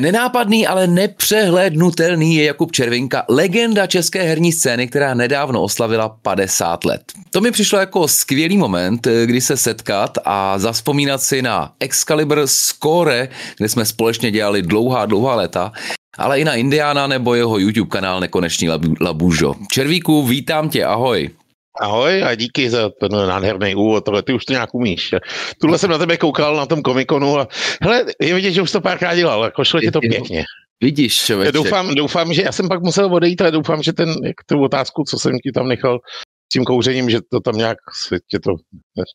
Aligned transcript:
Nenápadný, 0.00 0.66
ale 0.66 0.86
nepřehlednutelný 0.86 2.34
je 2.34 2.44
Jakub 2.44 2.72
Červinka, 2.72 3.24
legenda 3.28 3.86
české 3.86 4.22
herní 4.22 4.52
scény, 4.52 4.88
která 4.88 5.14
nedávno 5.14 5.62
oslavila 5.62 6.08
50 6.08 6.84
let. 6.84 7.02
To 7.30 7.40
mi 7.40 7.50
přišlo 7.50 7.78
jako 7.78 8.08
skvělý 8.08 8.56
moment, 8.56 9.08
kdy 9.24 9.40
se 9.40 9.56
setkat 9.56 10.18
a 10.24 10.58
zaspomínat 10.58 11.22
si 11.22 11.42
na 11.42 11.72
Excalibur 11.80 12.42
Score, 12.44 13.28
kde 13.58 13.68
jsme 13.68 13.84
společně 13.84 14.30
dělali 14.30 14.62
dlouhá, 14.62 15.06
dlouhá 15.06 15.34
léta, 15.34 15.72
ale 16.18 16.40
i 16.40 16.44
na 16.44 16.54
Indiana 16.54 17.06
nebo 17.06 17.34
jeho 17.34 17.58
YouTube 17.58 17.90
kanál 17.90 18.20
Nekonečný 18.20 18.68
Labužo. 19.00 19.54
Červíku, 19.72 20.26
vítám 20.26 20.68
tě, 20.68 20.84
ahoj. 20.84 21.30
Ahoj 21.80 22.24
a 22.24 22.34
díky 22.34 22.70
za 22.70 22.90
ten 23.00 23.10
nádherný 23.12 23.74
úvod, 23.74 24.04
tohle 24.04 24.22
ty 24.22 24.32
už 24.32 24.44
to 24.44 24.52
nějak 24.52 24.74
umíš. 24.74 25.14
Tuhle 25.60 25.78
jsem 25.78 25.90
na 25.90 25.98
tebe 25.98 26.16
koukal 26.16 26.56
na 26.56 26.66
tom 26.66 26.82
komikonu 26.82 27.38
a 27.38 27.48
hele, 27.82 28.04
je 28.20 28.34
vidět, 28.34 28.52
že 28.52 28.62
už 28.62 28.72
to 28.72 28.80
párkrát 28.80 29.14
dělal, 29.14 29.44
jako 29.44 29.64
šlo 29.64 29.80
ti 29.80 29.90
to 29.90 30.00
pěkně. 30.00 30.44
Vidíš, 30.82 31.16
člověče. 31.16 31.52
Doufám, 31.52 31.94
doufám, 31.94 32.34
že 32.34 32.42
já 32.42 32.52
jsem 32.52 32.68
pak 32.68 32.82
musel 32.82 33.14
odejít, 33.14 33.40
ale 33.40 33.50
doufám, 33.50 33.82
že 33.82 33.92
ten, 33.92 34.08
jak 34.08 34.36
tu 34.46 34.62
otázku, 34.62 35.02
co 35.08 35.18
jsem 35.18 35.32
ti 35.38 35.52
tam 35.52 35.68
nechal, 35.68 35.98
tím 36.52 36.64
kouřením, 36.64 37.10
že 37.10 37.18
to 37.30 37.40
tam 37.40 37.56
nějak 37.56 37.78
se 38.06 38.18
tě 38.30 38.38
to 38.38 38.50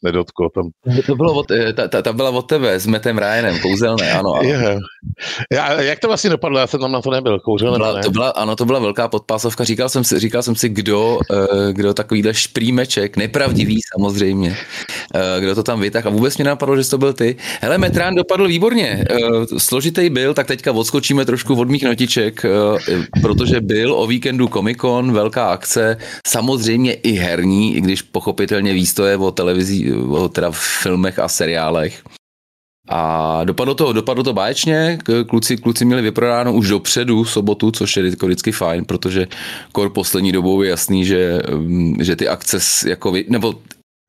nedotklo. 0.04 0.50
Tam. 0.50 0.70
To 1.06 1.16
bylo 1.16 1.34
od, 1.34 1.52
eh, 1.52 1.74
ta, 1.74 1.88
ta, 1.88 2.02
ta 2.02 2.14
byla 2.14 2.30
od 2.30 2.42
tebe 2.42 2.80
s 2.80 2.88
Metem 2.88 3.18
Ryanem, 3.18 3.60
kouzelné, 3.60 4.12
ano. 4.12 4.34
ano. 4.34 4.50
Yeah. 4.50 4.80
Já, 5.54 5.82
jak 5.82 6.00
to 6.00 6.08
vlastně 6.08 6.30
dopadlo? 6.30 6.60
Já 6.60 6.68
jsem 6.68 6.80
tam 6.80 6.92
na 6.92 7.02
to 7.02 7.12
nebyl, 7.12 7.40
kouzelné. 7.40 7.78
Byla, 7.78 7.94
ne? 7.94 8.04
to 8.04 8.12
byla, 8.12 8.30
ano, 8.30 8.56
to 8.56 8.66
byla 8.66 8.80
velká 8.80 9.08
podpásovka. 9.08 9.64
Říkal 9.64 9.90
jsem 9.90 10.04
si, 10.04 10.20
říkal 10.20 10.44
jsem 10.44 10.56
si 10.56 10.70
kdo, 10.70 11.20
eh, 11.32 11.74
kdo 11.74 11.94
takovýhle 11.94 12.34
šprýmeček, 12.34 13.18
nepravdivý 13.18 13.80
samozřejmě, 13.94 14.58
eh, 15.16 15.40
kdo 15.40 15.56
to 15.56 15.64
tam 15.64 15.80
vytáhl 15.80 16.08
a 16.08 16.12
vůbec 16.12 16.38
mě 16.38 16.46
napadlo, 16.46 16.78
že 16.82 16.90
to 16.90 16.98
byl 16.98 17.14
ty. 17.14 17.36
Hele, 17.62 17.78
Metrán 17.78 18.16
dopadl 18.16 18.48
výborně. 18.48 19.06
Složitý 19.58 20.10
byl, 20.10 20.34
tak 20.34 20.48
teďka 20.48 20.72
odskočíme 20.72 21.26
trošku 21.26 21.60
od 21.60 21.70
mých 21.70 21.84
notiček, 21.84 22.46
protože 23.22 23.62
byl 23.62 23.94
o 23.94 24.08
víkendu 24.08 24.48
Comic 24.48 24.78
Con, 24.78 25.12
velká 25.12 25.50
akce, 25.50 25.98
samozřejmě 26.28 26.94
i 26.94 27.12
herní, 27.12 27.76
i 27.76 27.82
když 27.82 28.02
pochopitelně 28.02 28.74
víc 28.74 28.94
to 28.94 29.06
je 29.06 29.18
o 29.18 29.32
televizi, 29.32 29.69
o 30.10 30.30
teda 30.30 30.52
filmech 30.52 31.20
a 31.20 31.28
seriálech. 31.28 32.04
A 32.90 33.44
dopadlo 33.44 33.76
to, 33.76 33.94
dopadlo 33.94 34.24
to 34.24 34.34
báječně, 34.34 34.98
kluci, 35.28 35.58
kluci 35.58 35.86
měli 35.86 36.02
vyprodáno 36.02 36.54
už 36.54 36.70
dopředu 36.70 37.26
sobotu, 37.26 37.72
což 37.72 37.98
je 37.98 38.10
jako 38.10 38.26
vždycky 38.26 38.52
fajn, 38.52 38.86
protože 38.86 39.28
kor 39.72 39.90
poslední 39.90 40.32
dobou 40.32 40.62
je 40.62 40.70
jasný, 40.70 41.06
že, 41.06 41.42
mm, 41.56 42.04
že 42.04 42.16
ty 42.16 42.28
akce 42.28 42.58
jako, 42.90 43.14
nebo 43.28 43.56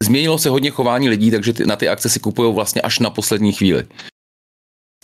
změnilo 0.03 0.39
se 0.39 0.49
hodně 0.49 0.71
chování 0.71 1.09
lidí, 1.09 1.31
takže 1.31 1.53
ty, 1.53 1.67
na 1.67 1.77
ty 1.77 1.89
akce 1.89 2.09
si 2.09 2.21
kupují 2.21 2.55
vlastně 2.55 2.81
až 2.81 2.99
na 2.99 3.11
poslední 3.11 3.53
chvíli 3.53 3.85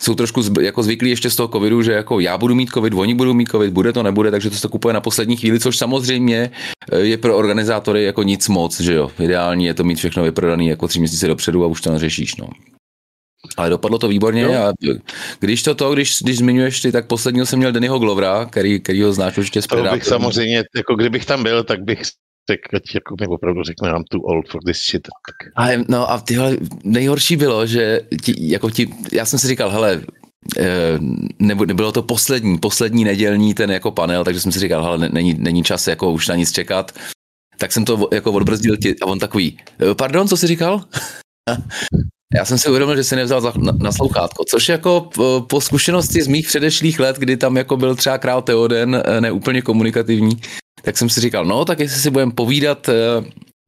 jsou 0.01 0.15
trošku 0.15 0.41
zb, 0.41 0.57
jako 0.57 0.83
zvyklí 0.83 1.09
ještě 1.09 1.29
z 1.29 1.35
toho 1.35 1.47
covidu, 1.47 1.81
že 1.81 1.91
jako 1.91 2.19
já 2.19 2.37
budu 2.37 2.55
mít 2.55 2.69
covid, 2.69 2.93
oni 2.93 3.13
budou 3.13 3.33
mít 3.33 3.49
covid, 3.49 3.73
bude 3.73 3.93
to, 3.93 4.03
nebude, 4.03 4.31
takže 4.31 4.49
to 4.49 4.55
se 4.55 4.61
to 4.61 4.69
kupuje 4.69 4.93
na 4.93 5.01
poslední 5.01 5.37
chvíli, 5.37 5.59
což 5.59 5.77
samozřejmě 5.77 6.51
eh, 6.91 6.99
je 6.99 7.17
pro 7.17 7.37
organizátory 7.37 8.03
jako 8.03 8.23
nic 8.23 8.47
moc, 8.47 8.79
že 8.79 8.93
jo. 8.93 9.11
Ideální 9.19 9.65
je 9.65 9.73
to 9.73 9.83
mít 9.83 9.95
všechno 9.95 10.23
vyprodané 10.23 10.65
jako 10.65 10.87
tři 10.87 10.99
měsíce 10.99 11.27
dopředu 11.27 11.63
a 11.63 11.67
už 11.67 11.81
to 11.81 11.91
neřešíš, 11.91 12.35
no. 12.35 12.47
Ale 13.57 13.69
dopadlo 13.69 13.97
to 13.97 14.07
výborně 14.07 14.41
jo. 14.41 14.53
a 14.53 14.73
když 15.39 15.63
to 15.63 15.75
to, 15.75 15.93
když, 15.93 16.21
když 16.21 16.37
zmiňuješ 16.37 16.81
ty, 16.81 16.91
tak 16.91 17.07
posledního 17.07 17.45
jsem 17.45 17.59
měl 17.59 17.71
Dennyho 17.71 17.99
Glovera, 17.99 18.45
který, 18.45 18.79
který 18.79 19.01
ho 19.01 19.13
znáš 19.13 19.37
určitě 19.37 19.61
z 19.61 19.67
bych 19.91 20.03
samozřejmě, 20.03 20.63
jako 20.75 20.95
kdybych 20.95 21.25
tam 21.25 21.43
byl, 21.43 21.63
tak 21.63 21.83
bych 21.83 22.01
tak 22.47 22.73
ať 22.73 22.95
jako 22.95 23.15
mi 23.21 23.27
opravdu 23.27 23.63
řekne, 23.63 23.89
I'm 23.89 24.03
too 24.09 24.21
old 24.21 24.49
for 24.51 24.63
this 24.63 24.77
shit. 24.91 25.07
A, 25.55 25.67
no 25.87 26.11
a 26.11 26.19
tyhle, 26.19 26.57
nejhorší 26.83 27.35
bylo, 27.35 27.65
že 27.65 28.01
ti, 28.23 28.33
jako 28.37 28.69
ti, 28.69 28.89
já 29.11 29.25
jsem 29.25 29.39
si 29.39 29.47
říkal, 29.47 29.69
hele, 29.69 30.01
eh, 30.57 30.97
nebylo 31.49 31.91
to 31.91 32.03
poslední, 32.03 32.57
poslední 32.57 33.03
nedělní 33.03 33.53
ten 33.53 33.71
jako 33.71 33.91
panel, 33.91 34.23
takže 34.23 34.39
jsem 34.39 34.51
si 34.51 34.59
říkal, 34.59 34.83
hele, 34.83 35.09
není, 35.09 35.33
není 35.33 35.63
čas 35.63 35.87
jako 35.87 36.11
už 36.11 36.27
na 36.27 36.35
nic 36.35 36.51
čekat. 36.51 36.91
Tak 37.57 37.71
jsem 37.71 37.85
to 37.85 38.09
jako 38.13 38.31
odbrzdil 38.31 38.77
ti 38.77 38.95
a 39.01 39.05
on 39.05 39.19
takový, 39.19 39.59
eh, 39.91 39.95
pardon, 39.95 40.27
co 40.27 40.37
jsi 40.37 40.47
říkal? 40.47 40.83
Já 42.35 42.45
jsem 42.45 42.57
si 42.57 42.69
uvědomil, 42.69 42.95
že 42.95 43.03
si 43.03 43.15
nevzal 43.15 43.41
za, 43.41 43.53
na, 43.57 43.71
na 43.71 43.91
slouchátko, 43.91 44.43
což 44.49 44.69
jako 44.69 45.09
eh, 45.19 45.21
po 45.47 45.61
zkušenosti 45.61 46.21
z 46.23 46.27
mých 46.27 46.47
předešlých 46.47 46.99
let, 46.99 47.15
kdy 47.17 47.37
tam 47.37 47.57
jako 47.57 47.77
byl 47.77 47.95
třeba 47.95 48.17
král 48.17 48.41
Teoden, 48.41 49.03
neúplně 49.19 49.61
komunikativní, 49.61 50.41
tak 50.87 50.97
jsem 50.97 51.09
si 51.09 51.21
říkal, 51.21 51.45
no 51.45 51.65
tak 51.65 51.79
jestli 51.79 52.01
si 52.01 52.09
budeme 52.09 52.31
povídat 52.31 52.89
eh, 52.89 52.95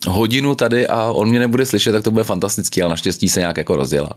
hodinu 0.08 0.56
tady 0.56 0.88
a 0.88 1.12
on 1.12 1.30
mě 1.30 1.40
nebude 1.40 1.66
slyšet, 1.66 1.92
tak 1.92 2.04
to 2.04 2.12
bude 2.12 2.24
fantastický, 2.24 2.82
ale 2.82 2.90
naštěstí 2.90 3.30
se 3.30 3.40
nějak 3.40 3.58
jako 3.58 3.76
rozdělá. 3.76 4.10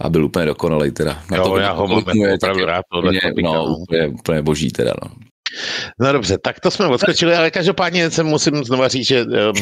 A 0.00 0.08
byl 0.08 0.24
úplně 0.24 0.46
dokonalý 0.46 0.90
teda. 0.90 1.22
Na 1.30 1.36
jo, 1.36 1.44
to, 1.44 1.56
já 1.56 1.72
ho 1.72 1.88
mám 1.88 2.04
opravdu 2.34 2.64
rád. 2.64 2.82
Tohle 2.92 3.12
úplně, 3.30 3.48
no, 3.48 3.76
úplně, 3.76 4.08
úplně 4.08 4.42
boží 4.42 4.70
teda, 4.70 4.92
no. 5.02 5.10
No 6.00 6.12
dobře, 6.12 6.38
tak 6.38 6.60
to 6.60 6.70
jsme 6.70 6.86
odskočili, 6.86 7.34
ale 7.34 7.50
každopádně 7.50 8.10
se 8.10 8.22
musím 8.22 8.64
znova 8.64 8.88
říct, 8.88 9.06
že 9.06 9.24
um, 9.24 9.52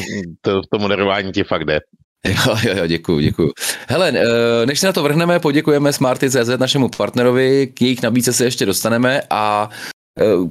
to, 0.41 0.61
to 0.71 0.79
moderování 0.79 1.31
ti 1.31 1.43
fakt 1.43 1.65
jde. 1.65 1.79
Jo, 2.25 2.57
jo, 2.63 2.73
jo, 2.77 2.87
děkuju, 2.87 3.19
děkuju. 3.19 3.51
Hele, 3.87 4.13
eh, 4.15 4.65
než 4.65 4.79
se 4.79 4.85
na 4.85 4.93
to 4.93 5.03
vrhneme, 5.03 5.39
poděkujeme 5.39 5.93
Smarty.cz 5.93 6.57
našemu 6.57 6.89
partnerovi, 6.89 7.67
k 7.67 7.81
jejich 7.81 8.01
nabídce 8.01 8.33
se 8.33 8.45
ještě 8.45 8.65
dostaneme 8.65 9.21
a 9.29 9.69
Eh, 9.71 9.98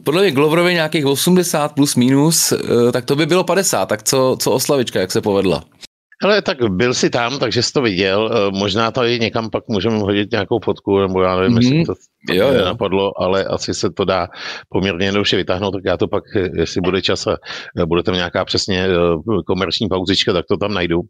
podle 0.05 0.23
mě 0.23 0.31
Gloverovi 0.31 0.75
nějakých 0.75 1.07
80 1.07 1.73
plus 1.73 1.97
minus, 1.97 2.53
eh, 2.53 2.93
tak 2.93 3.05
to 3.05 3.17
by 3.17 3.27
bylo 3.27 3.45
50. 3.45 3.87
Tak 3.87 4.03
co, 4.03 4.37
co 4.41 4.53
oslavička, 4.53 5.01
jak 5.01 5.13
se 5.13 5.21
povedla? 5.21 5.65
Ale 6.25 6.43
tak 6.43 6.59
byl 6.71 6.95
si 6.95 7.11
tam, 7.11 7.39
takže 7.39 7.63
jsi 7.63 7.73
to 7.73 7.83
viděl. 7.83 8.31
Eh, 8.33 8.59
možná 8.59 8.91
to 8.91 9.05
i 9.05 9.19
někam 9.19 9.51
pak 9.51 9.69
můžeme 9.69 9.99
hodit 9.99 10.33
nějakou 10.33 10.59
fotku, 10.65 10.99
nebo 10.99 11.23
já 11.23 11.37
nevím, 11.37 11.53
mm-hmm. 11.53 11.61
jestli 11.61 11.77
mhm. 11.77 11.85
to 11.85 11.95
jo, 12.31 12.53
jo. 12.53 12.65
napadlo, 12.65 13.23
ale 13.23 13.45
asi 13.45 13.75
se 13.75 13.91
to 13.91 14.05
dá 14.05 14.29
poměrně 14.69 15.07
jednoduše 15.07 15.37
vytáhnout, 15.37 15.71
tak 15.71 15.83
já 15.85 15.97
to 15.97 16.09
pak, 16.09 16.25
jestli 16.55 16.81
bude 16.81 17.03
čas 17.03 17.27
a 17.27 17.37
bude 17.87 18.03
tam 18.03 18.15
nějaká 18.15 18.45
přesně 18.45 18.89
komerční 19.47 19.89
pauzička, 19.89 20.33
tak 20.33 20.45
to 20.49 20.57
tam 20.57 20.75
najdu. 20.75 21.01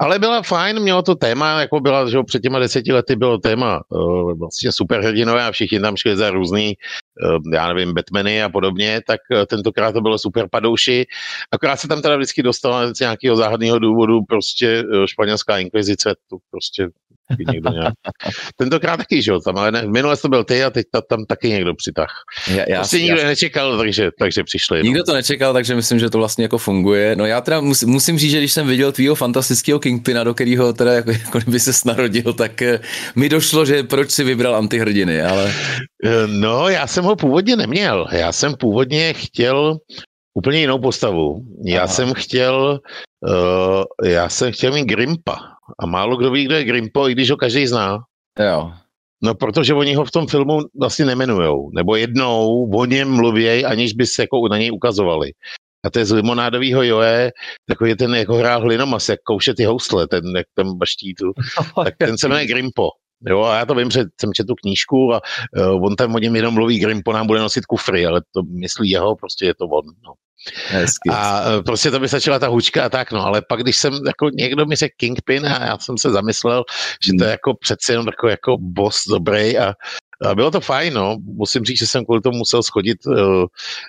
Ale 0.00 0.18
byla 0.18 0.42
fajn, 0.42 0.80
mělo 0.80 1.02
to 1.02 1.14
téma, 1.14 1.60
jako 1.60 1.80
byla, 1.80 2.10
že 2.10 2.18
před 2.26 2.42
těma 2.42 2.58
deseti 2.58 2.92
lety 2.92 3.16
bylo 3.16 3.38
téma 3.38 3.80
uh, 3.88 4.38
vlastně 4.38 4.72
superhrdinové 4.72 5.44
a 5.44 5.52
všichni 5.52 5.80
tam 5.80 5.96
šli 5.96 6.16
za 6.16 6.30
různý, 6.30 6.74
já 7.52 7.72
nevím, 7.72 7.94
Batmany 7.94 8.42
a 8.42 8.48
podobně, 8.48 9.00
tak 9.06 9.20
tentokrát 9.46 9.92
to 9.92 10.00
bylo 10.00 10.18
super 10.18 10.48
padouši. 10.50 11.06
Akorát 11.52 11.76
se 11.76 11.88
tam 11.88 12.02
teda 12.02 12.16
vždycky 12.16 12.42
dostala 12.42 12.94
z 12.94 13.00
nějakého 13.00 13.36
záhadného 13.36 13.78
důvodu 13.78 14.20
prostě 14.28 14.84
španělská 15.06 15.58
inkvizice, 15.58 16.14
to 16.30 16.36
prostě 16.50 16.88
někdo 17.48 17.70
nějak. 17.70 17.94
Tentokrát 18.56 18.96
taky, 18.96 19.22
že 19.22 19.30
jo, 19.30 19.40
tam, 19.40 19.58
ale 19.58 19.72
ne, 19.72 19.82
minule 19.86 20.16
to 20.16 20.28
byl 20.28 20.44
ty 20.44 20.64
a 20.64 20.70
teď 20.70 20.86
tam 21.08 21.24
taky 21.24 21.48
někdo 21.48 21.74
přitah. 21.74 22.10
Já, 22.48 22.64
já, 22.68 22.76
prostě 22.76 23.02
nikdo 23.02 23.20
já, 23.20 23.26
nečekal, 23.26 23.78
takže, 23.78 24.10
takže 24.18 24.44
přišli. 24.44 24.78
No. 24.78 24.84
Nikdo 24.84 24.98
no. 24.98 25.04
to 25.04 25.12
nečekal, 25.12 25.52
takže 25.52 25.74
myslím, 25.74 25.98
že 25.98 26.10
to 26.10 26.18
vlastně 26.18 26.44
jako 26.44 26.58
funguje. 26.58 27.16
No 27.16 27.26
já 27.26 27.40
teda 27.40 27.60
musím, 27.60 27.88
musím 27.88 28.18
říct, 28.18 28.30
že 28.30 28.38
když 28.38 28.52
jsem 28.52 28.66
viděl 28.66 28.92
tvýho 28.92 29.14
fantastického 29.14 29.78
Kingpina, 29.78 30.24
do 30.24 30.34
kterého 30.34 30.72
teda 30.72 30.92
jako, 30.92 31.10
jako 31.24 31.40
by 31.46 31.60
se 31.60 31.72
narodil, 31.84 32.32
tak 32.32 32.62
eh, 32.62 32.80
mi 33.16 33.28
došlo, 33.28 33.64
že 33.64 33.82
proč 33.82 34.10
si 34.10 34.24
vybral 34.24 34.56
antihrdiny, 34.56 35.22
ale... 35.22 35.52
Eh, 36.04 36.26
no, 36.26 36.68
já 36.68 36.86
jsem 36.86 37.04
ho 37.04 37.16
původně 37.16 37.56
neměl. 37.56 38.06
Já 38.12 38.32
jsem 38.32 38.54
původně 38.54 39.12
chtěl 39.12 39.78
úplně 40.34 40.60
jinou 40.60 40.78
postavu. 40.78 41.40
Já 41.64 41.78
Aha. 41.78 41.88
jsem 41.88 42.14
chtěl, 42.14 42.80
uh, 43.28 44.08
já 44.10 44.28
jsem 44.28 44.52
chtěl 44.52 44.72
mít 44.72 44.84
Grimpa. 44.84 45.38
A 45.78 45.86
málo 45.86 46.16
kdo 46.16 46.30
ví, 46.30 46.44
kdo 46.44 46.54
je 46.54 46.64
Grimpo, 46.64 47.08
i 47.08 47.12
když 47.12 47.30
ho 47.30 47.36
každý 47.36 47.66
zná. 47.66 47.98
Jo. 48.40 48.72
No, 49.22 49.34
protože 49.34 49.74
oni 49.74 49.94
ho 49.94 50.04
v 50.04 50.10
tom 50.10 50.26
filmu 50.26 50.60
vlastně 50.80 51.04
nemenujou. 51.04 51.70
Nebo 51.74 51.96
jednou 51.96 52.70
o 52.74 52.84
něm 52.84 53.10
mluvěj, 53.10 53.66
aniž 53.66 53.92
by 53.92 54.06
se 54.06 54.22
jako 54.22 54.48
na 54.50 54.58
něj 54.58 54.72
ukazovali. 54.72 55.32
A 55.84 55.90
to 55.90 55.98
je 55.98 56.04
z 56.04 56.12
limonádového 56.12 56.82
joje, 56.82 57.32
takový 57.68 57.96
ten, 57.96 58.14
jako 58.14 58.34
hrál 58.34 58.60
hlinomas, 58.60 59.08
jak 59.08 59.20
kouše 59.20 59.54
ty 59.54 59.64
housle, 59.64 60.08
ten, 60.08 60.24
jak 60.36 60.46
tam 60.54 60.78
baští 60.78 61.14
tu. 61.14 61.32
tak 61.84 61.96
ten 61.98 62.18
se 62.18 62.28
jmenuje 62.28 62.46
Grimpo. 62.46 62.88
Jo, 63.28 63.42
a 63.42 63.58
já 63.58 63.66
to 63.66 63.74
vím, 63.74 63.90
že 63.90 64.04
jsem 64.20 64.32
četl 64.32 64.54
knížku 64.54 65.14
a 65.14 65.20
uh, 65.56 65.84
on 65.84 65.96
tam 65.96 66.14
o 66.14 66.18
něm 66.18 66.36
jenom 66.36 66.54
mluví, 66.54 66.78
Grimpo 66.78 67.12
nám 67.12 67.26
bude 67.26 67.40
nosit 67.40 67.66
kufry, 67.66 68.06
ale 68.06 68.22
to 68.34 68.42
myslí 68.42 68.90
jeho, 68.90 69.16
prostě 69.16 69.46
je 69.46 69.54
to 69.54 69.64
on. 69.64 69.84
No. 70.04 70.12
Hezky. 70.66 71.10
A 71.12 71.40
uh, 71.40 71.62
prostě 71.62 71.90
to 71.90 72.00
by 72.00 72.08
stačila 72.08 72.38
ta 72.38 72.48
hučka 72.48 72.84
a 72.84 72.88
tak, 72.88 73.12
no, 73.12 73.26
ale 73.26 73.42
pak, 73.48 73.62
když 73.62 73.76
jsem, 73.76 73.92
jako 74.06 74.30
někdo 74.32 74.66
mi 74.66 74.76
řekl 74.76 74.94
Kingpin 74.96 75.46
a 75.46 75.66
já 75.66 75.78
jsem 75.78 75.98
se 75.98 76.10
zamyslel, 76.10 76.64
že 77.06 77.12
to 77.18 77.24
je 77.24 77.28
hmm. 77.28 77.30
jako 77.30 77.54
přece 77.60 77.92
jenom 77.92 78.06
takový 78.06 78.30
jako 78.30 78.56
boss 78.58 79.04
dobrý 79.08 79.58
a 79.58 79.74
a 80.22 80.34
bylo 80.34 80.50
to 80.50 80.60
fajn, 80.60 80.94
no. 80.94 81.16
Musím 81.20 81.64
říct, 81.64 81.78
že 81.78 81.86
jsem 81.86 82.04
kvůli 82.04 82.20
tomu 82.20 82.38
musel 82.38 82.62
schodit, 82.62 83.06
uh, 83.06 83.44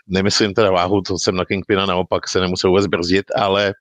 nemyslím 0.07 0.53
teda 0.53 0.71
váhu, 0.71 1.01
to 1.01 1.17
jsem 1.17 1.35
na 1.35 1.45
Kingpina 1.45 1.85
naopak 1.85 2.27
se 2.27 2.39
nemusel 2.39 2.69
vůbec 2.69 2.87
brzdit, 2.87 3.25
ale 3.35 3.73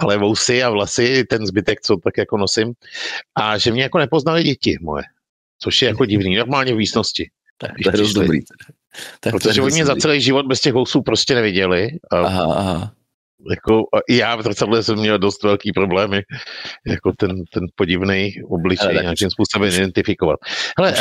ale 0.00 0.16
vousy 0.16 0.62
a 0.62 0.70
vlasy, 0.70 1.24
ten 1.24 1.46
zbytek, 1.46 1.80
co 1.80 1.96
tak 1.96 2.18
jako 2.18 2.36
nosím. 2.36 2.72
A 3.34 3.58
že 3.58 3.72
mě 3.72 3.82
jako 3.82 3.98
nepoznali 3.98 4.42
děti 4.42 4.76
moje, 4.80 5.02
což 5.62 5.82
je 5.82 5.88
jako 5.88 6.04
divný, 6.04 6.36
normálně 6.36 6.74
v 6.74 6.76
místnosti. 6.76 7.30
Tak 7.58 7.70
to 7.84 7.90
je 7.90 7.96
dost 7.96 8.12
dobrý. 8.12 8.38
Tak 9.20 9.32
Protože 9.32 9.62
oni 9.62 9.74
mě 9.74 9.84
za 9.84 9.96
celý 9.96 10.20
život 10.20 10.46
bez 10.46 10.60
těch 10.60 10.72
vousů 10.72 11.02
prostě 11.02 11.34
neviděli. 11.34 11.88
A 12.12 12.16
aha, 12.18 12.54
aha. 12.54 12.92
Jako, 13.50 13.78
a 13.78 13.98
já 14.08 14.36
v 14.36 14.42
zrcadle 14.42 14.82
jsem 14.82 14.98
měl 14.98 15.18
dost 15.18 15.42
velký 15.42 15.72
problémy, 15.72 16.22
jako 16.86 17.12
ten, 17.18 17.30
ten 17.52 17.64
podivný 17.74 18.32
obličej 18.48 18.94
nějakým 18.94 19.30
způsobem 19.30 19.72
identifikovat. 19.74 20.38
Hele, 20.78 20.94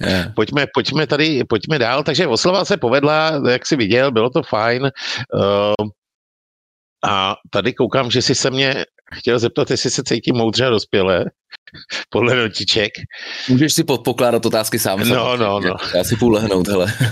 Yeah. 0.00 0.34
Pojďme, 0.34 0.66
pojďme 0.74 1.06
tady, 1.06 1.44
pojďme 1.44 1.78
dál. 1.78 2.02
Takže 2.02 2.26
oslava 2.26 2.64
se 2.64 2.76
povedla, 2.76 3.40
jak 3.50 3.66
jsi 3.66 3.76
viděl, 3.76 4.12
bylo 4.12 4.30
to 4.30 4.42
fajn. 4.42 4.82
Uh, 4.82 5.88
a 7.04 7.36
tady 7.50 7.74
koukám, 7.74 8.10
že 8.10 8.22
jsi 8.22 8.34
se 8.34 8.50
mě 8.50 8.84
chtěl 9.14 9.38
zeptat, 9.38 9.70
jestli 9.70 9.90
se 9.90 10.02
cítím 10.02 10.36
moudře 10.36 10.66
a 10.66 10.70
dospělé, 10.70 11.24
podle 12.10 12.36
notiček. 12.36 12.92
Můžeš 13.48 13.72
si 13.72 13.84
pokládat 13.84 14.46
otázky 14.46 14.78
sám. 14.78 15.08
No, 15.08 15.36
no, 15.36 15.60
no. 15.60 15.74
Já 15.94 16.04
si 16.04 16.16
půl 16.16 16.32
lehnout, 16.32 16.68
hele. 16.68 16.92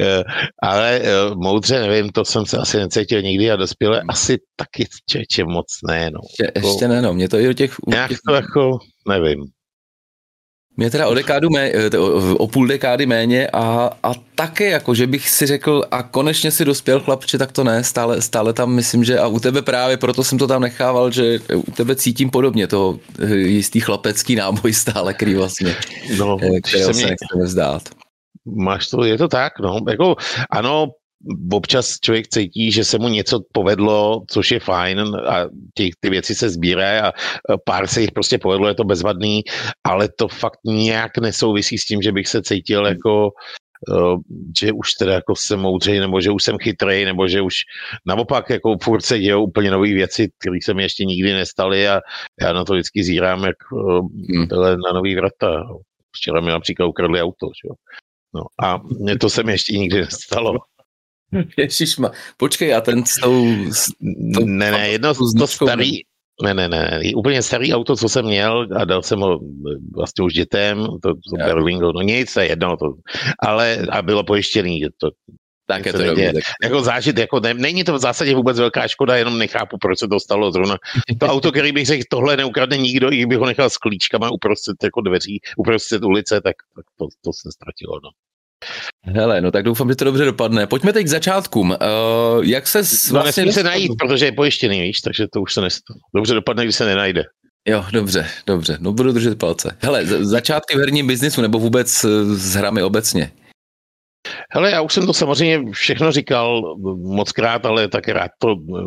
Eh, 0.00 0.22
ale 0.62 1.00
eh, 1.02 1.34
moudře, 1.34 1.80
nevím, 1.80 2.10
to 2.10 2.24
jsem 2.24 2.46
se 2.46 2.58
asi 2.58 2.76
necítil 2.76 3.22
nikdy 3.22 3.50
a 3.50 3.56
dospělé 3.56 4.02
asi 4.08 4.38
taky 4.56 4.88
čeče 5.08 5.44
moc 5.44 5.66
ne, 5.88 6.10
no. 6.10 6.20
Ještě, 6.28 6.68
ještě 6.68 6.88
ne, 6.88 7.02
no, 7.02 7.14
mě 7.14 7.28
to 7.28 7.38
i 7.38 7.46
do 7.46 7.52
těch... 7.52 7.76
Nějak 7.86 8.10
to 8.28 8.34
jako, 8.34 8.78
nevím. 9.08 9.44
Mě 10.76 10.90
teda 10.90 11.08
o 11.08 11.14
dekádu 11.14 11.50
mé, 11.50 11.70
eh, 11.70 11.98
o 12.38 12.46
půl 12.46 12.66
dekády 12.66 13.06
méně 13.06 13.48
a, 13.52 13.90
a 14.02 14.12
také 14.34 14.70
jako, 14.70 14.94
že 14.94 15.06
bych 15.06 15.30
si 15.30 15.46
řekl 15.46 15.84
a 15.90 16.02
konečně 16.02 16.50
si 16.50 16.64
dospěl 16.64 17.00
chlapče, 17.00 17.38
tak 17.38 17.52
to 17.52 17.64
ne, 17.64 17.84
stále, 17.84 18.22
stále 18.22 18.52
tam 18.52 18.72
myslím, 18.72 19.04
že 19.04 19.18
a 19.18 19.26
u 19.26 19.40
tebe 19.40 19.62
právě 19.62 19.96
proto 19.96 20.24
jsem 20.24 20.38
to 20.38 20.46
tam 20.46 20.62
nechával, 20.62 21.10
že 21.10 21.38
u 21.54 21.70
tebe 21.70 21.96
cítím 21.96 22.30
podobně 22.30 22.66
to 22.66 22.98
eh, 23.22 23.34
jistý 23.34 23.80
chlapecký 23.80 24.36
náboj 24.36 24.72
stále 24.72 25.14
krý 25.14 25.34
vlastně, 25.34 25.76
no, 26.18 26.36
eh, 26.42 26.60
kterého 26.60 26.94
se 26.94 27.00
mě... 27.00 27.06
nechceme 27.06 27.44
vzdát. 27.44 27.82
Máš 28.44 28.88
to, 28.88 29.04
je 29.04 29.18
to 29.18 29.28
tak, 29.28 29.58
no, 29.58 29.80
jako 29.88 30.16
ano, 30.50 30.90
občas 31.52 32.00
člověk 32.00 32.28
cítí, 32.28 32.72
že 32.72 32.84
se 32.84 32.98
mu 32.98 33.08
něco 33.08 33.40
povedlo, 33.52 34.22
což 34.28 34.50
je 34.50 34.60
fajn 34.60 35.00
a 35.00 35.44
ty, 35.74 35.90
ty 36.00 36.10
věci 36.10 36.34
se 36.34 36.50
sbírají 36.50 37.00
a 37.00 37.12
pár 37.64 37.86
se 37.86 38.00
jich 38.00 38.12
prostě 38.12 38.38
povedlo, 38.38 38.68
je 38.68 38.74
to 38.74 38.84
bezvadný, 38.84 39.42
ale 39.84 40.08
to 40.08 40.28
fakt 40.28 40.60
nějak 40.64 41.18
nesouvisí 41.18 41.78
s 41.78 41.84
tím, 41.84 42.02
že 42.02 42.12
bych 42.12 42.28
se 42.28 42.42
cítil 42.42 42.80
hmm. 42.80 42.88
jako 42.88 43.30
eh, 43.92 44.16
že 44.60 44.72
už 44.72 44.92
teda 44.92 45.12
jako 45.12 45.36
jsem 45.36 45.60
moudřej, 45.60 46.00
nebo 46.00 46.20
že 46.20 46.30
už 46.30 46.42
jsem 46.42 46.58
chytrej, 46.58 47.04
nebo 47.04 47.28
že 47.28 47.42
už 47.42 47.54
naopak 48.06 48.50
jako 48.50 48.76
furt 48.82 49.02
se 49.02 49.18
dějou 49.18 49.44
úplně 49.44 49.70
nové 49.70 49.88
věci, 49.88 50.28
které 50.38 50.58
se 50.62 50.74
mi 50.74 50.82
ještě 50.82 51.04
nikdy 51.04 51.32
nestaly 51.32 51.88
a 51.88 52.00
já 52.42 52.52
na 52.52 52.64
to 52.64 52.72
vždycky 52.72 53.04
zírám 53.04 53.44
jak 53.44 53.56
hmm. 54.30 54.48
na 54.86 54.92
nový 54.94 55.14
vrata. 55.14 55.62
Včera 56.16 56.40
mi 56.40 56.50
například 56.50 56.86
ukradli 56.86 57.22
auto, 57.22 57.46
že? 57.46 57.68
No 58.34 58.42
a 58.62 58.80
to 59.20 59.30
se 59.30 59.42
mi 59.42 59.52
ještě 59.52 59.78
nikdy 59.78 60.00
nestalo. 60.00 60.58
Ježišma, 61.56 62.10
počkej, 62.36 62.74
a 62.74 62.80
ten 62.80 63.04
s 63.04 63.20
tou... 63.20 63.46
S 63.72 63.86
tou 64.34 64.44
ne, 64.44 64.70
ne, 64.70 64.88
jedno 64.88 65.14
to 65.14 65.46
starý, 65.46 66.00
ne, 66.42 66.54
ne, 66.54 66.68
ne, 66.68 67.00
úplně 67.16 67.42
starý 67.42 67.74
auto, 67.74 67.96
co 67.96 68.08
jsem 68.08 68.24
měl 68.24 68.68
a 68.76 68.84
dal 68.84 69.02
jsem 69.02 69.20
ho 69.20 69.40
vlastně 69.96 70.24
už 70.24 70.32
dětem, 70.32 70.86
to, 71.02 71.14
to 71.14 71.36
Berlingo, 71.36 71.92
no 71.92 72.00
nic, 72.00 72.34
to 72.34 72.40
je 72.40 72.48
jedno, 72.48 72.76
to, 72.76 72.86
ale 73.42 73.86
a 73.90 74.02
bylo 74.02 74.24
pojištěný, 74.24 74.86
to, 75.00 75.10
tak 75.66 75.86
je 75.86 75.92
to 75.92 76.02
dobrý, 76.02 76.24
tak... 76.24 76.42
Jako 76.62 76.80
zážit, 76.82 77.18
jako 77.18 77.40
ne, 77.40 77.54
není 77.54 77.84
to 77.84 77.94
v 77.94 77.98
zásadě 77.98 78.34
vůbec 78.34 78.58
velká 78.58 78.88
škoda, 78.88 79.16
jenom 79.16 79.38
nechápu, 79.38 79.76
proč 79.80 79.98
se 79.98 80.08
to 80.08 80.20
stalo 80.20 80.52
zrovna. 80.52 80.76
To 81.18 81.26
auto, 81.26 81.52
který 81.52 81.72
bych 81.72 81.86
řekl, 81.86 82.02
tohle 82.10 82.36
neukradne 82.36 82.76
nikdo, 82.76 83.12
i 83.12 83.26
bych 83.26 83.38
ho 83.38 83.46
nechal 83.46 83.70
s 83.70 83.76
klíčkama 83.76 84.30
uprostřed 84.30 84.76
jako 84.82 85.00
dveří, 85.00 85.40
uprostřed 85.56 86.04
ulice, 86.04 86.40
tak, 86.40 86.56
tak 86.76 86.84
to, 86.98 87.06
to 87.24 87.32
se 87.32 87.52
ztratilo. 87.52 88.00
No. 88.04 88.10
Hele, 89.14 89.40
no 89.40 89.50
tak 89.50 89.64
doufám, 89.64 89.88
že 89.88 89.96
to 89.96 90.04
dobře 90.04 90.24
dopadne. 90.24 90.66
Pojďme 90.66 90.92
teď 90.92 91.04
k 91.04 91.08
začátkům. 91.08 91.70
Uh, 91.70 92.44
jak 92.44 92.66
se 92.66 92.78
no, 93.12 93.22
vlastně... 93.22 93.52
se 93.52 93.62
najít, 93.62 93.92
protože 93.98 94.24
je 94.24 94.32
pojištěný, 94.32 94.80
víš, 94.80 95.00
takže 95.00 95.26
to 95.32 95.40
už 95.40 95.54
se 95.54 95.60
nest... 95.60 95.82
dobře 96.14 96.34
dopadne, 96.34 96.64
když 96.64 96.76
se 96.76 96.84
nenajde. 96.84 97.24
Jo, 97.68 97.84
dobře, 97.92 98.26
dobře. 98.46 98.78
No 98.80 98.92
budu 98.92 99.12
držet 99.12 99.38
palce. 99.38 99.76
Hele, 99.80 100.06
začátky 100.06 100.76
v 100.76 100.78
herním 100.78 101.06
biznisu 101.06 101.42
nebo 101.42 101.58
vůbec 101.58 102.04
eh, 102.04 102.08
s 102.34 102.54
hrami 102.54 102.82
obecně? 102.82 103.30
Hele, 104.56 104.70
já 104.70 104.80
už 104.80 104.92
jsem 104.92 105.06
to 105.06 105.12
samozřejmě 105.12 105.72
všechno 105.72 106.12
říkal 106.12 106.76
moc 106.96 107.32
krát, 107.32 107.66
ale 107.66 107.88
tak 107.88 108.08
rád 108.08 108.30
to, 108.38 108.56
eh, 108.78 108.82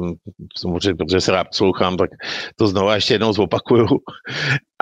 samozřejmě, 0.57 0.95
protože 0.95 1.21
se 1.21 1.31
rád 1.31 1.43
poslouchám, 1.43 1.97
tak 1.97 2.09
to 2.55 2.67
znovu 2.67 2.89
ještě 2.89 3.13
jednou 3.13 3.33
zopakuju. 3.33 3.87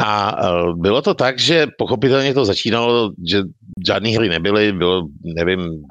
A 0.06 0.36
bylo 0.74 1.02
to 1.02 1.14
tak, 1.14 1.40
že 1.40 1.68
pochopitelně 1.78 2.34
to 2.34 2.46
začínalo, 2.46 3.12
že 3.30 3.42
žádné 3.88 4.10
hry 4.10 4.30
nebyly, 4.30 4.72
bylo, 4.72 5.08
nevím, 5.24 5.84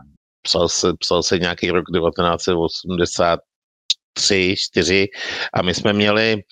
psal 0.43 0.69
se, 0.69 0.93
psal 0.99 1.23
se 1.23 1.39
nějaký 1.39 1.71
rok 1.71 1.85
1983, 1.95 4.55
4 4.59 5.07
a 5.55 5.63
my 5.63 5.75
jsme 5.75 5.93
měli 5.93 6.43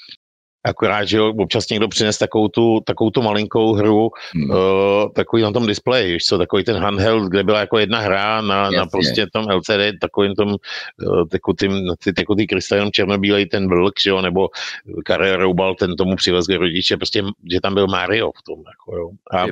Akorát, 0.65 1.05
že 1.05 1.21
občas 1.21 1.69
někdo 1.69 1.89
přines 1.89 2.19
takovou 2.19 2.49
tu, 2.49 2.81
takovou 2.81 3.11
tu 3.11 3.23
malinkou 3.23 3.73
hru, 3.73 4.11
hmm. 4.35 4.51
uh, 4.51 4.57
takový 5.15 5.43
na 5.43 5.53
tom 5.53 5.67
displeji, 5.67 6.13
víš 6.13 6.25
co, 6.25 6.39
takový 6.39 6.65
ten 6.65 6.77
handheld, 6.77 7.29
kde 7.29 7.43
byla 7.43 7.61
jako 7.61 7.79
jedna 7.79 8.01
hra 8.01 8.41
na, 8.41 8.71
na 8.71 8.87
prostě 8.87 9.27
tom 9.33 9.47
LCD, 9.51 9.99
takovým 10.01 10.35
tom 10.35 10.49
uh, 10.49 11.25
tekutým, 11.29 11.73
ty 12.05 12.13
tekutý 12.13 12.47
krystal, 12.47 12.79
jenom 12.79 12.93
černobílej 12.93 13.47
ten 13.47 13.69
vlk, 13.69 13.95
že 14.01 14.11
jo, 14.11 14.21
nebo 14.21 14.49
Karel 15.05 15.37
Roubal, 15.37 15.75
ten 15.75 15.97
tomu 15.97 16.17
přivezl 16.17 16.57
rodiče, 16.57 16.97
prostě, 16.97 17.23
že 17.53 17.61
tam 17.61 17.75
byl 17.75 17.87
Mario 17.87 18.33
v 18.33 18.43
tom, 18.43 18.59
jako 18.59 18.97
jo. 18.97 19.11
A, 19.31 19.47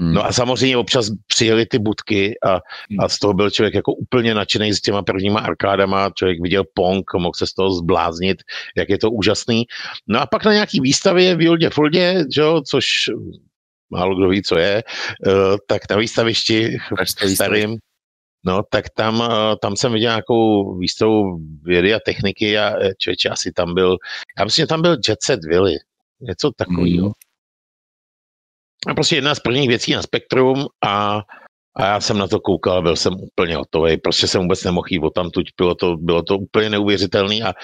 Hmm. 0.00 0.12
No 0.12 0.24
a 0.24 0.32
samozřejmě 0.32 0.76
občas 0.76 1.10
přijeli 1.26 1.66
ty 1.66 1.78
budky 1.78 2.34
a, 2.46 2.50
hmm. 2.50 3.00
a 3.00 3.08
z 3.08 3.18
toho 3.18 3.34
byl 3.34 3.50
člověk 3.50 3.74
jako 3.74 3.94
úplně 3.94 4.34
nadšený 4.34 4.72
s 4.72 4.80
těma 4.80 5.02
prvníma 5.02 5.40
arkádama, 5.40 6.10
člověk 6.10 6.42
viděl 6.42 6.64
Pong, 6.74 7.04
mohl 7.14 7.34
se 7.36 7.46
z 7.46 7.52
toho 7.52 7.70
zbláznit, 7.74 8.42
jak 8.76 8.88
je 8.88 8.98
to 8.98 9.10
úžasný. 9.10 9.64
No 10.08 10.20
a 10.20 10.26
pak 10.26 10.44
na 10.44 10.52
nějaký 10.52 10.80
výstavě 10.80 11.36
v 11.36 11.40
Jildě 11.40 11.70
Foldě, 11.70 12.24
že 12.34 12.40
jo, 12.40 12.62
což 12.66 12.86
málo 13.90 14.14
kdo 14.14 14.28
ví, 14.28 14.42
co 14.42 14.58
je, 14.58 14.82
uh, 15.26 15.56
tak 15.66 15.82
na 15.90 15.96
výstavišti 15.96 16.76
starým, 17.34 17.78
No, 18.44 18.62
tak 18.70 18.84
tam, 18.90 19.20
uh, 19.20 19.28
tam 19.62 19.76
jsem 19.76 19.92
viděl 19.92 20.10
nějakou 20.10 20.74
výstavu 20.78 21.38
vědy 21.62 21.94
a 21.94 22.00
techniky 22.04 22.58
a 22.58 22.74
eh, 22.80 22.92
člověče 22.98 23.28
asi 23.28 23.52
tam 23.52 23.74
byl, 23.74 23.96
já 24.38 24.44
myslím, 24.44 24.62
že 24.62 24.66
tam 24.66 24.82
byl 24.82 24.96
Jet 25.08 25.18
Set 25.22 25.44
Willy, 25.44 25.76
něco 26.20 26.50
takového. 26.56 27.04
Hmm 27.04 27.12
a 28.86 28.94
prostě 28.94 29.16
jedna 29.16 29.34
z 29.34 29.40
prvních 29.40 29.68
věcí 29.68 29.92
na 29.92 30.02
Spektrum 30.02 30.66
a, 30.84 31.20
a 31.76 31.86
já 31.86 32.00
jsem 32.00 32.18
na 32.18 32.28
to 32.28 32.40
koukal, 32.40 32.82
byl 32.82 32.96
jsem 32.96 33.12
úplně 33.12 33.56
hotový, 33.56 33.96
prostě 33.96 34.26
jsem 34.26 34.42
vůbec 34.42 34.64
nemohl 34.64 34.86
jít 34.90 35.02
tam, 35.14 35.30
tuď 35.30 35.46
bylo 35.56 35.74
to, 35.74 35.96
bylo 35.96 36.22
to 36.22 36.38
úplně 36.38 36.70
neuvěřitelný. 36.70 37.42
A, 37.42 37.54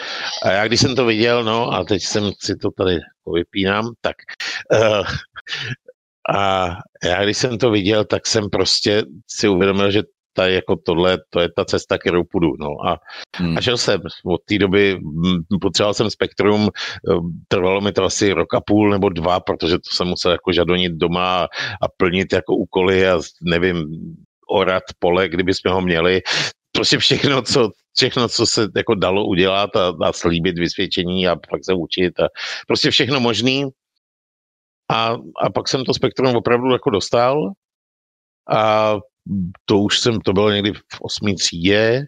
a 0.43 0.51
já 0.51 0.67
když 0.67 0.81
jsem 0.81 0.97
to 0.97 1.05
viděl, 1.07 1.45
no 1.45 1.73
a 1.73 1.85
teď 1.85 2.03
jsem 2.03 2.31
si 2.41 2.57
to 2.57 2.71
tady 2.71 2.99
vypínám, 3.35 3.91
tak 4.01 4.17
uh, 4.73 5.07
a 6.37 6.69
já 7.05 7.25
když 7.25 7.37
jsem 7.37 7.59
to 7.59 7.71
viděl, 7.71 8.05
tak 8.05 8.27
jsem 8.27 8.51
prostě 8.51 9.03
si 9.31 9.49
uvědomil, 9.49 9.91
že 9.91 10.03
tady 10.39 10.55
jako 10.55 10.77
tohle, 10.77 11.19
to 11.31 11.41
je 11.41 11.49
ta 11.57 11.65
cesta, 11.65 11.99
kterou 11.99 12.25
půjdu. 12.25 12.49
No 12.59 12.69
a, 12.87 12.97
hmm. 13.37 13.59
a 13.59 13.61
šel 13.61 13.77
jsem 13.77 14.01
od 14.25 14.41
té 14.45 14.59
doby, 14.59 15.01
potřeboval 15.61 15.95
jsem 15.95 16.11
spektrum, 16.11 16.69
eh, 16.69 17.15
trvalo 17.49 17.81
mi 17.81 17.93
to 17.93 18.05
asi 18.05 18.33
rok 18.33 18.55
a 18.55 18.61
půl 18.61 18.91
nebo 18.91 19.09
dva, 19.09 19.41
protože 19.41 19.75
to 19.79 19.91
jsem 19.93 20.09
musel 20.09 20.33
jako 20.33 20.53
žadonit 20.53 20.93
doma 20.93 21.39
a, 21.39 21.45
a 21.83 21.89
plnit 21.97 22.33
jako 22.33 22.55
úkoly 22.55 23.09
a 23.09 23.21
nevím, 23.43 23.85
orat 24.51 24.83
pole, 24.99 25.29
kdyby 25.29 25.55
jsme 25.55 25.71
ho 25.71 25.81
měli. 25.81 26.23
Prostě 26.73 26.99
všechno, 26.99 27.43
co, 27.43 27.71
všechno, 27.97 28.29
co 28.29 28.47
se 28.47 28.69
jako 28.77 28.95
dalo 28.95 29.27
udělat 29.27 29.77
a, 29.77 29.93
a 30.03 30.13
slíbit 30.13 30.59
vysvědčení 30.59 31.29
a 31.29 31.37
pak 31.51 31.65
se 31.65 31.75
učit 31.75 32.21
a 32.21 32.29
prostě 32.67 32.91
všechno 32.91 33.21
možný. 33.21 33.65
A, 34.91 35.17
a 35.43 35.51
pak 35.51 35.69
jsem 35.69 35.85
to 35.85 35.95
spektrum 35.95 36.37
opravdu 36.37 36.73
jako 36.73 36.91
dostal 36.91 37.53
a 38.51 38.95
to 39.65 39.79
už 39.79 39.99
jsem, 39.99 40.21
to 40.21 40.33
bylo 40.33 40.51
někdy 40.51 40.73
v 40.73 41.01
osmý 41.01 41.35
třídě, 41.35 42.07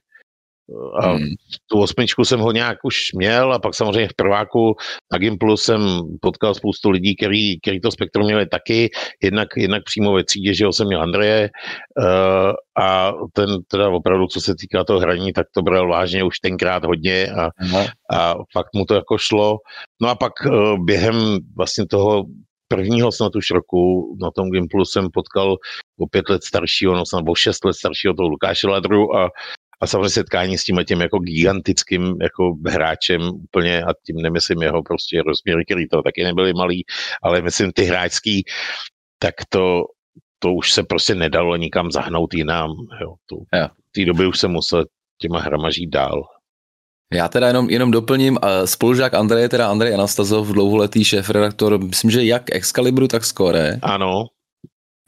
a 1.00 1.12
hmm. 1.12 1.28
tu 1.66 1.80
osmičku 1.80 2.24
jsem 2.24 2.40
ho 2.40 2.52
nějak 2.52 2.78
už 2.82 3.12
měl 3.14 3.52
a 3.52 3.58
pak 3.58 3.74
samozřejmě 3.74 4.08
v 4.08 4.14
prváku 4.16 4.76
na 5.12 5.18
Gimplu 5.18 5.56
jsem 5.56 5.80
potkal 6.20 6.54
spoustu 6.54 6.90
lidí, 6.90 7.16
který, 7.16 7.60
který 7.60 7.80
to 7.80 7.90
spektrum 7.90 8.26
měli 8.26 8.46
taky, 8.46 8.90
jednak, 9.22 9.48
jednak 9.56 9.82
přímo 9.84 10.12
ve 10.12 10.24
třídě, 10.24 10.54
že 10.54 10.66
ho 10.66 10.72
jsem 10.72 10.86
měl 10.86 11.02
Andreje 11.02 11.50
uh, 11.98 12.52
a 12.84 13.12
ten 13.32 13.48
teda 13.68 13.88
opravdu, 13.88 14.26
co 14.26 14.40
se 14.40 14.54
týká 14.54 14.84
toho 14.84 15.00
hraní, 15.00 15.32
tak 15.32 15.46
to 15.54 15.62
bral 15.62 15.88
vážně 15.88 16.24
už 16.24 16.38
tenkrát 16.38 16.84
hodně 16.84 17.26
a, 17.26 17.50
hmm. 17.56 17.86
a 18.12 18.34
fakt 18.52 18.74
mu 18.74 18.84
to 18.84 18.94
jako 18.94 19.18
šlo. 19.18 19.58
No 20.02 20.08
a 20.08 20.14
pak 20.14 20.32
uh, 20.46 20.84
během 20.84 21.38
vlastně 21.56 21.86
toho 21.86 22.24
prvního 22.68 23.12
snad 23.12 23.36
už 23.36 23.50
roku 23.50 24.16
na 24.22 24.30
tom 24.30 24.50
Gimplu 24.50 24.84
jsem 24.84 25.08
potkal 25.12 25.56
o 26.00 26.06
pět 26.06 26.28
let 26.28 26.44
staršího, 26.44 26.94
no 26.94 27.06
snad 27.06 27.24
o 27.28 27.34
šest 27.34 27.64
let 27.64 27.74
staršího 27.74 28.14
toho 28.14 28.28
Lukáše 28.28 28.68
Ladru 28.68 29.16
a, 29.16 29.28
a 29.80 29.86
samozřejmě 29.86 30.08
setkání 30.08 30.58
s 30.58 30.64
tím 30.64 30.76
tím 30.88 31.00
jako 31.00 31.18
gigantickým 31.18 32.16
jako 32.22 32.54
hráčem 32.66 33.22
úplně 33.22 33.82
a 33.82 33.88
tím 34.06 34.16
nemyslím 34.16 34.62
jeho 34.62 34.82
prostě 34.82 35.22
rozměry, 35.22 35.64
který 35.64 35.88
to 35.88 36.02
taky 36.02 36.24
nebyly 36.24 36.52
malý, 36.52 36.84
ale 37.22 37.42
myslím 37.42 37.72
ty 37.72 37.84
hráčský, 37.84 38.44
tak 39.18 39.34
to, 39.48 39.84
to 40.38 40.52
už 40.52 40.72
se 40.72 40.82
prostě 40.82 41.14
nedalo 41.14 41.56
nikam 41.56 41.90
zahnout 41.90 42.34
jinam. 42.34 42.70
Jo. 43.00 43.14
To, 43.26 43.36
v 43.88 43.92
té 43.92 44.04
době 44.04 44.26
už 44.26 44.38
jsem 44.38 44.50
musel 44.50 44.84
těma 45.18 45.40
hrama 45.40 45.70
žít 45.70 45.86
dál. 45.86 46.22
Já 47.12 47.28
teda 47.28 47.46
jenom, 47.46 47.70
jenom 47.70 47.90
doplním, 47.90 48.38
spolužák 48.64 49.14
Andreje, 49.14 49.48
teda 49.48 49.70
Andrej 49.70 49.94
Anastazov, 49.94 50.48
dlouholetý 50.48 51.04
šéf-redaktor, 51.04 51.78
myslím, 51.78 52.10
že 52.10 52.24
jak 52.24 52.42
Excalibru, 52.52 53.08
tak 53.08 53.24
Score. 53.24 53.78
Ano. 53.82 54.24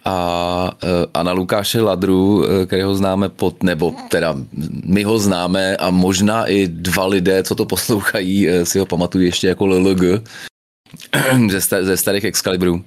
A, 0.04 0.70
eh, 0.82 1.06
a 1.14 1.22
na 1.22 1.32
Lukáše 1.32 1.80
Ladru, 1.80 2.44
eh, 2.44 2.66
kterého 2.66 2.94
známe 2.94 3.28
pod, 3.28 3.62
nebo 3.62 3.94
teda 4.08 4.36
my 4.84 5.02
ho 5.02 5.18
známe 5.18 5.76
a 5.76 5.90
možná 5.90 6.46
i 6.46 6.68
dva 6.68 7.06
lidé, 7.06 7.42
co 7.42 7.54
to 7.54 7.66
poslouchají, 7.66 8.48
eh, 8.48 8.66
si 8.66 8.78
ho 8.78 8.86
pamatují 8.86 9.26
ještě 9.26 9.48
jako 9.48 9.66
LLG 9.66 10.22
ze, 11.80 11.96
starých 11.96 12.24
Excaliburů 12.24 12.84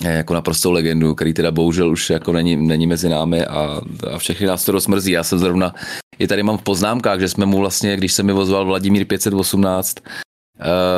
jako 0.00 0.34
naprostou 0.34 0.72
legendu, 0.72 1.14
který 1.14 1.34
teda 1.34 1.50
bohužel 1.50 1.90
už 1.90 2.10
jako 2.10 2.32
není, 2.32 2.56
není 2.56 2.86
mezi 2.86 3.08
námi 3.08 3.44
a, 3.44 3.80
a 4.14 4.18
všechny 4.18 4.46
nás 4.46 4.64
to 4.64 4.72
rozmrzí. 4.72 5.10
Já 5.10 5.24
jsem 5.24 5.38
zrovna, 5.38 5.74
i 6.18 6.26
tady 6.26 6.42
mám 6.42 6.58
v 6.58 6.62
poznámkách, 6.62 7.20
že 7.20 7.28
jsme 7.28 7.46
mu 7.46 7.58
vlastně, 7.58 7.96
když 7.96 8.12
se 8.12 8.22
mi 8.22 8.32
vozval 8.32 8.64
Vladimír 8.64 9.06
518, 9.06 9.96
Eh, 10.04 10.29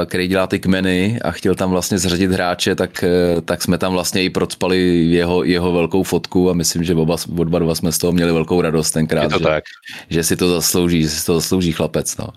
který 0.07 0.28
dělá 0.28 0.47
ty 0.47 0.59
kmeny 0.59 1.21
a 1.25 1.31
chtěl 1.31 1.54
tam 1.54 1.71
vlastně 1.71 1.99
zřadit 1.99 2.31
hráče, 2.31 2.75
tak, 2.75 3.04
eh, 3.04 3.40
tak 3.40 3.62
jsme 3.62 3.78
tam 3.78 3.92
vlastně 3.92 4.25
i 4.25 4.31
procpali 4.31 5.04
jeho, 5.04 5.45
jeho 5.45 5.73
velkou 5.73 6.02
fotku 6.02 6.50
a 6.50 6.54
myslím, 6.54 6.85
že 6.85 6.95
oba, 6.95 7.16
oba 7.38 7.59
dva 7.59 7.75
jsme 7.75 7.92
z 7.92 7.99
toho 7.99 8.12
měli 8.12 8.33
velkou 8.33 8.61
radost 8.61 8.90
tenkrát, 8.90 9.28
to 9.33 9.38
že, 9.38 9.45
tak. 9.45 9.64
že 10.11 10.25
si 10.25 10.37
to 10.37 10.50
zaslouží, 10.50 11.02
že 11.02 11.09
si 11.09 11.26
to 11.26 11.35
zaslouží 11.35 11.73
chlapec. 11.73 12.16
No. 12.16 12.28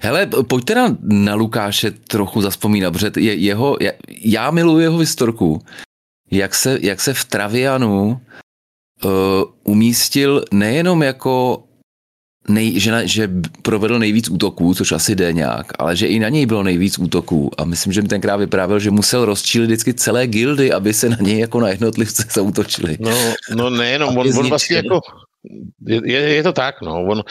Hele, 0.00 0.26
pojď 0.26 0.64
teda 0.64 0.96
na 1.02 1.34
Lukáše 1.34 1.90
trochu 1.90 2.40
zaspomínat, 2.40 2.92
protože 2.92 3.10
je, 3.16 3.34
jeho, 3.34 3.76
já, 3.80 3.92
já 4.08 4.50
miluji 4.50 4.82
jeho 4.82 4.98
historku, 4.98 5.62
jak 6.30 6.54
se, 6.54 6.78
jak 6.82 7.00
se 7.00 7.14
v 7.14 7.24
Travianu 7.24 8.20
uh, 9.04 9.10
umístil 9.64 10.44
nejenom 10.52 11.02
jako 11.02 11.64
nej, 12.48 12.80
že, 12.80 12.90
na, 12.90 13.04
že 13.04 13.30
provedl 13.62 13.98
nejvíc 13.98 14.28
útoků, 14.28 14.74
což 14.74 14.92
asi 14.92 15.14
jde 15.14 15.32
nějak, 15.32 15.72
ale 15.78 15.96
že 15.96 16.06
i 16.06 16.18
na 16.18 16.28
něj 16.28 16.46
bylo 16.46 16.62
nejvíc 16.62 16.98
útoků 16.98 17.50
a 17.58 17.64
myslím, 17.64 17.92
že 17.92 18.02
mi 18.02 18.08
tenkrát 18.08 18.36
vyprávěl, 18.36 18.78
že 18.78 18.90
musel 18.90 19.24
rozčílit 19.24 19.66
vždycky 19.66 19.94
celé 19.94 20.26
gildy, 20.26 20.72
aby 20.72 20.94
se 20.94 21.08
na 21.08 21.16
něj 21.20 21.38
jako 21.38 21.60
na 21.60 21.68
jednotlivce 21.68 22.24
zautočili. 22.32 22.96
No, 23.00 23.34
no 23.54 23.70
nejenom, 23.70 24.18
on, 24.18 24.38
on 24.38 24.48
vlastně 24.48 24.76
jako 24.76 25.00
je, 25.86 26.20
je 26.20 26.42
to 26.42 26.52
tak, 26.52 26.82
no. 26.82 27.04
On, 27.04 27.22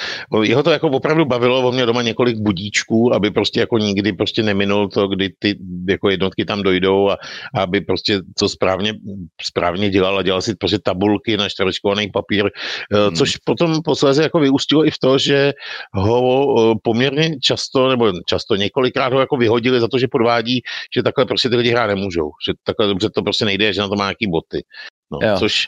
jeho 0.43 0.63
to 0.63 0.71
jako 0.71 0.87
opravdu 0.87 1.25
bavilo, 1.25 1.67
on 1.67 1.73
měl 1.73 1.85
doma 1.85 2.01
několik 2.01 2.37
budíčků, 2.37 3.13
aby 3.13 3.31
prostě 3.31 3.59
jako 3.59 3.77
nikdy 3.77 4.13
prostě 4.13 4.43
neminul 4.43 4.89
to, 4.89 5.07
kdy 5.07 5.29
ty 5.39 5.57
jako 5.89 6.09
jednotky 6.09 6.45
tam 6.45 6.63
dojdou 6.63 7.09
a, 7.09 7.17
a 7.55 7.61
aby 7.61 7.81
prostě 7.81 8.21
to 8.39 8.49
správně, 8.49 8.93
správně 9.41 9.89
dělal 9.89 10.17
a 10.17 10.23
dělal 10.23 10.41
si 10.41 10.55
prostě 10.55 10.79
tabulky 10.79 11.37
na 11.37 11.49
čtverečkovaný 11.49 12.11
papír, 12.11 12.45
eh, 12.45 12.97
hmm. 12.97 13.15
což 13.15 13.37
potom 13.37 13.81
posléze 13.81 14.23
jako 14.23 14.39
vyústilo 14.39 14.85
i 14.87 14.91
v 14.91 14.99
to, 14.99 15.17
že 15.17 15.53
ho 15.93 16.19
eh, 16.57 16.75
poměrně 16.83 17.39
často, 17.39 17.89
nebo 17.89 18.11
často 18.25 18.55
několikrát 18.55 19.13
ho 19.13 19.19
jako 19.19 19.37
vyhodili 19.37 19.79
za 19.79 19.87
to, 19.87 19.97
že 19.99 20.07
podvádí, 20.07 20.61
že 20.95 21.03
takhle 21.03 21.25
prostě 21.25 21.49
ty 21.49 21.55
lidi 21.55 21.69
hrát 21.69 21.87
nemůžou, 21.87 22.31
že 22.47 22.53
takhle 22.63 22.87
dobře 22.87 23.09
to 23.09 23.21
prostě 23.21 23.45
nejde, 23.45 23.73
že 23.73 23.81
na 23.81 23.87
to 23.87 23.95
má 23.95 24.03
nějaký 24.03 24.27
boty. 24.27 24.63
No, 25.11 25.37
což, 25.39 25.67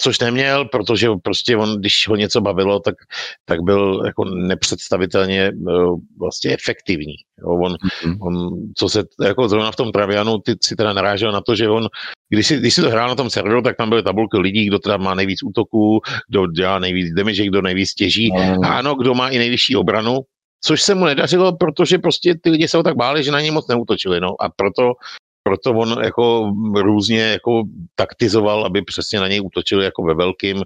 což 0.00 0.18
neměl, 0.20 0.64
protože 0.64 1.08
prostě 1.22 1.56
on, 1.56 1.80
když 1.80 2.08
ho 2.08 2.16
něco 2.16 2.40
bavilo, 2.40 2.80
tak, 2.80 2.94
tak 3.44 3.60
byl 3.60 4.02
jako 4.06 4.24
nepředstavitelně 4.24 5.42
eh, 5.42 5.52
vlastně 6.20 6.52
efektivní. 6.52 7.14
On, 7.44 7.72
mm-hmm. 7.72 8.16
on, 8.20 8.50
co 8.76 8.88
se, 8.88 9.04
jako 9.24 9.48
zrovna 9.48 9.72
v 9.72 9.76
tom 9.76 9.92
Travianu, 9.92 10.38
ty 10.38 10.54
si 10.62 10.76
teda 10.76 10.92
narážel 10.92 11.32
na 11.32 11.40
to, 11.40 11.54
že 11.54 11.68
on, 11.68 11.88
když 12.28 12.46
si, 12.46 12.56
když 12.56 12.74
si 12.74 12.82
to 12.82 12.90
hrál 12.90 13.08
na 13.08 13.14
tom 13.14 13.30
serveru, 13.30 13.62
tak 13.62 13.76
tam 13.76 13.88
byly 13.88 14.02
tabulky 14.02 14.38
lidí, 14.38 14.66
kdo 14.66 14.78
teda 14.78 14.96
má 14.96 15.14
nejvíc 15.14 15.42
útoků, 15.42 16.00
kdo 16.28 16.46
dělá 16.46 16.78
nejvíc 16.78 17.14
damage, 17.14 17.46
kdo 17.46 17.62
nejvíc 17.62 17.94
těží. 17.94 18.32
Mm. 18.32 18.64
A 18.64 18.78
ano, 18.78 18.94
kdo 18.94 19.14
má 19.14 19.28
i 19.28 19.38
nejvyšší 19.38 19.76
obranu, 19.76 20.18
což 20.64 20.82
se 20.82 20.94
mu 20.94 21.04
nedařilo, 21.04 21.56
protože 21.56 21.98
prostě 21.98 22.34
ty 22.42 22.50
lidi 22.50 22.68
se 22.68 22.76
ho 22.76 22.82
tak 22.82 22.96
báli, 22.96 23.24
že 23.24 23.30
na 23.30 23.40
něj 23.40 23.50
moc 23.50 23.68
neútočili, 23.68 24.20
no 24.20 24.28
a 24.40 24.48
proto 24.48 24.92
proto 25.42 25.70
on 25.70 26.04
jako 26.04 26.52
různě 26.76 27.20
jako 27.20 27.62
taktizoval, 27.94 28.64
aby 28.64 28.82
přesně 28.82 29.20
na 29.20 29.28
něj 29.28 29.40
útočili 29.40 29.84
jako 29.84 30.02
ve 30.02 30.14
velkým 30.14 30.62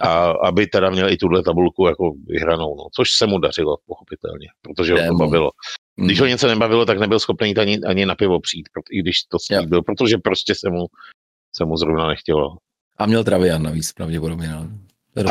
a 0.00 0.30
aby 0.30 0.66
teda 0.66 0.90
měl 0.90 1.08
i 1.08 1.16
tuhle 1.16 1.42
tabulku 1.42 1.86
jako 1.86 2.12
vyhranou, 2.26 2.76
no, 2.76 2.84
což 2.94 3.12
se 3.12 3.26
mu 3.26 3.38
dařilo, 3.38 3.76
pochopitelně, 3.86 4.48
protože 4.62 4.92
ho 4.92 5.08
to 5.08 5.14
bavilo. 5.14 5.50
Když 5.96 6.20
ho 6.20 6.26
něco 6.26 6.46
nebavilo, 6.46 6.86
tak 6.86 6.98
nebyl 6.98 7.18
schopný 7.18 7.56
ani, 7.56 7.80
ani 7.86 8.06
na 8.06 8.14
pivo 8.14 8.40
přijít, 8.40 8.68
i 8.90 8.98
když 8.98 9.22
to 9.22 9.38
s 9.38 9.66
byl, 9.66 9.82
protože 9.82 10.18
prostě 10.18 10.54
se 10.54 10.70
mu, 10.70 10.86
se 11.56 11.64
mu 11.64 11.76
zrovna 11.76 12.08
nechtělo. 12.08 12.56
A 12.98 13.06
měl 13.06 13.24
Travian 13.24 13.62
navíc 13.62 13.92
pravděpodobně. 13.92 14.48
No. 14.48 14.68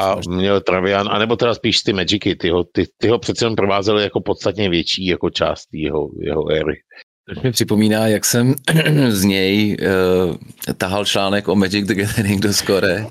A 0.01 0.15
měl 0.29 0.61
Travian, 0.61 1.09
anebo 1.09 1.35
teda 1.35 1.53
spíš 1.53 1.81
ty 1.81 1.93
Magicy, 1.93 2.35
ty 2.35 2.49
ho, 2.49 2.63
ty, 2.63 2.85
ty 2.97 3.07
ho 3.07 3.19
přece 3.19 3.45
jen 3.45 3.55
provázely 3.55 4.03
jako 4.03 4.21
podstatně 4.21 4.69
větší 4.69 5.05
jako 5.05 5.29
část 5.29 5.67
jeho, 5.73 6.09
jeho 6.19 6.49
éry. 6.51 6.81
To 7.29 7.41
mi 7.43 7.51
připomíná, 7.51 8.07
jak 8.07 8.25
jsem 8.25 8.55
z 9.09 9.23
něj 9.23 9.77
uh, 9.79 10.35
tahal 10.77 11.05
článek 11.05 11.47
o 11.47 11.55
Magic 11.55 11.87
the 11.87 11.95
Gathering 11.95 12.41
do 12.41 12.53
skore 12.53 13.05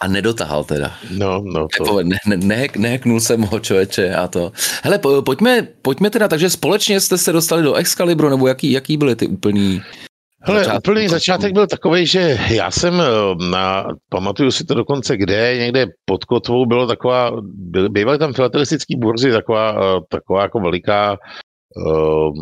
a 0.00 0.08
nedotahal 0.08 0.64
teda. 0.64 0.94
No, 1.10 1.42
no. 1.44 1.68
To... 1.76 1.84
Jako, 1.84 2.02
ne, 2.02 2.16
ne, 2.26 2.36
ne, 2.36 2.66
neheknul 2.76 3.20
jsem 3.20 3.42
ho 3.42 3.60
člověče 3.60 4.14
a 4.14 4.28
to. 4.28 4.52
Hele, 4.82 4.98
po, 4.98 5.22
pojďme, 5.22 5.68
pojďme 5.82 6.10
teda, 6.10 6.28
takže 6.28 6.50
společně 6.50 7.00
jste 7.00 7.18
se 7.18 7.32
dostali 7.32 7.62
do 7.62 7.74
Excalibru, 7.74 8.28
nebo 8.28 8.48
jaký, 8.48 8.72
jaký 8.72 8.96
byly 8.96 9.16
ty 9.16 9.26
úplný 9.26 9.82
Hele, 10.40 10.58
začátek. 10.64 10.78
úplný 10.78 11.08
začátek 11.08 11.52
byl 11.52 11.66
takový, 11.66 12.06
že 12.06 12.38
já 12.50 12.70
jsem 12.70 13.00
eh, 13.00 13.44
na, 13.50 13.86
pamatuju 14.08 14.50
si 14.50 14.64
to 14.64 14.74
dokonce 14.74 15.16
kde, 15.16 15.56
někde 15.58 15.86
pod 16.04 16.24
Kotvou 16.24 16.66
bylo 16.66 16.86
taková, 16.86 17.30
bývaly 17.88 18.18
tam 18.18 18.32
filatelistický 18.32 18.96
burzy, 18.96 19.32
taková, 19.32 19.72
eh, 19.72 20.00
taková 20.08 20.42
jako 20.42 20.60
veliká 20.60 21.16
uh, 21.76 22.32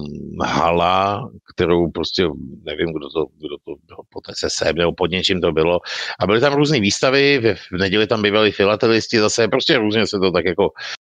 hala, 0.44 1.30
kterou 1.54 1.90
prostě 1.90 2.28
nevím, 2.62 2.92
kdo 2.92 3.08
to, 3.08 3.26
kdo 3.38 3.56
to 3.64 3.74
pod 4.08 4.24
SSM 4.34 4.74
nebo 4.74 4.92
pod 4.92 5.10
něčím 5.10 5.40
to 5.40 5.52
bylo. 5.52 5.80
A 6.20 6.26
byly 6.26 6.40
tam 6.40 6.52
různé 6.52 6.80
výstavy, 6.80 7.38
v, 7.38 7.54
v 7.54 7.78
neděli 7.78 8.06
tam 8.06 8.22
bývali 8.22 8.52
filatelisti, 8.52 9.18
zase 9.18 9.48
prostě 9.48 9.78
různě 9.78 10.06
se 10.06 10.18
to 10.18 10.30
tak 10.30 10.44
jako 10.44 10.70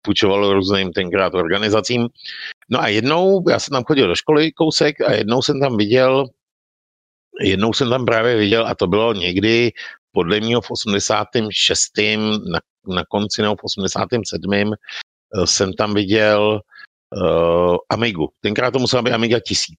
půjčovalo 0.03 0.55
různým 0.55 0.93
tenkrát 0.93 1.35
organizacím. 1.35 2.09
No 2.71 2.81
a 2.81 2.89
jednou, 2.89 3.45
já 3.51 3.59
jsem 3.59 3.73
tam 3.73 3.85
chodil 3.85 4.09
do 4.09 4.15
školy 4.15 4.53
kousek 4.53 5.01
a 5.01 5.13
jednou 5.13 5.43
jsem 5.43 5.61
tam 5.61 5.77
viděl, 5.77 6.27
jednou 7.41 7.73
jsem 7.73 7.91
tam 7.91 8.05
právě 8.05 8.37
viděl 8.37 8.67
a 8.67 8.75
to 8.75 8.87
bylo 8.87 9.13
někdy 9.13 9.73
podle 10.13 10.41
mě 10.41 10.57
v 10.57 10.71
86. 10.71 11.83
na, 12.53 12.61
na 12.95 13.05
konci 13.09 13.43
nebo 13.43 13.57
v 13.57 13.65
87. 13.65 14.53
Eh, 14.63 15.47
jsem 15.47 15.73
tam 15.73 15.95
viděl 15.95 16.61
uh, 17.17 17.77
Amigu. 17.89 18.29
Tenkrát 18.41 18.71
to 18.71 18.79
musela 18.79 19.03
být 19.03 19.13
Amiga 19.13 19.41
1000. 19.41 19.77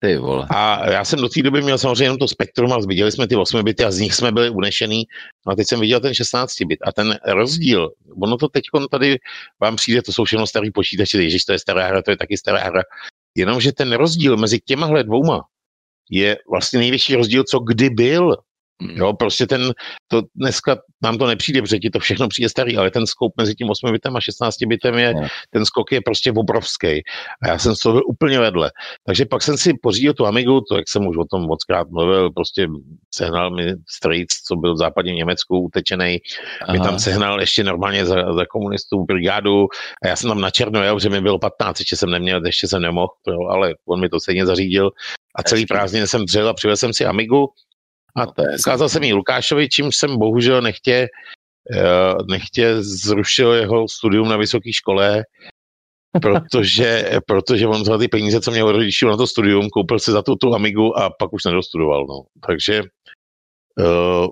Ty 0.00 0.16
vole. 0.16 0.46
A 0.50 0.90
já 0.90 1.04
jsem 1.04 1.20
do 1.20 1.28
té 1.28 1.42
doby 1.42 1.62
měl 1.62 1.78
samozřejmě 1.78 2.04
jenom 2.04 2.18
to 2.18 2.28
spektrum 2.28 2.72
a 2.72 2.78
viděli 2.78 3.12
jsme 3.12 3.28
ty 3.28 3.36
8 3.36 3.64
bity 3.64 3.84
a 3.84 3.90
z 3.90 3.98
nich 3.98 4.14
jsme 4.14 4.32
byli 4.32 4.50
unešený. 4.50 5.04
No 5.46 5.52
a 5.52 5.56
teď 5.56 5.68
jsem 5.68 5.80
viděl 5.80 6.00
ten 6.00 6.14
16 6.14 6.62
bit. 6.62 6.78
A 6.82 6.92
ten 6.92 7.18
rozdíl, 7.26 7.90
ono 8.22 8.36
to 8.36 8.48
teď 8.48 8.64
tady 8.90 9.18
vám 9.60 9.76
přijde, 9.76 10.02
to 10.02 10.12
jsou 10.12 10.24
všechno 10.24 10.46
starý 10.46 10.70
počítače, 10.70 11.22
ježiš, 11.22 11.44
to 11.44 11.52
je 11.52 11.58
stará 11.58 11.86
hra, 11.86 12.02
to 12.02 12.10
je 12.10 12.16
taky 12.16 12.36
stará 12.36 12.58
hra. 12.58 12.82
Jenomže 13.36 13.72
ten 13.72 13.92
rozdíl 13.92 14.36
mezi 14.36 14.60
těmahle 14.60 15.04
dvouma 15.04 15.42
je 16.10 16.38
vlastně 16.50 16.78
největší 16.78 17.14
rozdíl, 17.14 17.44
co 17.44 17.58
kdy 17.58 17.90
byl. 17.90 18.36
Hmm. 18.82 18.96
Jo, 18.96 19.12
prostě 19.12 19.46
ten, 19.46 19.72
to 20.08 20.22
dneska 20.34 20.76
nám 21.02 21.18
to 21.18 21.26
nepřijde, 21.26 21.62
protože 21.62 21.78
ti 21.78 21.90
to 21.90 21.98
všechno 21.98 22.28
přijde 22.28 22.48
starý, 22.48 22.76
ale 22.76 22.90
ten 22.90 23.06
skok 23.06 23.32
mezi 23.36 23.54
tím 23.54 23.70
8 23.70 23.92
bitem 23.92 24.16
a 24.16 24.20
16 24.20 24.56
bitem 24.66 24.94
je, 24.94 25.14
no. 25.14 25.26
ten 25.50 25.64
skok 25.64 25.92
je 25.92 26.00
prostě 26.00 26.32
obrovský. 26.32 27.02
A 27.42 27.48
já 27.48 27.58
jsem 27.58 27.76
z 27.76 27.78
toho 27.78 28.02
úplně 28.02 28.40
vedle. 28.40 28.70
Takže 29.06 29.26
pak 29.26 29.42
jsem 29.42 29.56
si 29.56 29.74
pořídil 29.82 30.14
tu 30.14 30.26
Amigu, 30.26 30.60
to 30.60 30.76
jak 30.76 30.88
jsem 30.88 31.06
už 31.06 31.16
o 31.16 31.24
tom 31.24 31.42
moc 31.42 31.64
krát 31.64 31.88
mluvil, 31.90 32.30
prostě 32.30 32.68
sehnal 33.14 33.50
mi 33.50 33.74
Straits, 33.88 34.42
co 34.42 34.56
byl 34.56 34.74
v 34.74 34.78
západním 34.78 35.16
Německu 35.16 35.58
utečený, 35.58 36.18
mi 36.72 36.78
tam 36.78 36.98
sehnal 36.98 37.40
ještě 37.40 37.64
normálně 37.64 38.06
za, 38.06 38.34
za 38.34 38.46
komunistů 38.50 39.04
brigádu 39.04 39.66
a 40.04 40.08
já 40.08 40.16
jsem 40.16 40.30
tam 40.30 40.40
na 40.40 40.50
černo 40.50 40.82
jel, 40.82 41.00
že 41.00 41.08
mi 41.08 41.20
bylo 41.20 41.38
15, 41.38 41.80
ještě 41.80 41.96
jsem 41.96 42.10
neměl, 42.10 42.46
ještě 42.46 42.68
jsem 42.68 42.82
nemohl, 42.82 43.12
jo, 43.28 43.38
ale 43.50 43.74
on 43.88 44.00
mi 44.00 44.08
to 44.08 44.20
stejně 44.20 44.46
zařídil. 44.46 44.90
A 45.36 45.42
celý 45.42 45.66
prázdnin 45.66 46.06
jsem 46.06 46.24
dřel 46.24 46.48
a 46.48 46.54
přivez 46.54 46.80
jsem 46.80 46.92
si 46.92 47.04
Amigu 47.04 47.48
a 48.16 48.26
ukázal 48.58 48.88
jsem 48.88 49.02
ji 49.02 49.12
Lukášovi, 49.12 49.68
čím 49.68 49.92
jsem 49.92 50.18
bohužel 50.18 50.62
nechtě, 50.62 51.08
eh, 51.72 52.14
nechtě 52.30 52.82
zrušil 52.82 53.52
jeho 53.52 53.88
studium 53.88 54.28
na 54.28 54.36
vysoké 54.36 54.72
škole, 54.72 55.24
protože, 56.22 57.10
protože 57.26 57.66
on 57.66 57.84
za 57.84 57.98
ty 57.98 58.08
peníze, 58.08 58.40
co 58.40 58.50
měl 58.50 58.72
rodičů 58.72 59.08
na 59.08 59.16
to 59.16 59.26
studium, 59.26 59.70
koupil 59.70 59.98
si 59.98 60.12
za 60.12 60.22
tu, 60.22 60.36
tu 60.36 60.54
Amigu 60.54 60.98
a 60.98 61.10
pak 61.10 61.32
už 61.32 61.44
nedostudoval. 61.44 62.06
No. 62.06 62.22
Takže 62.46 62.82
uh, 63.78 64.26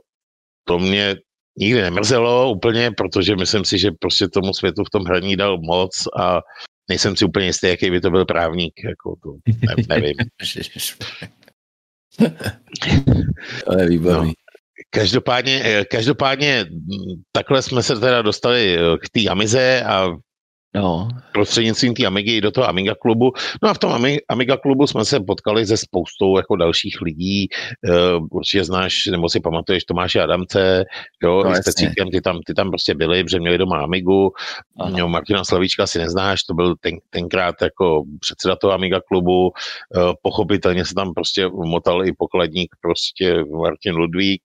to 0.64 0.78
mě 0.78 1.16
nikdy 1.58 1.82
nemrzelo 1.82 2.50
úplně, 2.50 2.90
protože 2.90 3.36
myslím 3.36 3.64
si, 3.64 3.78
že 3.78 3.90
prostě 4.00 4.28
tomu 4.28 4.54
světu 4.54 4.84
v 4.84 4.90
tom 4.90 5.04
hraní 5.04 5.36
dal 5.36 5.58
moc 5.58 6.08
a 6.18 6.40
nejsem 6.88 7.16
si 7.16 7.24
úplně 7.24 7.46
jistý, 7.46 7.66
jaký 7.66 7.90
by 7.90 8.00
to 8.00 8.10
byl 8.10 8.24
právník. 8.24 8.74
Jako 8.84 9.14
to, 9.22 9.30
ne, 9.66 9.74
nevím. 9.88 10.16
je 13.78 13.88
výborný. 13.88 14.26
No. 14.26 14.33
Každopádně, 14.90 15.62
eh, 15.64 15.85
každopádně 15.85 16.66
takhle 17.33 17.62
jsme 17.62 17.83
se 17.83 18.00
teda 18.00 18.23
dostali 18.23 18.78
eh, 18.78 18.99
k 18.99 19.11
té 19.11 19.31
Amize 19.31 19.83
a 19.83 20.09
No. 20.74 21.08
Prostřednictvím 21.32 21.94
té 21.94 22.06
Amigy 22.06 22.40
do 22.40 22.50
toho 22.50 22.68
Amiga 22.68 22.94
klubu. 22.94 23.32
No 23.62 23.68
a 23.68 23.74
v 23.74 23.78
tom 23.78 24.06
Amiga 24.28 24.56
klubu 24.56 24.86
jsme 24.86 25.04
se 25.04 25.20
potkali 25.20 25.66
se 25.66 25.76
spoustou 25.76 26.36
jako 26.36 26.56
dalších 26.56 27.00
lidí. 27.00 27.48
Uh, 27.88 28.26
určitě 28.30 28.64
znáš, 28.64 29.06
nebo 29.06 29.28
si 29.28 29.40
pamatuješ 29.40 29.84
Tomáše 29.84 30.20
Adamce, 30.20 30.84
jo, 31.22 31.44
no, 31.44 31.54
s 31.54 31.60
Pecíkem, 31.60 32.10
ty 32.10 32.20
tam, 32.20 32.40
ty 32.46 32.54
tam 32.54 32.70
prostě 32.70 32.94
byli, 32.94 33.24
protože 33.24 33.40
měli 33.40 33.58
doma 33.58 33.82
Amigu. 33.82 34.32
Jo, 34.96 35.08
Martina 35.08 35.44
Slavíčka 35.44 35.86
si 35.86 35.98
neznáš, 35.98 36.42
to 36.42 36.54
byl 36.54 36.74
ten, 36.80 36.98
tenkrát 37.10 37.54
jako 37.62 38.04
předseda 38.20 38.56
toho 38.56 38.72
Amiga 38.72 39.00
klubu. 39.08 39.46
Uh, 39.46 39.52
pochopitelně 40.22 40.84
se 40.84 40.94
tam 40.94 41.14
prostě 41.14 41.48
motal 41.48 42.06
i 42.06 42.12
pokladník 42.12 42.74
prostě 42.80 43.44
Martin 43.44 43.94
Ludvík 43.94 44.42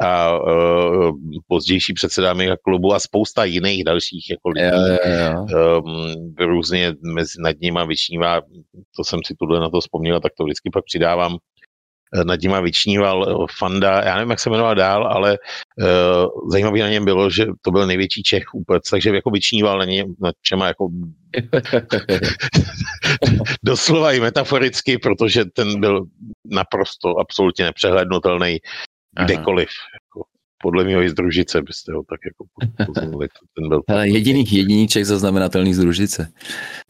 a 0.00 0.38
uh, 0.40 1.12
pozdější 1.48 1.92
předseda 1.92 2.30
Amiga 2.30 2.56
klubu 2.62 2.94
a 2.94 3.00
spousta 3.00 3.44
jiných 3.44 3.84
dalších 3.84 4.30
jako 4.30 4.48
lidí. 4.48 4.66
Jo, 4.66 4.98
jo, 5.04 5.46
jo. 5.48 5.80
Um, 5.84 6.34
různě 6.38 6.94
mezi, 7.14 7.32
nad 7.38 7.56
nima 7.60 7.84
vyčnívá, 7.84 8.40
to 8.96 9.04
jsem 9.04 9.20
si 9.26 9.34
tuhle 9.38 9.60
na 9.60 9.70
to 9.70 9.80
vzpomněl, 9.80 10.20
tak 10.20 10.32
to 10.38 10.44
vždycky 10.44 10.70
pak 10.70 10.84
přidávám, 10.84 11.36
eh, 12.14 12.24
nad 12.24 12.40
nima 12.40 12.60
vyčníval 12.60 13.28
eh, 13.28 13.46
Fanda, 13.58 14.02
já 14.04 14.14
nevím, 14.14 14.30
jak 14.30 14.40
se 14.40 14.50
jmenoval 14.50 14.74
dál, 14.74 15.06
ale 15.06 15.38
uh, 15.78 16.50
zajímavý 16.50 16.80
na 16.80 16.88
něm 16.88 17.04
bylo, 17.04 17.30
že 17.30 17.46
to 17.60 17.70
byl 17.70 17.86
největší 17.86 18.22
Čech 18.22 18.44
vůbec, 18.54 18.90
takže 18.90 19.10
jako 19.10 19.30
vyčníval 19.30 19.78
na 19.78 19.84
něm, 19.84 20.14
nad 20.20 20.34
čema 20.42 20.66
jako 20.66 20.88
doslova 23.64 24.12
i 24.12 24.20
metaforicky, 24.20 24.98
protože 24.98 25.44
ten 25.44 25.80
byl 25.80 26.04
naprosto 26.44 27.18
absolutně 27.18 27.64
nepřehlednutelný 27.64 28.58
kdekoliv. 29.24 29.68
Jako, 29.68 30.24
podle 30.62 30.84
mého 30.84 31.02
i 31.02 31.08
z 31.08 31.14
Družice 31.14 31.62
byste 31.62 31.92
ho 31.92 32.02
tak 32.02 32.20
jako 32.24 32.44
poznali. 32.86 33.28
Ten 33.56 33.68
byl 33.68 33.82
Hele, 33.88 34.08
jediný, 34.08 34.44
jediný 34.50 34.88
Čech 34.88 35.06
zaznamenatelný 35.06 35.74
z 35.74 35.78
Družice. 35.78 36.32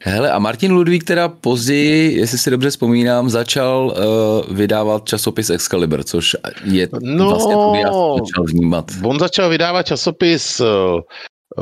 Hele, 0.02 0.30
a 0.30 0.38
Martin 0.38 0.72
Ludvík 0.72 1.04
teda 1.04 1.28
později, 1.28 2.18
jestli 2.18 2.38
si 2.38 2.50
dobře 2.50 2.70
vzpomínám, 2.70 3.30
začal 3.30 3.86
uh, 3.86 4.56
vydávat 4.56 5.04
časopis 5.04 5.50
Excalibur, 5.50 6.04
což 6.04 6.36
je 6.64 6.88
no, 7.00 7.28
vlastně 7.28 7.54
to, 7.54 7.74
já 7.74 7.92
začal 8.24 8.44
vnímat. 8.44 8.84
On 9.04 9.18
začal 9.18 9.48
vydávat 9.48 9.86
časopis 9.86 10.60
uh, 10.60 10.66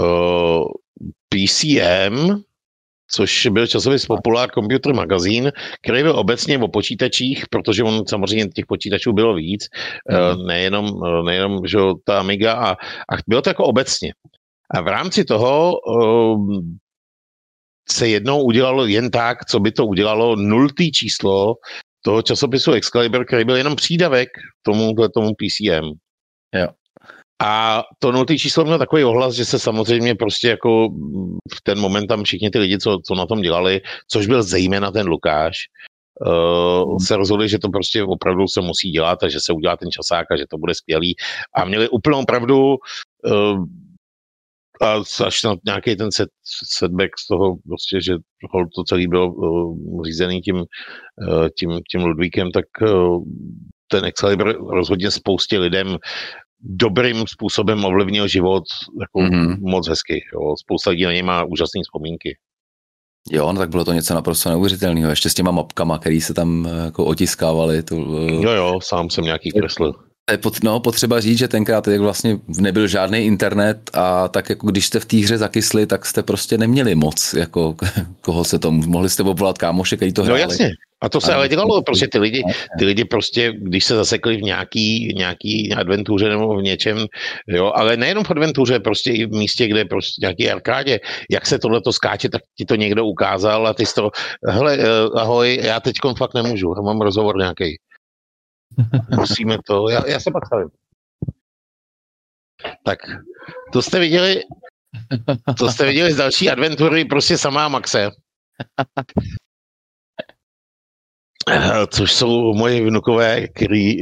uh, 0.03 0.65
PCM, 1.29 2.43
což 3.13 3.47
byl 3.47 3.67
časopis 3.67 4.07
Popular 4.07 4.51
Computer 4.51 4.95
Magazine, 4.95 5.53
který 5.83 6.03
byl 6.03 6.19
obecně 6.19 6.59
o 6.59 6.69
počítačích, 6.69 7.45
protože 7.51 7.83
on 7.83 8.07
samozřejmě 8.07 8.49
těch 8.49 8.67
počítačů 8.67 9.13
bylo 9.13 9.35
víc, 9.35 9.67
mm. 10.11 10.47
nejenom, 10.47 10.87
eh, 11.07 11.23
nejenom 11.23 11.67
že 11.67 11.79
ta 12.05 12.19
Amiga 12.21 12.53
a, 12.53 12.71
a 12.73 13.17
bylo 13.27 13.43
to 13.43 13.51
jako 13.51 13.65
obecně. 13.65 14.13
A 14.75 14.81
v 14.81 14.87
rámci 14.87 15.25
toho 15.25 15.73
um, 15.81 16.79
se 17.89 18.09
jednou 18.09 18.45
udělalo 18.45 18.87
jen 18.87 19.11
tak, 19.11 19.45
co 19.45 19.61
by 19.61 19.73
to 19.73 19.87
udělalo, 19.87 20.37
nultý 20.37 20.93
číslo 20.93 21.55
toho 22.05 22.23
časopisu 22.23 22.73
Excalibur, 22.73 23.27
který 23.27 23.45
byl 23.45 23.57
jenom 23.57 23.77
přídavek 23.77 24.29
tomu, 24.63 24.95
tomu 25.15 25.31
PCM. 25.35 25.87
Jo. 26.55 26.67
A 27.41 27.83
to 27.99 28.13
nultý 28.13 28.39
číslo 28.39 28.65
mělo 28.65 28.79
takový 28.79 29.05
ohlas, 29.05 29.35
že 29.35 29.45
se 29.45 29.59
samozřejmě 29.59 30.15
prostě 30.15 30.49
jako 30.49 30.89
v 31.55 31.61
ten 31.63 31.79
moment 31.79 32.07
tam 32.07 32.25
všichni 32.25 32.51
ty 32.51 32.59
lidi, 32.59 32.79
co, 32.79 32.99
co 33.07 33.15
na 33.15 33.27
tom 33.27 33.41
dělali, 33.41 33.81
což 34.09 34.27
byl 34.27 34.43
zejména 34.43 34.91
ten 34.91 35.07
Lukáš, 35.07 35.57
uh, 36.27 36.99
se 36.99 37.17
rozhodli, 37.17 37.49
že 37.49 37.59
to 37.59 37.69
prostě 37.69 38.05
opravdu 38.05 38.49
se 38.49 38.61
musí 38.61 38.91
dělat 38.91 39.23
a 39.23 39.29
že 39.29 39.39
se 39.41 39.53
udělá 39.53 39.77
ten 39.77 39.91
časák 39.91 40.27
a 40.31 40.37
že 40.37 40.45
to 40.51 40.59
bude 40.59 40.75
skvělý. 40.75 41.17
A 41.55 41.65
měli 41.65 41.89
úplnou 41.89 42.25
pravdu, 42.25 42.77
uh, 43.25 43.65
a 44.83 45.03
až 45.27 45.43
na 45.43 45.57
nějaký 45.67 45.97
ten 45.97 46.13
set, 46.13 46.29
setback 46.69 47.11
z 47.19 47.27
toho, 47.27 47.57
prostě, 47.67 48.01
že 48.03 48.15
to 48.75 48.85
celé 48.85 49.09
bylo 49.09 49.33
uh, 49.33 50.05
řízený 50.05 50.41
tím, 50.41 50.57
uh, 50.57 51.49
tím, 51.59 51.81
tím 51.91 52.05
Ludvíkem, 52.05 52.51
tak 52.51 52.65
uh, 52.83 53.25
ten 53.89 54.05
Excalibur 54.05 54.75
rozhodně 54.75 55.11
spoustě 55.11 55.59
lidem 55.59 55.99
dobrým 56.63 57.25
způsobem 57.27 57.85
ovlivnil 57.85 58.29
život 58.29 58.65
jako 59.01 59.19
mm-hmm. 59.19 59.57
moc 59.61 59.89
hezky. 59.89 60.25
Jo. 60.35 60.57
Spousta 60.57 60.91
lidí 60.91 61.05
na 61.05 61.13
něj 61.13 61.23
má 61.23 61.45
úžasné 61.45 61.81
vzpomínky. 61.85 62.39
Jo, 63.31 63.53
no 63.53 63.59
tak 63.59 63.71
bylo 63.71 63.85
to 63.85 63.93
něco 63.93 64.15
naprosto 64.15 64.49
neuvěřitelného. 64.49 65.11
Ještě 65.11 65.31
s 65.31 65.35
těma 65.35 65.51
mapkama, 65.51 65.99
které 65.99 66.21
se 66.21 66.35
tam 66.35 66.67
eh, 66.67 66.85
jako 66.85 67.05
otiskávaly. 67.05 67.83
To, 67.83 67.97
eh, 67.97 68.33
jo, 68.33 68.51
jo, 68.51 68.79
sám 68.83 69.11
jsem 69.11 69.25
nějaký 69.25 69.51
kreslil. 69.51 69.95
Je 70.31 70.39
pot, 70.39 70.63
no, 70.65 70.81
potřeba 70.81 71.21
říct, 71.21 71.39
že 71.39 71.49
tenkrát 71.49 71.89
jak 71.89 72.01
vlastně 72.01 72.39
nebyl 72.59 72.87
žádný 72.87 73.19
internet 73.19 73.91
a 73.95 74.29
tak 74.29 74.51
jako 74.51 74.67
když 74.67 74.87
jste 74.87 75.01
v 75.01 75.05
té 75.05 75.17
hře 75.17 75.39
zakysli, 75.39 75.87
tak 75.87 76.07
jste 76.07 76.23
prostě 76.23 76.59
neměli 76.59 76.95
moc, 76.95 77.35
jako 77.35 77.77
koho 78.21 78.45
se 78.45 78.59
to, 78.59 78.71
mohli 78.71 79.11
jste 79.11 79.23
obvolat 79.23 79.59
kámoše, 79.59 79.97
který 79.97 80.13
to 80.13 80.23
no, 80.23 80.25
hráli. 80.25 80.43
No 80.43 80.49
jasně, 80.49 80.71
a 81.03 81.09
to 81.09 81.21
se 81.21 81.35
ale 81.35 81.49
dělalo, 81.49 81.83
prostě 81.83 82.09
ty 82.09 82.19
lidi, 82.19 82.43
ty 82.79 82.85
lidi 82.85 83.05
prostě, 83.05 83.53
když 83.57 83.85
se 83.85 83.95
zasekli 83.97 84.37
v 84.37 84.43
nějaký, 84.43 85.15
nějaký 85.17 85.73
adventuře 85.73 86.29
nebo 86.29 86.57
v 86.57 86.63
něčem, 86.63 87.07
jo, 87.49 87.73
ale 87.75 87.97
nejenom 87.97 88.25
v 88.25 88.31
adventuře, 88.31 88.81
prostě 88.81 89.11
i 89.11 89.27
v 89.27 89.33
místě, 89.33 89.69
kde 89.69 89.85
prostě 89.85 90.21
nějaký 90.21 90.51
arkádě, 90.51 90.99
jak 91.31 91.47
se 91.47 91.59
tohle 91.59 91.81
to 91.81 91.93
skáče, 91.93 92.29
tak 92.29 92.43
ti 92.59 92.65
to 92.65 92.75
někdo 92.75 93.05
ukázal 93.05 93.67
a 93.67 93.75
ty 93.75 93.87
z 93.87 93.95
toho, 93.95 94.11
hele, 94.47 94.79
eh, 94.81 95.21
ahoj, 95.21 95.61
já 95.63 95.81
teď 95.81 95.97
fakt 96.19 96.35
nemůžu, 96.35 96.75
já 96.77 96.83
mám 96.83 97.01
rozhovor 97.01 97.37
nějaký. 97.39 97.77
Musíme 99.17 99.59
to, 99.67 99.89
já, 99.89 100.09
já 100.09 100.21
se 100.21 100.31
pak 100.31 100.47
stavím. 100.47 100.69
Tak, 102.85 102.99
to 103.73 103.83
jste 103.83 104.01
viděli, 104.01 104.43
to 105.59 105.69
jste 105.69 105.87
viděli 105.87 106.13
z 106.13 106.17
další 106.17 106.51
adventury, 106.51 107.05
prostě 107.05 107.39
samá 107.39 107.69
Maxe. 107.69 108.11
Eh, 111.51 111.87
což 111.87 112.13
jsou 112.13 112.55
moje 112.55 112.85
vnukové, 112.85 113.49
který, 113.49 113.97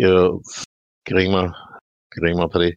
který, 1.05 1.29
má, 1.29 1.53
který 2.19 2.35
má 2.35 2.49
tady, 2.49 2.71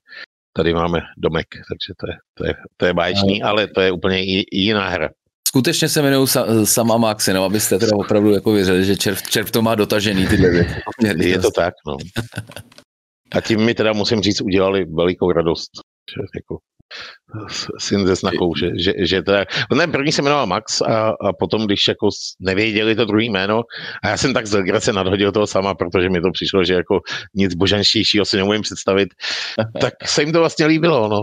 tady 0.53 0.73
máme 0.73 0.99
domek, 1.17 1.47
takže 1.51 1.93
to 1.99 2.11
je, 2.11 2.17
to 2.33 2.45
je, 2.45 2.53
to 2.77 2.85
je 2.85 2.93
báječný, 2.93 3.39
no. 3.39 3.47
ale 3.47 3.67
to 3.67 3.81
je 3.81 3.91
úplně 3.91 4.17
jiná 4.51 4.89
hra. 4.89 5.09
Skutečně 5.51 5.89
se 5.89 5.99
jmenují 5.99 6.27
sa, 6.27 6.65
sama 6.65 6.97
Max, 6.97 7.27
no, 7.27 7.43
abyste 7.43 7.79
teda 7.79 7.91
opravdu 7.95 8.31
jako 8.31 8.51
věřili, 8.51 8.85
že 8.85 8.97
červ, 8.97 9.21
červ 9.21 9.51
to 9.51 9.61
má 9.61 9.75
dotažený 9.75 10.27
tyhle 10.27 10.49
věci. 10.49 10.75
Je 11.17 11.39
to 11.39 11.51
tak, 11.51 11.73
no. 11.87 11.97
A 13.31 13.41
tím 13.41 13.59
mi 13.59 13.73
teda 13.73 13.93
musím 13.93 14.21
říct, 14.21 14.41
udělali 14.41 14.85
velikou 14.85 15.31
radost. 15.31 15.71
Že 16.09 16.21
jako 16.35 16.57
syn 17.79 18.07
ze 18.07 18.15
snachou, 18.15 18.55
že, 18.55 18.69
že, 18.79 18.93
že 19.05 19.21
to 19.23 19.31
je, 19.31 19.45
ne, 19.75 19.87
první 19.87 20.11
se 20.11 20.21
jmenoval 20.21 20.47
Max 20.47 20.81
a, 20.81 21.09
a 21.09 21.33
potom, 21.39 21.65
když 21.65 21.87
jako 21.87 22.09
nevěděli 22.39 22.95
to 22.95 23.05
druhý 23.05 23.29
jméno, 23.29 23.63
a 24.03 24.07
já 24.07 24.17
jsem 24.17 24.33
tak 24.33 24.47
z 24.47 24.53
legrace 24.53 24.93
nadhodil 24.93 25.31
toho 25.31 25.47
sama, 25.47 25.75
protože 25.75 26.09
mi 26.09 26.21
to 26.21 26.31
přišlo, 26.31 26.63
že 26.63 26.73
jako 26.73 26.99
nic 27.35 27.55
božanštějšího 27.55 28.25
si 28.25 28.37
neumím 28.37 28.61
představit, 28.61 29.09
tak 29.81 29.93
se 30.05 30.21
jim 30.21 30.31
to 30.31 30.39
vlastně 30.39 30.65
líbilo, 30.65 31.07
no. 31.07 31.21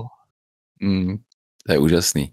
Mm, 0.81 1.17
to 1.67 1.73
je 1.73 1.79
úžasný. 1.79 2.33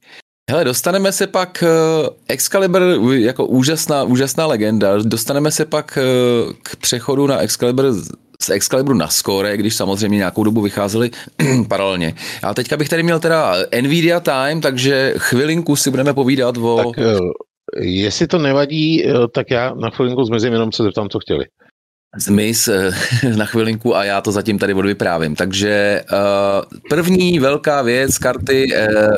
Hele, 0.52 0.64
dostaneme 0.64 1.12
se 1.12 1.28
pak 1.28 1.64
uh, 1.64 2.08
Excalibur 2.28 2.82
jako 3.14 3.46
úžasná, 3.46 4.04
úžasná 4.04 4.46
legenda, 4.46 4.98
dostaneme 5.02 5.52
se 5.52 5.66
pak 5.66 5.98
uh, 5.98 6.54
k 6.64 6.76
přechodu 6.76 7.28
na 7.28 7.38
Excalibur 7.38 7.86
z 8.42 8.50
Excaliburu 8.50 8.98
na 8.98 9.08
Score, 9.08 9.58
když 9.58 9.76
samozřejmě 9.76 10.18
nějakou 10.18 10.44
dobu 10.44 10.62
vycházeli 10.62 11.12
paralelně. 11.68 12.14
A 12.44 12.54
teďka 12.54 12.78
bych 12.78 12.90
tady 12.90 13.04
měl 13.04 13.20
teda 13.20 13.56
Nvidia 13.82 14.20
Time, 14.20 14.62
takže 14.62 15.14
chvilinku 15.18 15.76
si 15.76 15.90
budeme 15.90 16.14
povídat 16.14 16.58
o... 16.58 16.78
Tak, 16.78 17.06
uh, 17.06 17.32
jestli 17.82 18.28
to 18.28 18.38
nevadí, 18.38 19.04
tak 19.32 19.52
já 19.52 19.74
na 19.74 19.90
chvilinku 19.90 20.24
zmizím, 20.24 20.54
jenom 20.54 20.72
se 20.72 20.84
zeptám, 20.84 21.10
co 21.10 21.20
chtěli 21.20 21.46
eh, 22.68 22.92
na 23.36 23.46
chvilinku 23.46 23.96
a 23.96 24.04
já 24.04 24.22
to 24.22 24.32
zatím 24.32 24.60
tady 24.60 24.74
odvyprávím. 24.74 25.36
Takže 25.36 26.04
uh, 26.12 26.80
první 26.90 27.40
velká 27.40 27.82
věc, 27.82 28.18
karty 28.18 28.68
uh, 28.72 28.78
eh, 28.78 29.18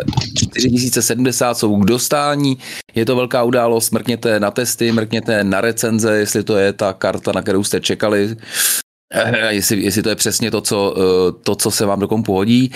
4070 0.56 1.58
jsou 1.58 1.78
k 1.78 1.86
dostání, 1.86 2.58
je 2.96 3.06
to 3.06 3.16
velká 3.16 3.44
událost, 3.44 3.92
mrkněte 3.92 4.40
na 4.40 4.52
testy, 4.52 4.92
mrkněte 4.92 5.44
na 5.44 5.62
recenze, 5.62 6.18
jestli 6.18 6.44
to 6.44 6.58
je 6.58 6.74
ta 6.74 6.94
karta, 6.94 7.32
na 7.32 7.42
kterou 7.42 7.64
jste 7.64 7.80
čekali, 7.80 8.36
jestli, 9.50 9.84
jestli 9.84 10.02
to 10.04 10.10
je 10.10 10.16
přesně 10.16 10.52
to 10.52 10.62
co, 10.62 10.96
to, 11.44 11.56
co 11.56 11.72
se 11.72 11.86
vám 11.86 12.00
do 12.00 12.08
kompu 12.08 12.34
hodí. 12.34 12.72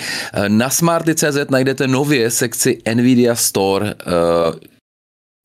Na 0.48 0.70
smarty.cz 0.70 1.50
najdete 1.50 1.86
nově 1.86 2.30
sekci 2.30 2.78
Nvidia 2.94 3.34
Store, 3.34 3.94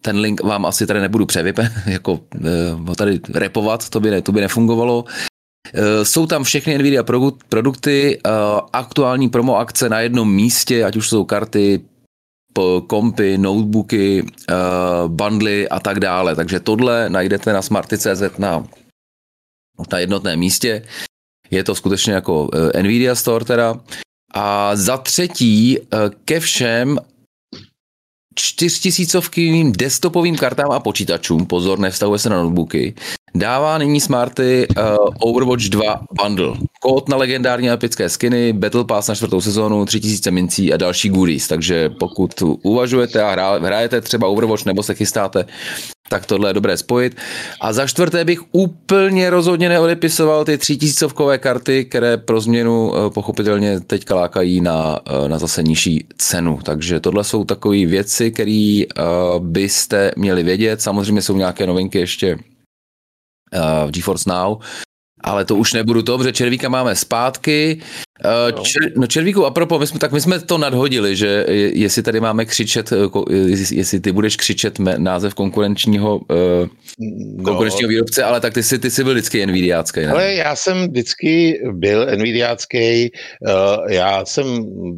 ten 0.08 0.20
link 0.20 0.44
vám 0.44 0.66
asi 0.66 0.88
tady 0.88 1.00
nebudu 1.00 1.26
převype, 1.26 1.72
jako 1.86 2.20
ho 2.88 2.96
tady 2.96 3.20
repovat, 3.34 3.90
to 3.90 4.00
by, 4.00 4.12
ne, 4.12 4.22
to 4.22 4.32
by 4.32 4.42
nefungovalo. 4.42 5.06
Eh, 5.74 6.06
jsou 6.06 6.28
tam 6.28 6.44
všechny 6.44 6.78
Nvidia 6.78 7.04
produkty, 7.50 8.20
eh, 8.26 8.30
aktuální 8.74 9.30
promo 9.30 9.58
akce 9.58 9.90
na 9.90 10.00
jednom 10.00 10.34
místě, 10.34 10.84
ať 10.84 10.96
už 10.96 11.10
jsou 11.10 11.26
karty, 11.26 11.82
kompy, 12.88 13.38
notebooky, 13.38 14.26
eh, 14.26 14.54
bundly 15.08 15.70
a 15.70 15.80
tak 15.80 16.00
dále. 16.00 16.36
Takže 16.36 16.60
tohle 16.60 17.10
najdete 17.10 17.54
na 17.54 17.62
smarty.cz 17.62 18.38
na, 18.38 18.64
na 19.92 20.00
jednotném 20.00 20.40
místě. 20.40 20.84
Je 21.52 21.64
to 21.64 21.76
skutečně 21.76 22.14
jako 22.14 22.50
Nvidia 22.82 23.16
Store 23.16 23.46
teda. 23.46 23.80
A 24.34 24.76
za 24.76 24.98
třetí 24.98 25.78
ke 26.26 26.40
všem 26.40 27.00
čtyřtisícovkovým 28.40 29.72
desktopovým 29.72 30.36
kartám 30.36 30.72
a 30.72 30.80
počítačům, 30.80 31.46
pozor, 31.46 31.80
nevztahuje 31.80 32.20
se 32.20 32.30
na 32.30 32.44
notebooky, 32.44 32.94
dává 33.36 33.78
nyní 33.78 34.02
Smarty 34.02 34.68
uh, 34.68 34.84
Overwatch 35.20 35.64
2 35.64 36.02
bundle. 36.24 36.54
Kód 36.80 37.10
na 37.10 37.18
legendární 37.18 37.70
epické 37.70 38.10
skiny, 38.10 38.54
Battle 38.54 38.84
Pass 38.84 39.08
na 39.08 39.16
čtvrtou 39.16 39.42
sezónu, 39.42 39.86
3000 39.86 40.32
mincí 40.32 40.74
a 40.74 40.78
další 40.78 41.10
goodies. 41.10 41.48
Takže 41.48 41.90
pokud 41.90 42.44
uvažujete 42.62 43.24
a 43.24 43.58
hrajete 43.58 44.02
třeba 44.02 44.28
Overwatch 44.28 44.66
nebo 44.66 44.84
se 44.84 44.96
chystáte 44.96 45.46
tak 46.10 46.26
tohle 46.26 46.50
je 46.50 46.54
dobré 46.54 46.78
spojit. 46.78 47.18
A 47.62 47.74
za 47.74 47.88
čtvrté 47.88 48.26
bych 48.26 48.40
úplně 48.52 49.30
rozhodně 49.30 49.70
neodepisoval 49.70 50.46
ty 50.46 50.58
třítisícovkové 50.58 51.38
karty, 51.38 51.86
které 51.86 52.18
pro 52.18 52.42
změnu 52.42 52.94
eh, 52.96 53.10
pochopitelně 53.10 53.80
teď 53.80 54.12
lákají 54.12 54.62
na, 54.62 55.00
eh, 55.06 55.30
na 55.30 55.40
zase 55.40 55.64
nižší 55.64 56.06
cenu. 56.18 56.60
Takže 56.64 57.00
tohle 57.00 57.24
jsou 57.24 57.44
takové 57.44 57.86
věci, 57.86 58.32
které 58.32 58.84
uh, 58.86 59.46
byste 59.46 60.12
měli 60.16 60.44
vědět. 60.44 60.82
Samozřejmě 60.82 61.22
jsou 61.22 61.38
nějaké 61.38 61.68
novinky 61.68 62.00
ještě 62.00 62.38
v 63.86 63.92
GeForce 63.92 64.30
Now, 64.30 64.58
ale 65.24 65.46
to 65.46 65.56
už 65.56 65.74
nebudu 65.74 66.02
to, 66.02 66.18
protože 66.18 66.34
Červíka 66.34 66.70
máme 66.70 66.96
zpátky. 66.96 67.82
Uh, 68.26 68.62
čer, 68.64 68.92
no 68.96 69.08
Červíku, 69.08 69.46
apropo, 69.46 69.80
my 69.80 69.88
jsme, 69.88 70.00
tak 70.00 70.12
my 70.12 70.22
jsme 70.22 70.40
to 70.40 70.58
nadhodili, 70.58 71.16
že 71.16 71.46
jestli 71.74 72.04
tady 72.04 72.20
máme 72.20 72.46
křičet, 72.46 72.92
eh, 72.92 72.98
jestli 73.72 74.00
ty 74.00 74.12
budeš 74.12 74.36
křičet 74.36 74.80
název 74.80 75.34
konkurenčního, 75.34 76.22
konkurenčního 77.44 77.88
no. 77.88 77.90
výrobce, 77.90 78.24
ale 78.24 78.42
tak 78.42 78.54
ty 78.54 78.64
jsi, 78.64 78.80
ty 78.80 78.92
jsi 78.92 79.04
byl 79.04 79.14
vždycky 79.14 79.46
Nvidiácký. 79.46 80.00
Ne? 80.00 80.08
Ale 80.08 80.34
já 80.34 80.56
jsem 80.56 80.88
vždycky 80.88 81.60
byl 81.72 82.08
Nvidiácký, 82.16 83.12
já 83.90 84.26
jsem, 84.26 84.46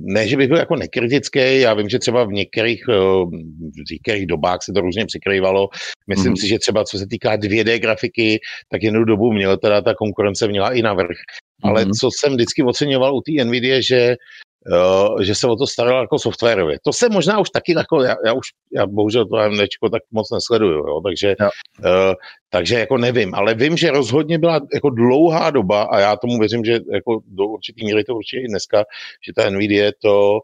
ne, 0.01 0.27
že 0.27 0.37
bych 0.37 0.47
byl 0.47 0.57
jako 0.57 0.75
nekritický, 0.75 1.59
já 1.59 1.73
vím, 1.73 1.89
že 1.89 1.99
třeba 1.99 2.23
v 2.23 2.29
některých, 2.29 2.83
v 3.87 3.91
některých 3.91 4.27
dobách 4.27 4.59
se 4.63 4.71
to 4.73 4.81
různě 4.81 5.05
přikrývalo, 5.05 5.67
myslím 6.09 6.33
mm-hmm. 6.33 6.41
si, 6.41 6.47
že 6.47 6.59
třeba 6.59 6.83
co 6.83 6.97
se 6.97 7.07
týká 7.09 7.37
2D 7.37 7.79
grafiky, 7.79 8.39
tak 8.71 8.83
jednu 8.83 9.03
dobu 9.03 9.31
měla 9.31 9.57
teda 9.57 9.81
ta 9.81 9.93
konkurence 9.93 10.47
měla 10.47 10.73
i 10.73 10.81
navrh. 10.81 11.17
Ale 11.63 11.85
mm-hmm. 11.85 11.99
co 11.99 12.09
jsem 12.11 12.33
vždycky 12.33 12.63
oceňoval 12.63 13.15
u 13.15 13.21
té 13.21 13.43
NVIDIA, 13.43 13.81
že 13.81 14.15
Uh, 14.67 15.21
že 15.21 15.35
se 15.35 15.47
o 15.47 15.55
to 15.55 15.67
staral 15.67 16.01
jako 16.01 16.19
softwarově. 16.19 16.77
To 16.83 16.93
se 16.93 17.09
možná 17.09 17.39
už 17.39 17.49
taky 17.49 17.73
jako, 17.73 18.03
já, 18.03 18.15
já 18.25 18.33
už, 18.33 18.47
já 18.73 18.85
bohužel 18.85 19.25
to 19.25 19.49
MDčko 19.49 19.89
tak 19.89 20.01
moc 20.11 20.31
nesleduju, 20.31 20.87
jo, 20.87 21.01
takže, 21.01 21.35
jo. 21.39 21.49
Uh, 21.79 22.13
takže 22.49 22.79
jako 22.79 22.97
nevím, 22.97 23.35
ale 23.35 23.53
vím, 23.53 23.77
že 23.77 23.91
rozhodně 23.91 24.37
byla 24.39 24.59
jako 24.73 24.89
dlouhá 24.89 25.49
doba 25.49 25.83
a 25.83 25.99
já 25.99 26.15
tomu 26.15 26.39
věřím, 26.39 26.65
že 26.65 26.79
jako 26.93 27.21
do 27.27 27.45
určitý 27.45 27.85
míry 27.85 28.03
to 28.03 28.15
určitě 28.15 28.41
i 28.41 28.47
dneska, 28.47 28.83
že 29.27 29.33
ta 29.33 29.49
NVIDIA 29.49 29.91
to 30.01 30.39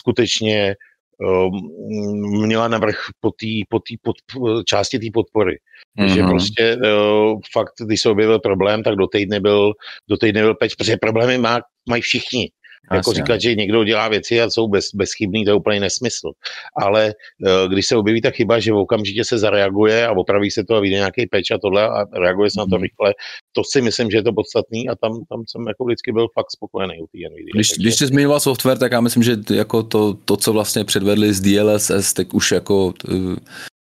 skutečně 0.00 0.76
měla 2.46 2.68
navrh 2.68 2.96
po 3.20 3.30
té 3.30 3.46
po 3.68 3.78
tý 3.78 3.96
pod, 4.02 4.16
části 4.64 4.98
té 4.98 5.06
podpory. 5.14 5.58
Mm-hmm. 5.98 6.14
Že 6.14 6.22
prostě 6.22 6.76
uh, 6.76 7.40
fakt, 7.52 7.72
když 7.86 8.00
se 8.00 8.10
objevil 8.10 8.38
problém, 8.38 8.82
tak 8.82 8.94
do 8.96 9.06
týdne 9.06 9.40
byl, 9.40 9.72
do 10.08 10.16
týdne 10.16 10.42
byl 10.42 10.54
peč, 10.54 10.74
protože 10.74 10.96
problémy 10.96 11.38
má, 11.38 11.60
mají 11.88 12.02
všichni. 12.02 12.50
Jako 12.92 13.12
říkat, 13.12 13.40
že 13.40 13.54
někdo 13.54 13.84
dělá 13.84 14.08
věci 14.08 14.40
a 14.40 14.50
jsou 14.50 14.68
bez, 14.68 14.84
bezchybný, 14.94 15.44
to 15.44 15.50
je 15.50 15.54
úplně 15.54 15.80
nesmysl. 15.80 16.30
Ale 16.82 17.14
uh, 17.46 17.72
když 17.72 17.86
se 17.86 17.96
objeví 17.96 18.20
ta 18.20 18.30
chyba, 18.30 18.58
že 18.58 18.72
okamžitě 18.72 19.24
se 19.24 19.38
zareaguje 19.38 20.06
a 20.06 20.12
opraví 20.12 20.50
se 20.50 20.64
to 20.64 20.74
a 20.74 20.80
vyjde 20.80 20.96
nějaký 20.96 21.26
peč 21.26 21.50
a 21.50 21.58
tohle 21.58 21.88
a 21.88 22.04
reaguje 22.12 22.50
se 22.50 22.60
mm. 22.60 22.62
na 22.62 22.66
to 22.66 22.76
mhm. 22.76 22.82
rychle, 22.82 23.14
to 23.52 23.62
si 23.64 23.82
myslím, 23.82 24.10
že 24.10 24.16
je 24.16 24.22
to 24.22 24.32
podstatný 24.32 24.88
a 24.88 24.94
tam, 24.94 25.12
tam 25.28 25.42
jsem 25.48 25.68
jako 25.68 25.84
vždycky 25.84 26.12
byl 26.12 26.26
fakt 26.34 26.50
spokojený 26.50 26.94
u 27.02 27.06
té 27.06 27.18
NVIDIA. 27.30 27.52
Když, 27.54 27.68
když 27.78 27.94
jsi 27.94 28.06
zmiňoval 28.06 28.40
software, 28.40 28.78
tak 28.78 28.92
já 28.92 29.00
myslím, 29.00 29.22
že 29.22 29.36
jako 29.54 29.82
to, 29.82 30.14
to, 30.14 30.36
co 30.36 30.52
vlastně 30.52 30.84
předvedli 30.84 31.34
z 31.34 31.40
DLSS, 31.40 32.12
tak 32.12 32.34
už 32.34 32.52
jako 32.52 32.92
uh, 33.08 33.36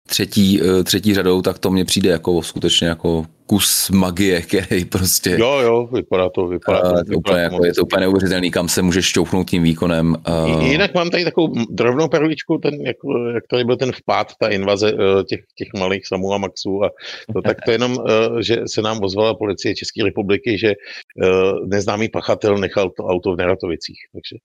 třetí, 0.08 0.62
uh, 0.62 0.84
třetí 0.84 1.14
řadou, 1.14 1.42
tak 1.42 1.60
to 1.60 1.70
mně 1.70 1.86
přijde 1.86 2.10
jako 2.10 2.42
skutečně 2.42 2.88
jako 2.88 3.26
kus 3.46 3.90
magie, 3.90 4.42
který 4.48 4.86
prostě... 4.86 5.38
Jo, 5.40 5.60
jo, 5.60 5.88
vypadá 5.94 6.30
to, 6.30 6.48
vypadá 6.48 6.82
to. 6.82 6.88
Uh, 6.88 6.96
vypadá 6.96 7.18
úplně, 7.18 7.42
jako, 7.42 7.66
je 7.66 7.74
to 7.74 7.84
úplně 7.84 8.00
neuvěřitelný, 8.00 8.52
kam 8.52 8.70
se 8.70 8.82
můžeš 8.82 9.06
šťoufnout 9.06 9.50
tím 9.50 9.64
výkonem. 9.64 10.16
Uh... 10.30 10.64
Jinak 10.64 10.94
mám 10.94 11.10
tady 11.10 11.24
takovou 11.24 11.54
drobnou 11.70 12.08
perličku, 12.08 12.58
ten, 12.58 12.74
jak, 12.74 12.96
jak 13.34 13.44
tady 13.50 13.64
byl 13.64 13.78
ten 13.78 13.92
vpád, 13.92 14.28
ta 14.40 14.48
invaze 14.48 14.94
uh, 14.94 15.00
těch, 15.30 15.40
těch 15.58 15.68
malých 15.80 16.08
samů 16.08 16.34
a 16.34 16.38
maxů 16.38 16.84
a 16.84 16.90
to, 17.34 17.42
tak 17.42 17.58
to 17.66 17.72
jenom, 17.72 17.98
uh, 17.98 18.06
že 18.40 18.58
se 18.66 18.82
nám 18.82 19.04
ozvala 19.04 19.36
policie 19.36 19.76
České 19.76 20.04
republiky, 20.04 20.58
že 20.60 20.74
uh, 20.74 21.68
neznámý 21.68 22.10
pachatel 22.10 22.58
nechal 22.58 22.90
to 22.90 23.04
auto 23.04 23.34
v 23.34 23.38
Neratovicích, 23.38 24.00
takže 24.14 24.36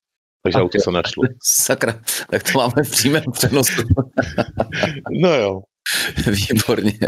takže 0.43 0.59
auto 0.59 0.79
se 0.79 0.91
našlo. 0.91 1.25
Sakra, 1.43 2.01
tak 2.31 2.53
to 2.53 2.59
máme 2.59 2.83
v 2.85 2.91
přímém 2.91 3.25
přenosu. 3.33 3.83
no 5.23 5.35
jo. 5.35 5.61
Výborně. 6.51 6.99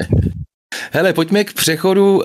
Hele, 0.92 1.12
pojďme 1.12 1.44
k 1.44 1.52
přechodu 1.52 2.16
uh, 2.16 2.22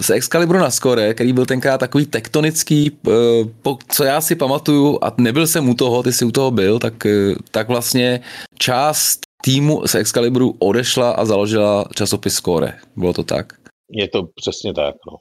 z 0.00 0.10
Excalibru 0.10 0.58
na 0.58 0.70
Score, 0.70 1.14
který 1.14 1.32
byl 1.32 1.46
tenkrát 1.46 1.78
takový 1.78 2.06
tektonický, 2.06 2.90
uh, 2.90 3.14
po, 3.62 3.78
co 3.88 4.04
já 4.04 4.20
si 4.20 4.36
pamatuju, 4.36 4.98
a 5.02 5.14
nebyl 5.18 5.46
jsem 5.46 5.68
u 5.68 5.74
toho, 5.74 6.02
ty 6.02 6.12
jsi 6.12 6.24
u 6.24 6.30
toho 6.30 6.50
byl, 6.50 6.78
tak, 6.78 6.94
uh, 7.04 7.36
tak 7.50 7.68
vlastně 7.68 8.20
část 8.58 9.20
týmu 9.42 9.86
z 9.86 9.94
Excalibru 9.94 10.54
odešla 10.58 11.10
a 11.10 11.24
založila 11.24 11.84
časopis 11.94 12.34
Score. 12.34 12.74
Bylo 12.96 13.12
to 13.12 13.24
tak? 13.24 13.52
Je 13.90 14.08
to 14.08 14.28
přesně 14.34 14.74
tak, 14.74 14.94
no. 15.10 15.16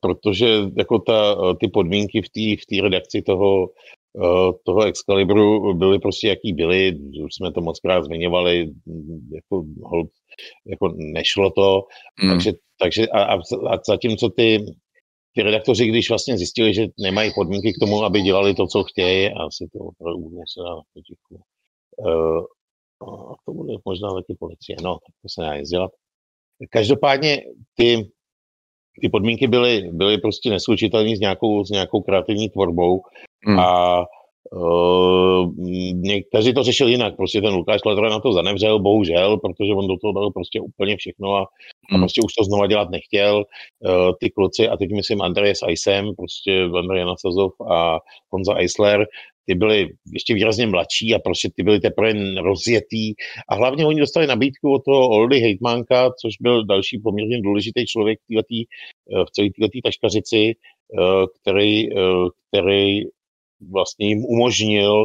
Protože 0.00 0.46
jako 0.78 0.98
ta, 0.98 1.36
ty 1.60 1.68
podmínky 1.68 2.22
v 2.22 2.66
té 2.66 2.80
v 2.80 2.82
redakci 2.82 3.22
toho, 3.22 3.68
toho 4.64 4.84
Excalibru 4.86 5.74
byly 5.74 5.98
prostě 5.98 6.28
jaký 6.28 6.52
byly, 6.52 6.98
už 7.24 7.34
jsme 7.34 7.52
to 7.52 7.60
moc 7.60 7.80
krát 7.80 8.04
zmiňovali, 8.04 8.70
jako 9.34 9.64
hold 9.82 10.10
jako 10.66 10.94
nešlo 10.96 11.50
to, 11.50 11.80
mm. 12.22 12.30
takže, 12.30 12.52
takže 12.80 13.06
a, 13.08 13.22
a, 13.22 13.34
a 13.70 13.78
zatímco 13.88 14.28
ty, 14.28 14.58
ty 15.34 15.42
redaktoři, 15.42 15.86
když 15.86 16.08
vlastně 16.08 16.38
zjistili, 16.38 16.74
že 16.74 16.86
nemají 17.00 17.30
podmínky 17.34 17.72
k 17.72 17.80
tomu, 17.80 18.04
aby 18.04 18.22
dělali 18.22 18.54
to, 18.54 18.66
co 18.66 18.84
chtějí, 18.84 19.26
a 19.26 19.46
asi 19.46 19.68
to 19.72 19.78
opravdu 19.78 20.30
se 20.30 20.60
dá 20.62 20.74
potichu. 20.94 21.44
Uh, 21.98 22.44
a 23.02 23.34
to 23.44 23.52
bude 23.52 23.72
možná 23.84 24.08
taky 24.14 24.36
policie, 24.38 24.76
no, 24.82 24.94
tak 24.94 25.14
to 25.22 25.28
se 25.28 25.40
nedá 25.40 25.62
dělat. 25.62 25.90
Každopádně 26.70 27.42
ty, 27.74 28.10
ty 29.00 29.08
podmínky 29.08 29.46
byly, 29.46 29.90
byly 29.92 30.18
prostě 30.18 30.50
neslučitelné 30.50 31.16
s 31.16 31.20
nějakou, 31.20 31.64
s 31.64 31.70
nějakou 31.70 32.02
kreativní 32.02 32.48
tvorbou 32.48 33.00
mm. 33.46 33.58
a 33.58 34.04
Uh, 34.52 35.54
někteří 35.94 36.54
to 36.54 36.62
řešili 36.62 36.90
jinak, 36.90 37.16
prostě 37.16 37.40
ten 37.40 37.54
Lukáš 37.54 37.80
Kladra 37.80 38.08
na 38.08 38.20
to 38.20 38.32
zanevřel, 38.32 38.78
bohužel, 38.78 39.36
protože 39.36 39.72
on 39.72 39.86
do 39.86 39.96
toho 39.96 40.12
dal 40.12 40.30
prostě 40.30 40.60
úplně 40.60 40.96
všechno 40.96 41.34
a, 41.34 41.46
hmm. 41.90 41.96
a 41.96 41.98
prostě 41.98 42.20
už 42.24 42.32
to 42.34 42.44
znova 42.44 42.66
dělat 42.66 42.90
nechtěl. 42.90 43.36
Uh, 43.36 44.12
ty 44.20 44.30
kluci, 44.30 44.68
a 44.68 44.76
teď 44.76 44.90
myslím 44.92 45.22
Andreje 45.22 45.54
s 45.54 45.66
Icem, 45.68 46.14
prostě 46.16 46.68
Andrej 46.78 47.04
Nasazov 47.04 47.52
a 47.70 47.98
Honza 48.30 48.54
Eisler, 48.54 49.06
ty 49.46 49.54
byli 49.54 49.88
ještě 50.12 50.34
výrazně 50.34 50.66
mladší 50.66 51.14
a 51.14 51.18
prostě 51.18 51.48
ty 51.56 51.62
byli 51.62 51.80
teprve 51.80 52.12
rozjetý 52.42 53.14
a 53.48 53.54
hlavně 53.54 53.86
oni 53.86 54.00
dostali 54.00 54.26
nabídku 54.26 54.72
od 54.72 54.84
toho 54.84 55.08
Oldy 55.08 55.38
Hejtmanka, 55.38 56.10
což 56.20 56.34
byl 56.40 56.64
další 56.64 56.98
poměrně 56.98 57.40
důležitý 57.42 57.86
člověk 57.86 58.18
v, 58.20 58.26
týhletý, 58.26 58.64
eh, 58.64 59.24
v 59.24 59.30
celé 59.30 59.48
této 59.60 59.78
taškařici, 59.84 60.52
který, 61.42 61.88
který 62.48 63.02
vlastně 63.60 64.06
jim 64.06 64.24
umožnil 64.24 65.04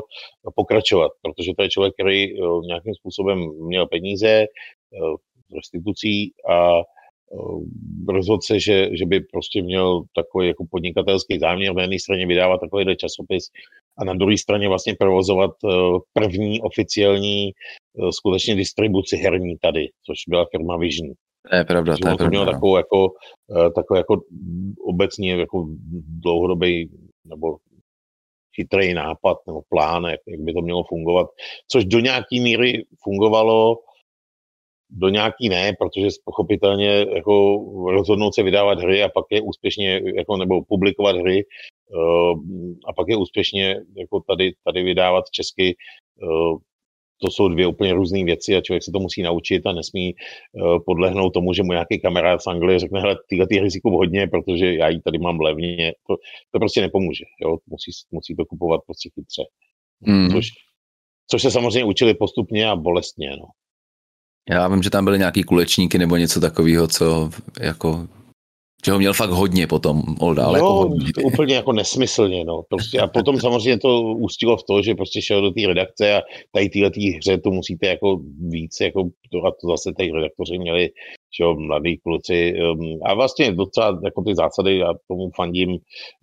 pokračovat, 0.55 1.11
protože 1.21 1.51
to 1.57 1.63
je 1.63 1.69
člověk, 1.69 1.93
který 1.93 2.23
eh, 2.23 2.37
nějakým 2.65 2.93
způsobem 2.95 3.39
měl 3.67 3.87
peníze, 3.87 4.29
eh, 4.29 4.47
restitucí 5.55 6.33
a 6.49 6.79
eh, 6.79 8.13
rozhodl 8.13 8.41
se, 8.41 8.59
že, 8.59 8.89
že 8.97 9.05
by 9.05 9.19
prostě 9.19 9.61
měl 9.61 10.01
takový 10.15 10.47
jako 10.47 10.65
podnikatelský 10.71 11.39
záměr 11.39 11.75
na 11.75 11.81
jedné 11.81 11.99
straně 11.99 12.27
vydávat 12.27 12.61
takovýhle 12.61 12.95
časopis 12.95 13.43
a 13.97 14.03
na 14.03 14.13
druhé 14.13 14.37
straně 14.37 14.67
vlastně 14.67 14.95
provozovat 14.99 15.51
první 16.13 16.61
oficiální 16.61 17.51
skutečně 18.09 18.55
distribuci 18.55 19.17
herní 19.17 19.55
tady, 19.61 19.87
což 20.05 20.17
byla 20.27 20.45
firma 20.51 20.77
Vision. 20.77 21.13
To 21.49 21.55
je 21.55 21.65
pravda, 21.65 21.97
to 22.01 22.09
je 22.09 22.15
pravda. 22.15 22.29
Měl 22.29 22.45
no. 22.45 22.51
takovou 22.51 22.77
jako, 22.77 23.07
takovou 23.75 23.97
jako 23.97 24.21
obecně 24.87 25.31
jako 25.35 25.67
dlouhodobý 26.23 26.89
nebo 27.25 27.57
chytrý 28.55 28.93
nápad 28.93 29.37
nebo 29.47 29.61
plán, 29.69 30.03
jak, 30.03 30.19
jak 30.27 30.39
by 30.39 30.53
to 30.53 30.61
mělo 30.61 30.83
fungovat, 30.83 31.27
což 31.67 31.85
do 31.85 31.99
nějaký 31.99 32.39
míry 32.39 32.85
fungovalo, 33.03 33.77
do 34.89 35.09
nějaký 35.09 35.49
ne, 35.49 35.73
protože 35.79 36.07
pochopitelně 36.25 37.05
jako 37.15 37.65
rozhodnout 37.91 38.35
se 38.35 38.43
vydávat 38.43 38.79
hry 38.79 39.03
a 39.03 39.09
pak 39.09 39.25
je 39.31 39.41
úspěšně, 39.41 40.01
jako, 40.17 40.37
nebo 40.37 40.63
publikovat 40.63 41.15
hry 41.15 41.45
uh, 41.89 42.39
a 42.87 42.93
pak 42.93 43.07
je 43.07 43.17
úspěšně 43.17 43.75
jako 43.97 44.19
tady, 44.27 44.51
tady 44.63 44.83
vydávat 44.83 45.25
česky, 45.31 45.75
uh, 46.21 46.57
to 47.23 47.31
jsou 47.31 47.47
dvě 47.47 47.67
úplně 47.67 47.93
různé 47.93 48.23
věci 48.23 48.55
a 48.55 48.61
člověk 48.61 48.83
se 48.83 48.91
to 48.91 48.99
musí 48.99 49.21
naučit 49.21 49.65
a 49.65 49.71
nesmí 49.71 50.13
uh, 50.13 50.77
podlehnout 50.85 51.33
tomu, 51.33 51.53
že 51.53 51.63
mu 51.63 51.71
nějaký 51.71 52.01
kamarád 52.01 52.41
z 52.41 52.47
Anglie 52.47 52.79
řekne, 52.79 53.01
hele, 53.01 53.15
tyhle 53.29 53.47
ty 53.47 53.59
riziku 53.59 53.89
hodně, 53.89 54.27
protože 54.27 54.73
já 54.73 54.89
ji 54.89 55.01
tady 55.01 55.17
mám 55.17 55.39
levně. 55.39 55.93
To, 56.07 56.15
to 56.51 56.59
prostě 56.59 56.81
nepomůže. 56.81 57.25
Jo? 57.41 57.57
Musí, 57.67 57.91
musí 58.11 58.35
to 58.35 58.45
kupovat 58.45 58.81
prostě 58.85 59.09
chytře. 59.15 59.43
Hmm. 60.07 60.29
Což 60.31 60.47
což 61.31 61.41
se 61.41 61.51
samozřejmě 61.51 61.85
učili 61.85 62.13
postupně 62.13 62.69
a 62.69 62.75
bolestně. 62.75 63.29
No. 63.29 63.45
Já 64.49 64.67
vím, 64.67 64.83
že 64.83 64.89
tam 64.89 65.05
byly 65.05 65.17
nějaký 65.17 65.43
kulečníky 65.43 65.97
nebo 65.97 66.17
něco 66.17 66.41
takového, 66.41 66.87
co 66.87 67.29
jako 67.61 68.07
že 68.85 68.91
ho 68.91 68.99
měl 68.99 69.13
fakt 69.13 69.29
hodně 69.29 69.67
potom 69.67 70.01
Olda, 70.19 70.45
ale 70.45 70.59
no, 70.59 70.65
jako 70.65 70.73
hodně. 70.73 71.23
Úplně 71.23 71.55
jako 71.55 71.73
nesmyslně, 71.73 72.43
no. 72.45 72.63
Prostě 72.69 72.99
a 72.99 73.07
potom 73.07 73.39
samozřejmě 73.39 73.79
to 73.79 74.01
ústilo 74.01 74.57
v 74.57 74.63
to, 74.63 74.81
že 74.81 74.95
prostě 74.95 75.21
šel 75.21 75.41
do 75.41 75.51
té 75.51 75.67
redakce 75.67 76.15
a 76.15 76.21
tady 76.51 76.69
téhle 76.69 76.91
hře 77.17 77.37
to 77.37 77.51
musíte 77.51 77.87
jako 77.87 78.19
víc, 78.49 78.79
jako 78.81 79.09
to, 79.31 79.45
a 79.45 79.51
to 79.61 79.67
zase 79.67 79.93
tady 79.97 80.11
redaktoři 80.11 80.57
měli 80.57 80.89
že 81.37 81.43
jo, 81.43 81.55
mladý 81.55 81.97
kluci 81.97 82.53
um, 82.53 82.99
a 83.05 83.13
vlastně 83.13 83.51
docela 83.51 83.99
jako 84.03 84.23
ty 84.23 84.35
zásady, 84.35 84.77
já 84.77 84.93
tomu 85.07 85.31
fandím, 85.35 85.77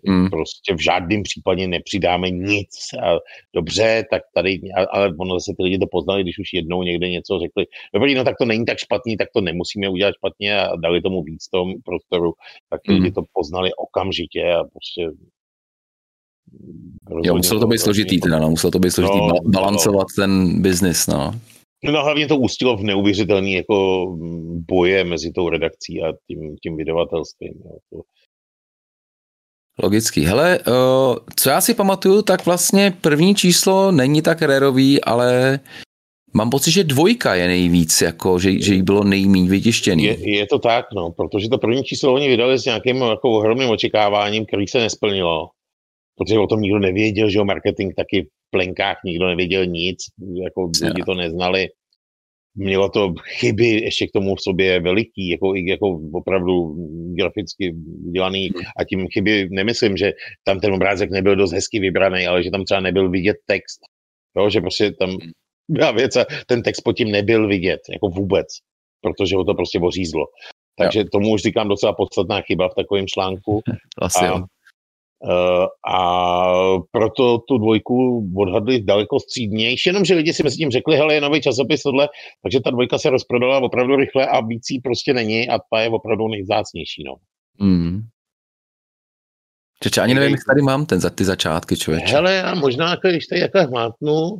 mm. 0.08 0.30
prostě 0.30 0.74
v 0.74 0.82
žádném 0.82 1.22
případě 1.22 1.68
nepřidáme 1.68 2.30
nic 2.30 2.68
a 3.02 3.18
dobře, 3.54 4.04
tak 4.10 4.22
tady, 4.34 4.60
ale 4.92 5.14
ono 5.18 5.34
zase 5.34 5.52
ty 5.56 5.62
lidi 5.62 5.78
to 5.78 5.86
poznali, 5.90 6.22
když 6.22 6.38
už 6.38 6.52
jednou 6.54 6.82
někde 6.82 7.08
něco 7.08 7.38
řekli, 7.38 7.66
dobrý, 7.94 8.14
no 8.14 8.24
tak 8.24 8.34
to 8.38 8.44
není 8.44 8.64
tak 8.64 8.78
špatný, 8.78 9.16
tak 9.16 9.28
to 9.34 9.40
nemusíme 9.40 9.88
udělat 9.88 10.14
špatně 10.14 10.60
a 10.60 10.76
dali 10.76 11.00
tomu 11.00 11.22
víc 11.22 11.48
tom 11.48 11.72
prostoru, 11.84 12.32
tak 12.70 12.80
mm. 12.88 12.94
lidi 12.94 13.12
to 13.12 13.22
poznali 13.32 13.70
okamžitě 13.74 14.52
a 14.52 14.64
prostě 14.64 15.10
Jo, 17.22 17.34
muselo 17.34 17.60
to 17.60 17.66
být 17.66 17.78
složitý 17.78 18.20
teda, 18.20 18.38
no, 18.38 18.50
muselo 18.50 18.70
to 18.70 18.78
být 18.78 18.90
složitý 18.90 19.18
no, 19.18 19.34
balancovat 19.44 20.06
no. 20.18 20.22
ten 20.22 20.62
biznis, 20.62 21.06
no. 21.06 21.40
No 21.84 22.04
hlavně 22.04 22.26
to 22.26 22.36
ústilo 22.36 22.76
v 22.76 22.82
neuvěřitelný 22.82 23.52
jako 23.52 24.06
boje 24.68 25.04
mezi 25.04 25.32
tou 25.32 25.48
redakcí 25.48 26.02
a 26.02 26.12
tím, 26.26 26.56
tím 26.56 26.76
vydavatelstvím. 26.76 27.52
Jo. 27.64 27.78
To... 27.92 28.00
Logický. 29.82 30.24
Hele, 30.24 30.58
co 31.36 31.50
já 31.50 31.60
si 31.60 31.74
pamatuju, 31.74 32.22
tak 32.22 32.46
vlastně 32.46 32.92
první 33.00 33.34
číslo 33.34 33.92
není 33.92 34.22
tak 34.22 34.42
rérový, 34.42 35.04
ale 35.04 35.60
mám 36.32 36.50
pocit, 36.50 36.70
že 36.70 36.84
dvojka 36.84 37.34
je 37.34 37.46
nejvíc, 37.46 38.00
jako, 38.00 38.38
že, 38.38 38.60
že 38.60 38.74
jí 38.74 38.82
bylo 38.82 39.04
nejméně 39.04 39.50
vytištěný. 39.50 40.04
Je, 40.04 40.36
je, 40.36 40.46
to 40.46 40.58
tak, 40.58 40.86
no, 40.96 41.10
protože 41.10 41.48
to 41.48 41.58
první 41.58 41.84
číslo 41.84 42.14
oni 42.14 42.28
vydali 42.28 42.58
s 42.58 42.64
nějakým 42.64 42.96
jako 42.96 43.30
ohromným 43.30 43.70
očekáváním, 43.70 44.46
který 44.46 44.66
se 44.66 44.78
nesplnilo. 44.78 45.48
Protože 46.18 46.38
o 46.38 46.46
tom 46.46 46.60
nikdo 46.60 46.78
nevěděl, 46.78 47.30
že 47.30 47.40
o 47.40 47.44
marketing 47.44 47.94
taky 47.94 48.28
plenkách 48.50 48.96
nikdo 49.04 49.26
nevěděl 49.26 49.66
nic, 49.66 49.98
jako 50.44 50.70
lidi 50.82 51.02
to 51.06 51.14
neznali. 51.14 51.68
Mělo 52.54 52.88
to 52.88 53.14
chyby 53.38 53.66
ještě 53.66 54.06
k 54.06 54.12
tomu 54.12 54.36
v 54.36 54.42
sobě 54.42 54.80
veliký, 54.80 55.28
jako, 55.28 55.54
jako 55.54 56.00
opravdu 56.12 56.74
graficky 57.14 57.74
udělaný 58.06 58.48
hmm. 58.48 58.62
a 58.76 58.84
tím 58.84 59.06
chyby 59.08 59.48
nemyslím, 59.50 59.96
že 59.96 60.12
tam 60.44 60.60
ten 60.60 60.74
obrázek 60.74 61.10
nebyl 61.10 61.36
dost 61.36 61.52
hezky 61.52 61.80
vybraný, 61.80 62.26
ale 62.26 62.42
že 62.42 62.50
tam 62.50 62.64
třeba 62.64 62.80
nebyl 62.80 63.10
vidět 63.10 63.36
text. 63.46 63.80
Jo, 64.36 64.50
že 64.50 64.60
prostě 64.60 64.92
tam 64.92 65.10
hmm. 65.10 65.30
byla 65.68 65.92
věc 65.92 66.16
a 66.16 66.24
ten 66.46 66.62
text 66.62 66.80
pod 66.80 66.92
tím 66.92 67.10
nebyl 67.10 67.48
vidět, 67.48 67.80
jako 67.92 68.08
vůbec, 68.08 68.46
protože 69.00 69.36
ho 69.36 69.44
to 69.44 69.54
prostě 69.54 69.78
ořízlo. 69.78 70.26
Takže 70.78 70.98
jo. 70.98 71.04
tomu 71.12 71.30
už 71.30 71.42
říkám 71.42 71.68
docela 71.68 71.92
podstatná 71.92 72.40
chyba 72.40 72.68
v 72.68 72.74
takovém 72.74 73.06
článku. 73.06 73.60
Asi 74.02 74.24
a, 74.24 74.26
jo. 74.26 74.44
Uh, 75.22 75.94
a 75.94 76.22
proto 76.90 77.38
tu 77.38 77.58
dvojku 77.58 78.28
odhadli 78.36 78.82
daleko 78.82 79.20
střídnější, 79.20 79.88
jenomže 79.88 80.14
lidi 80.14 80.32
si 80.32 80.42
mezi 80.42 80.56
tím 80.56 80.70
řekli, 80.70 80.96
hele, 80.96 81.14
je 81.14 81.20
nový 81.20 81.40
časopis 81.40 81.82
tohle, 81.82 82.08
takže 82.42 82.60
ta 82.60 82.70
dvojka 82.70 82.98
se 82.98 83.10
rozprodala 83.10 83.58
opravdu 83.58 83.96
rychle 83.96 84.26
a 84.26 84.40
víc 84.40 84.66
prostě 84.84 85.14
není 85.14 85.48
a 85.48 85.58
ta 85.72 85.80
je 85.80 85.88
opravdu 85.88 86.28
nejzácnější, 86.28 87.04
no. 87.04 87.14
Mm. 87.66 88.00
Čeče, 89.82 90.00
ani 90.00 90.14
nevím, 90.14 90.30
jak 90.30 90.40
tady 90.48 90.62
mám 90.62 90.86
ten 90.86 91.00
za 91.00 91.10
ty 91.10 91.24
začátky, 91.24 91.76
člověče. 91.76 92.12
Hele, 92.12 92.34
já 92.34 92.54
možná, 92.54 92.90
jako, 92.90 93.08
když 93.08 93.26
tady 93.26 93.40
jako 93.40 93.58
hmátnu, 93.58 94.38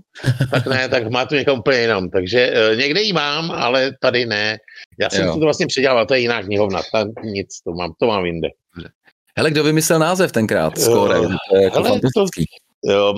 tak 0.50 0.66
ne, 0.66 0.88
tak 0.88 1.04
hmátnu 1.04 1.38
někam 1.38 1.58
úplně 1.58 1.78
jinam. 1.78 2.10
Takže 2.10 2.52
uh, 2.52 2.78
někde 2.78 3.02
ji 3.02 3.12
mám, 3.12 3.50
ale 3.50 3.90
tady 4.00 4.26
ne. 4.26 4.58
Já 5.00 5.10
jsem 5.10 5.26
jo. 5.26 5.34
to 5.34 5.40
vlastně 5.40 5.66
předělal, 5.66 6.06
to 6.06 6.14
je 6.14 6.20
jiná 6.20 6.42
knihovna, 6.42 6.80
tam 6.92 7.08
nic, 7.24 7.48
to 7.64 7.72
mám, 7.72 7.92
to 7.98 8.06
mám 8.06 8.26
jinde. 8.26 8.48
Hele, 9.36 9.50
kdo 9.50 9.64
vymyslel 9.64 9.98
název 9.98 10.32
tenkrát? 10.32 10.78
Skóre, 10.78 11.20
to 11.50 11.56
je 11.56 11.62
jako 11.62 11.82
Hele. 11.82 12.00
To, 12.16 12.26
jo, 12.84 13.14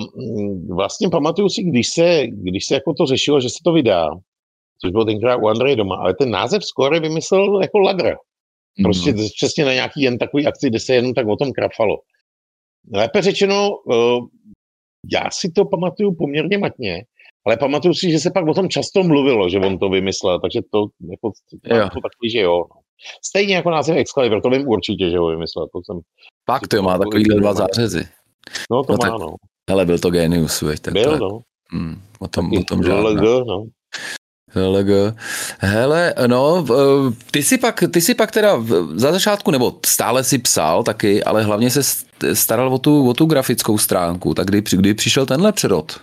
vlastně 0.75 1.09
pamatuju 1.09 1.49
si, 1.49 1.63
když 1.63 1.87
se, 1.89 2.27
když 2.27 2.65
se 2.65 2.73
jako 2.73 2.93
to 2.93 3.05
řešilo, 3.05 3.41
že 3.41 3.49
se 3.49 3.57
to 3.63 3.73
vydá, 3.73 4.07
což 4.81 4.91
bylo 4.91 5.05
tenkrát 5.05 5.37
u 5.37 5.47
Andreje 5.47 5.75
doma, 5.75 5.95
ale 5.95 6.13
ten 6.13 6.31
název 6.31 6.63
Skóre 6.63 6.99
vymyslel 6.99 7.61
jako 7.61 7.79
Lagra. 7.79 8.15
Prostě 8.83 9.11
mm. 9.11 9.27
přesně 9.35 9.65
na 9.65 9.73
nějaký 9.73 10.01
jen 10.01 10.17
takový 10.17 10.47
akci, 10.47 10.69
kde 10.69 10.79
se 10.79 10.95
jenom 10.95 11.13
tak 11.13 11.27
o 11.27 11.35
tom 11.35 11.51
krafalo. 11.51 11.97
Lépe 12.93 13.21
řečeno, 13.21 13.69
já 15.11 15.29
si 15.31 15.51
to 15.51 15.65
pamatuju 15.65 16.15
poměrně 16.15 16.57
matně, 16.57 17.03
ale 17.45 17.57
pamatuju 17.57 17.93
si, 17.93 18.11
že 18.11 18.19
se 18.19 18.31
pak 18.31 18.47
o 18.47 18.53
tom 18.53 18.69
často 18.69 19.03
mluvilo, 19.03 19.49
že 19.49 19.59
on 19.59 19.79
to 19.79 19.89
vymyslel, 19.89 20.39
takže 20.39 20.61
to 20.71 20.85
jako 21.11 21.29
to 21.69 22.01
takový, 22.01 22.29
že 22.31 22.39
jo. 22.39 22.57
No. 22.57 22.82
Stejně 23.25 23.55
jako 23.55 23.69
název 23.69 23.97
Excalibur, 23.97 24.41
to 24.41 24.49
vím 24.49 24.67
určitě, 24.67 25.09
že 25.09 25.17
ho 25.17 25.27
vymyslel. 25.27 25.67
To 25.73 25.79
jsem, 25.85 25.99
Fakt, 26.45 26.67
to 26.67 26.81
má 26.81 26.97
takový 26.97 27.23
dva 27.23 27.53
zářezy. 27.53 28.07
No 28.71 28.83
to 28.83 28.93
no, 28.93 28.97
má, 29.01 29.09
tak, 29.09 29.19
no. 29.19 29.35
Hele, 29.69 29.85
byl 29.85 29.99
to 29.99 30.11
genius, 30.11 30.61
veď. 30.61 30.79
Tak 30.79 30.93
byl, 30.93 31.17
no. 31.17 31.39
Hmm, 31.71 32.01
o 32.19 32.27
tom, 32.27 32.51
o 32.57 32.63
tom 32.63 32.83
žádná. 32.83 33.21
No. 33.21 33.65
LG. 34.55 35.15
Hele, 35.59 36.13
no, 36.27 36.65
ty 37.31 37.43
si 37.43 37.57
pak, 37.57 37.83
ty 37.91 38.01
si 38.01 38.15
pak 38.15 38.31
teda 38.31 38.63
za 38.93 39.11
začátku, 39.11 39.51
nebo 39.51 39.79
stále 39.85 40.23
si 40.23 40.37
psal 40.37 40.83
taky, 40.83 41.23
ale 41.23 41.43
hlavně 41.43 41.69
se 41.69 41.81
staral 42.33 42.73
o 42.73 42.77
tu, 42.77 43.09
o 43.09 43.13
tu 43.13 43.25
grafickou 43.25 43.77
stránku, 43.77 44.33
tak 44.33 44.47
kdy, 44.47 44.63
kdy 44.71 44.93
přišel 44.93 45.25
tenhle 45.25 45.51
přerod? 45.51 46.01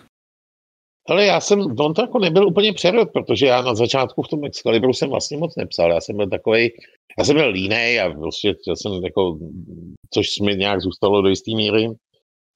Ale 1.11 1.27
já 1.27 1.40
jsem, 1.40 1.61
on 1.79 1.94
to 1.94 2.03
jako 2.03 2.18
nebyl 2.18 2.46
úplně 2.46 2.73
přerod, 2.73 3.09
protože 3.12 3.46
já 3.46 3.62
na 3.62 3.75
začátku 3.75 4.23
v 4.23 4.29
tom 4.29 4.44
Excalibru 4.44 4.92
jsem 4.92 5.11
vlastně 5.11 5.37
moc 5.37 5.57
nepsal. 5.57 5.90
Já 5.90 6.01
jsem 6.01 6.16
byl 6.16 6.29
takový, 6.29 6.70
já 7.18 7.25
jsem 7.25 7.37
byl 7.37 7.49
línej 7.49 8.01
a 8.01 8.11
prostě 8.11 8.49
já 8.49 8.77
jsem 8.77 8.92
jako, 9.05 9.38
což 10.14 10.38
mi 10.38 10.57
nějak 10.57 10.81
zůstalo 10.81 11.23
do 11.23 11.29
jisté 11.29 11.51
míry. 11.57 11.88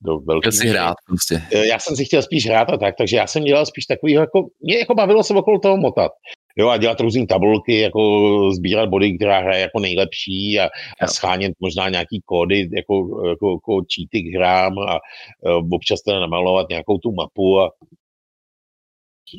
Do 0.03 0.19
velký 0.19 0.53
si 0.53 0.69
hrát 0.69 0.95
prostě. 1.07 1.43
Eh, 1.53 1.67
já 1.67 1.79
jsem 1.79 1.97
si 1.97 2.05
chtěl 2.05 2.23
spíš 2.23 2.47
hrát 2.47 2.71
a 2.71 2.77
tak, 2.77 2.95
takže 2.99 3.17
já 3.17 3.27
jsem 3.27 3.45
dělal 3.45 3.67
spíš 3.67 3.87
takový, 3.87 4.13
jako, 4.13 4.47
mě 4.61 4.79
jako 4.79 4.95
bavilo 4.95 5.23
se 5.23 5.35
okolo 5.35 5.59
toho 5.59 5.77
motat. 5.77 6.13
Jo, 6.57 6.69
a 6.69 6.77
dělat 6.77 7.01
různé 7.01 7.27
tabulky, 7.27 7.81
jako 7.81 8.01
sbírat 8.53 8.89
body, 8.89 9.17
která 9.17 9.39
hraje 9.39 9.61
jako 9.61 9.79
nejlepší 9.81 10.61
a, 10.61 10.69
a 11.01 11.07
schánět 11.07 11.53
možná 11.61 11.89
nějaký 11.89 12.23
kódy, 12.25 12.69
jako, 12.77 12.95
jako, 13.29 13.51
jako 13.51 13.81
cheaty 13.95 14.23
k 14.23 14.35
hrám 14.35 14.79
a, 14.79 14.93
a 14.93 14.99
občas 15.73 16.03
teda 16.03 16.21
namalovat 16.21 16.69
nějakou 16.69 16.99
tu 16.99 17.13
mapu 17.13 17.61
a 17.61 17.71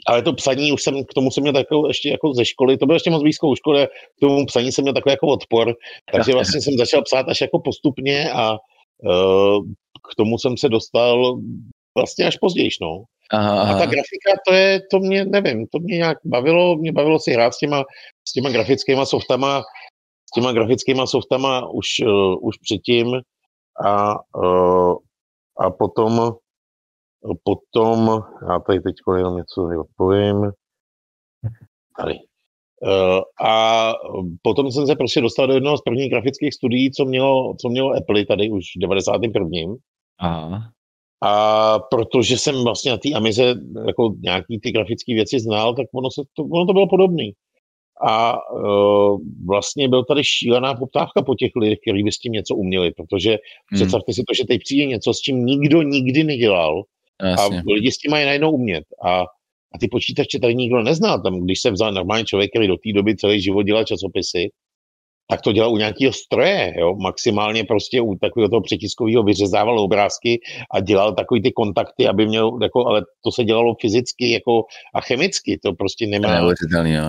ale 0.08 0.22
to 0.22 0.34
psaní 0.34 0.72
už 0.72 0.84
jsem, 0.84 1.04
k 1.04 1.14
tomu 1.14 1.32
jsem 1.32 1.42
měl 1.42 1.54
takovou 1.54 1.88
ještě 1.88 2.10
jako 2.10 2.34
ze 2.34 2.46
školy, 2.46 2.78
to 2.78 2.86
bylo 2.86 2.96
ještě 2.96 3.10
moc 3.10 3.22
blízko 3.22 3.56
škole, 3.56 3.88
k 3.88 4.20
tomu 4.20 4.46
psaní 4.46 4.72
jsem 4.72 4.82
měl 4.82 4.94
takový 4.94 5.12
jako 5.14 5.28
odpor, 5.28 5.74
takže 6.12 6.34
vlastně 6.34 6.62
jsem 6.62 6.74
začal 6.78 7.02
psát 7.02 7.30
až 7.30 7.42
jako 7.42 7.60
postupně 7.60 8.32
a 8.32 8.52
uh, 8.52 9.64
k 10.12 10.16
tomu 10.18 10.38
jsem 10.38 10.58
se 10.58 10.70
dostal 10.70 11.40
vlastně 11.98 12.26
až 12.26 12.38
později, 12.38 12.70
no. 12.82 13.04
Aha, 13.32 13.62
aha. 13.62 13.76
A 13.76 13.80
ta 13.80 13.86
grafika, 13.86 14.32
to 14.48 14.54
je, 14.54 14.82
to 14.92 15.00
mě, 15.00 15.26
nevím, 15.26 15.68
to 15.68 15.80
mě 15.80 15.98
nějak 15.98 16.18
bavilo, 16.26 16.76
mě 16.76 16.92
bavilo 16.92 17.20
si 17.20 17.32
hrát 17.32 17.54
s 17.54 17.58
těma, 17.58 17.84
s 18.28 18.32
těma 18.32 18.50
grafickýma 18.50 19.06
softama, 19.06 19.62
s 20.30 20.32
těma 20.36 20.52
grafickýma 20.52 21.08
softama 21.08 21.70
už, 21.70 21.88
uh, 22.06 22.48
už 22.48 22.56
předtím 22.58 23.22
a, 23.86 24.16
uh, 24.38 24.96
a 25.60 25.72
potom 25.72 26.36
Potom, 27.44 28.22
já 28.50 28.60
tady 28.60 28.82
teď 28.82 28.96
jenom 29.18 29.38
něco 29.38 29.62
odpovím. 29.80 30.52
Tady. 31.98 32.14
Uh, 32.82 33.48
a 33.48 33.94
potom 34.42 34.72
jsem 34.72 34.88
se 34.88 34.96
prostě 34.96 35.22
dostal 35.22 35.48
do 35.48 35.54
jednoho 35.54 35.78
z 35.78 35.82
prvních 35.82 36.12
grafických 36.12 36.54
studií, 36.54 36.92
co 36.92 37.06
mělo, 37.06 37.56
co 37.62 37.70
mělo 37.70 37.94
Apple 37.94 38.26
tady 38.26 38.50
už 38.50 38.64
v 38.78 38.80
91. 38.80 39.76
Aha. 40.20 40.62
A 41.22 41.80
protože 41.80 42.38
jsem 42.38 42.64
vlastně 42.64 42.92
na 42.92 42.98
té 42.98 43.14
Amize 43.16 43.56
jako 43.88 44.16
nějaký 44.22 44.60
ty 44.60 44.72
grafické 44.72 45.14
věci 45.14 45.40
znal, 45.40 45.76
tak 45.76 45.88
ono, 45.94 46.12
se 46.12 46.22
to, 46.34 46.44
ono 46.44 46.66
to 46.66 46.74
bylo 46.74 46.88
podobné. 46.88 47.24
A 48.08 48.38
uh, 48.52 49.20
vlastně 49.48 49.90
byl 49.90 50.04
tady 50.04 50.24
šílená 50.24 50.74
poptávka 50.74 51.22
po 51.26 51.36
těch 51.36 51.52
lidech, 51.56 51.80
kteří 51.88 52.04
by 52.04 52.12
s 52.12 52.20
tím 52.20 52.32
něco 52.32 52.56
uměli, 52.56 52.92
protože 52.92 53.30
hmm. 53.30 53.38
představte 53.74 54.14
si 54.14 54.22
to, 54.28 54.34
že 54.34 54.48
teď 54.48 54.62
přijde 54.62 54.86
něco, 54.86 55.14
s 55.14 55.20
čím 55.20 55.46
nikdo 55.46 55.82
nikdy 55.82 56.24
nedělal, 56.24 56.84
Jasně. 57.24 57.60
A 57.60 57.74
lidi 57.74 57.92
s 57.92 57.98
tím 57.98 58.12
mají 58.12 58.26
najednou 58.26 58.52
umět. 58.52 58.84
A, 59.06 59.22
a 59.74 59.78
ty 59.80 59.88
počítače 59.88 60.40
tady 60.40 60.56
nikdo 60.56 60.84
nezná. 60.84 61.18
Tam, 61.18 61.42
když 61.42 61.62
se 61.62 61.72
vzal 61.72 61.94
normální 61.94 62.26
člověk, 62.26 62.52
který 62.52 62.68
do 62.68 62.78
té 62.78 62.94
doby 62.94 63.16
celý 63.16 63.42
život 63.42 63.64
dělal 63.64 63.84
časopisy, 63.84 64.50
tak 65.28 65.42
to 65.42 65.52
dělal 65.52 65.74
u 65.74 65.78
nějakého 65.78 66.14
stroje, 66.14 66.74
jo? 66.78 66.96
maximálně 66.96 67.64
prostě 67.64 68.02
u 68.02 68.16
takového 68.16 68.50
toho 68.50 68.62
přetiskového 68.62 69.24
vyřezával 69.24 69.80
obrázky 69.80 70.40
a 70.72 70.80
dělal 70.80 71.14
takový 71.14 71.42
ty 71.42 71.52
kontakty, 71.52 72.08
aby 72.08 72.28
měl, 72.28 72.60
jako, 72.62 72.88
ale 72.88 73.02
to 73.24 73.32
se 73.32 73.44
dělalo 73.44 73.76
fyzicky 73.82 74.32
jako 74.32 74.64
a 74.96 75.02
chemicky, 75.02 75.60
to 75.64 75.74
prostě 75.74 76.08
nemá, 76.08 76.28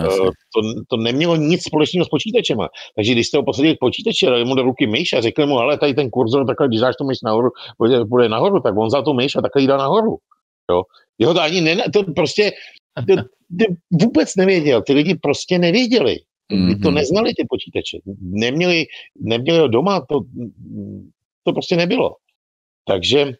uh, 0.07 0.25
to, 0.25 0.61
to, 0.87 0.97
nemělo 0.97 1.35
nic 1.35 1.63
společného 1.63 2.05
s 2.05 2.09
počítačema. 2.09 2.67
Takže 2.95 3.11
když 3.11 3.27
jste 3.27 3.37
ho 3.37 3.43
posadili 3.43 3.75
k 3.75 3.79
počítači, 3.79 4.25
dali 4.25 4.45
mu 4.45 4.55
do 4.55 4.63
ruky 4.63 4.87
myš 4.87 5.13
a 5.13 5.21
řekli 5.21 5.45
mu, 5.45 5.59
ale 5.59 5.77
tady 5.77 5.93
ten 5.93 6.09
kurzor, 6.09 6.45
takhle, 6.47 6.67
když 6.67 6.81
dáš 6.81 6.95
tu 6.95 7.07
myš 7.07 7.17
nahoru, 7.23 7.49
bude, 7.79 8.05
bude 8.05 8.29
nahoru, 8.29 8.59
tak 8.59 8.77
on 8.77 8.89
za 8.89 9.01
tu 9.01 9.13
myš 9.13 9.35
a 9.35 9.41
takhle 9.41 9.61
jí 9.61 9.67
dá 9.67 9.77
nahoru. 9.77 10.17
Jo? 10.71 10.83
Jo, 11.19 11.33
to 11.33 11.41
ani 11.41 11.61
ne, 11.61 11.75
to 11.93 12.03
prostě 12.03 12.51
to, 13.07 13.15
to 13.15 13.65
vůbec 13.91 14.35
nevěděl. 14.35 14.81
Ty 14.81 14.93
lidi 14.93 15.15
prostě 15.15 15.59
nevěděli. 15.59 16.15
Mm-hmm. 16.51 16.81
to 16.81 16.87
mhm. 16.89 16.95
neznali 16.95 17.33
ty 17.33 17.45
počítače. 17.49 17.97
Neměli, 18.21 18.85
neměli 19.19 19.59
ho 19.59 19.67
doma, 19.67 20.05
to, 20.09 20.19
to 21.43 21.53
prostě 21.53 21.75
nebylo. 21.75 22.15
Takže, 22.85 23.31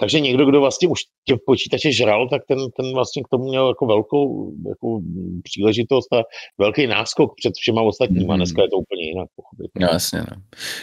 takže 0.00 0.20
někdo, 0.20 0.46
kdo 0.46 0.60
vlastně 0.60 0.88
už 0.88 1.00
těch 1.24 1.38
počítače 1.46 1.92
žral, 1.92 2.28
tak 2.28 2.42
ten, 2.48 2.58
ten 2.76 2.92
vlastně 2.94 3.22
k 3.22 3.28
tomu 3.28 3.44
měl 3.48 3.68
jako 3.68 3.86
velkou 3.86 4.52
jako 4.68 5.00
příležitost 5.42 6.12
a 6.12 6.22
velký 6.58 6.86
náskok 6.86 7.32
před 7.36 7.52
všema 7.56 7.82
ostatníma. 7.82 8.34
Mm-hmm. 8.34 8.36
Dneska 8.36 8.62
je 8.62 8.68
to 8.68 8.76
úplně 8.76 9.04
jinak, 9.04 9.28
pochopit. 9.36 9.70
No, 9.80 9.88
jasně, 9.92 10.18
no. 10.18 10.42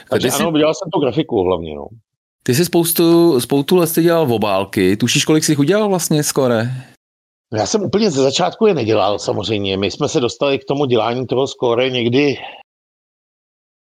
Takže 0.10 0.30
ano, 0.30 0.52
dělal 0.58 0.74
jsem 0.74 0.90
tu 0.94 1.00
grafiku 1.00 1.44
hlavně, 1.44 1.76
no. 1.76 1.88
Ty 2.44 2.56
jsi 2.56 2.66
spoustu, 2.66 3.40
spoustu 3.40 3.76
let 3.76 3.90
dělal 4.02 4.26
v 4.26 4.32
obálky. 4.32 4.98
Tušíš, 4.98 5.26
kolik 5.26 5.44
jsi 5.44 5.58
udělal 5.58 5.90
vlastně 5.90 6.24
skore? 6.24 6.70
Já 7.54 7.66
jsem 7.66 7.84
úplně 7.84 8.12
ze 8.12 8.22
začátku 8.22 8.68
je 8.68 8.74
nedělal 8.74 9.20
samozřejmě. 9.20 9.78
My 9.78 9.92
jsme 9.92 10.10
se 10.10 10.20
dostali 10.20 10.60
k 10.60 10.66
tomu 10.66 10.86
dělání 10.86 11.28
toho 11.28 11.48
skóre 11.48 11.90
někdy 11.90 12.38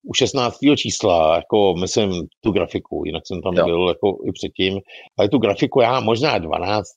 u 0.03 0.13
16. 0.13 0.57
čísla, 0.77 1.35
jako 1.35 1.73
myslím 1.81 2.27
tu 2.43 2.51
grafiku, 2.51 3.03
jinak 3.05 3.23
jsem 3.27 3.41
tam 3.41 3.53
jo. 3.53 3.65
byl 3.65 3.87
jako 3.87 4.17
i 4.27 4.31
předtím, 4.31 4.79
ale 5.17 5.29
tu 5.29 5.37
grafiku 5.37 5.81
já 5.81 5.99
možná 5.99 6.37
12. 6.37 6.87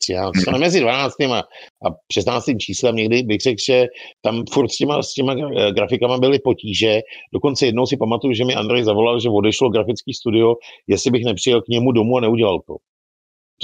13, 0.00 0.32
hmm. 0.46 0.60
mezi 0.60 0.80
12. 0.80 1.14
a, 1.20 1.38
a 1.38 1.88
16. 2.12 2.44
číslem 2.60 2.96
někdy 2.96 3.22
bych 3.22 3.40
řekl, 3.40 3.60
že 3.66 3.86
tam 4.22 4.44
furt 4.52 4.68
s 4.68 4.76
těma, 4.76 5.02
s 5.02 5.12
těma 5.12 5.34
grafikama 5.70 6.18
byly 6.18 6.38
potíže. 6.38 7.00
Dokonce 7.32 7.66
jednou 7.66 7.86
si 7.86 7.96
pamatuju, 7.96 8.34
že 8.34 8.44
mi 8.44 8.54
Andrej 8.54 8.84
zavolal, 8.84 9.20
že 9.20 9.28
odešlo 9.28 9.70
grafický 9.70 10.14
studio, 10.14 10.54
jestli 10.86 11.10
bych 11.10 11.24
nepřijel 11.24 11.62
k 11.62 11.68
němu 11.68 11.92
domů 11.92 12.16
a 12.16 12.20
neudělal 12.20 12.60
to. 12.66 12.76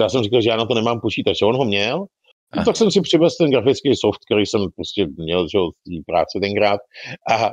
Já 0.00 0.08
jsem 0.08 0.22
říkal, 0.22 0.40
že 0.40 0.50
já 0.50 0.56
na 0.56 0.66
to 0.66 0.74
nemám 0.74 1.00
počítač. 1.00 1.42
On 1.42 1.56
ho 1.56 1.64
měl, 1.64 2.06
No, 2.56 2.64
tak 2.64 2.76
jsem 2.76 2.90
si 2.90 3.00
přivez 3.00 3.36
ten 3.36 3.50
grafický 3.50 3.96
soft, 3.96 4.18
který 4.24 4.46
jsem 4.46 4.60
prostě 4.76 5.06
měl 5.16 5.48
že, 5.48 5.58
z 6.00 6.04
práce 6.06 6.38
tenkrát 6.40 6.80
a, 7.30 7.46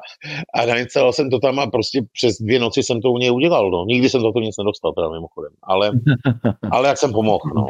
a 0.55 0.65
nainstaloval 0.65 1.13
jsem 1.13 1.29
to 1.29 1.39
tam 1.39 1.59
a 1.59 1.67
prostě 1.67 2.01
přes 2.13 2.37
dvě 2.41 2.59
noci 2.59 2.83
jsem 2.83 3.01
to 3.01 3.11
u 3.11 3.17
něj 3.17 3.31
udělal. 3.31 3.71
No. 3.71 3.85
Nikdy 3.87 4.09
jsem 4.09 4.21
za 4.21 4.31
to 4.31 4.39
nic 4.39 4.55
nedostal, 4.57 4.93
teda 4.93 5.09
mimochodem. 5.09 5.51
Ale, 5.63 5.91
ale 6.71 6.87
jak 6.87 6.97
jsem 6.97 7.11
pomohl, 7.11 7.49
no. 7.55 7.65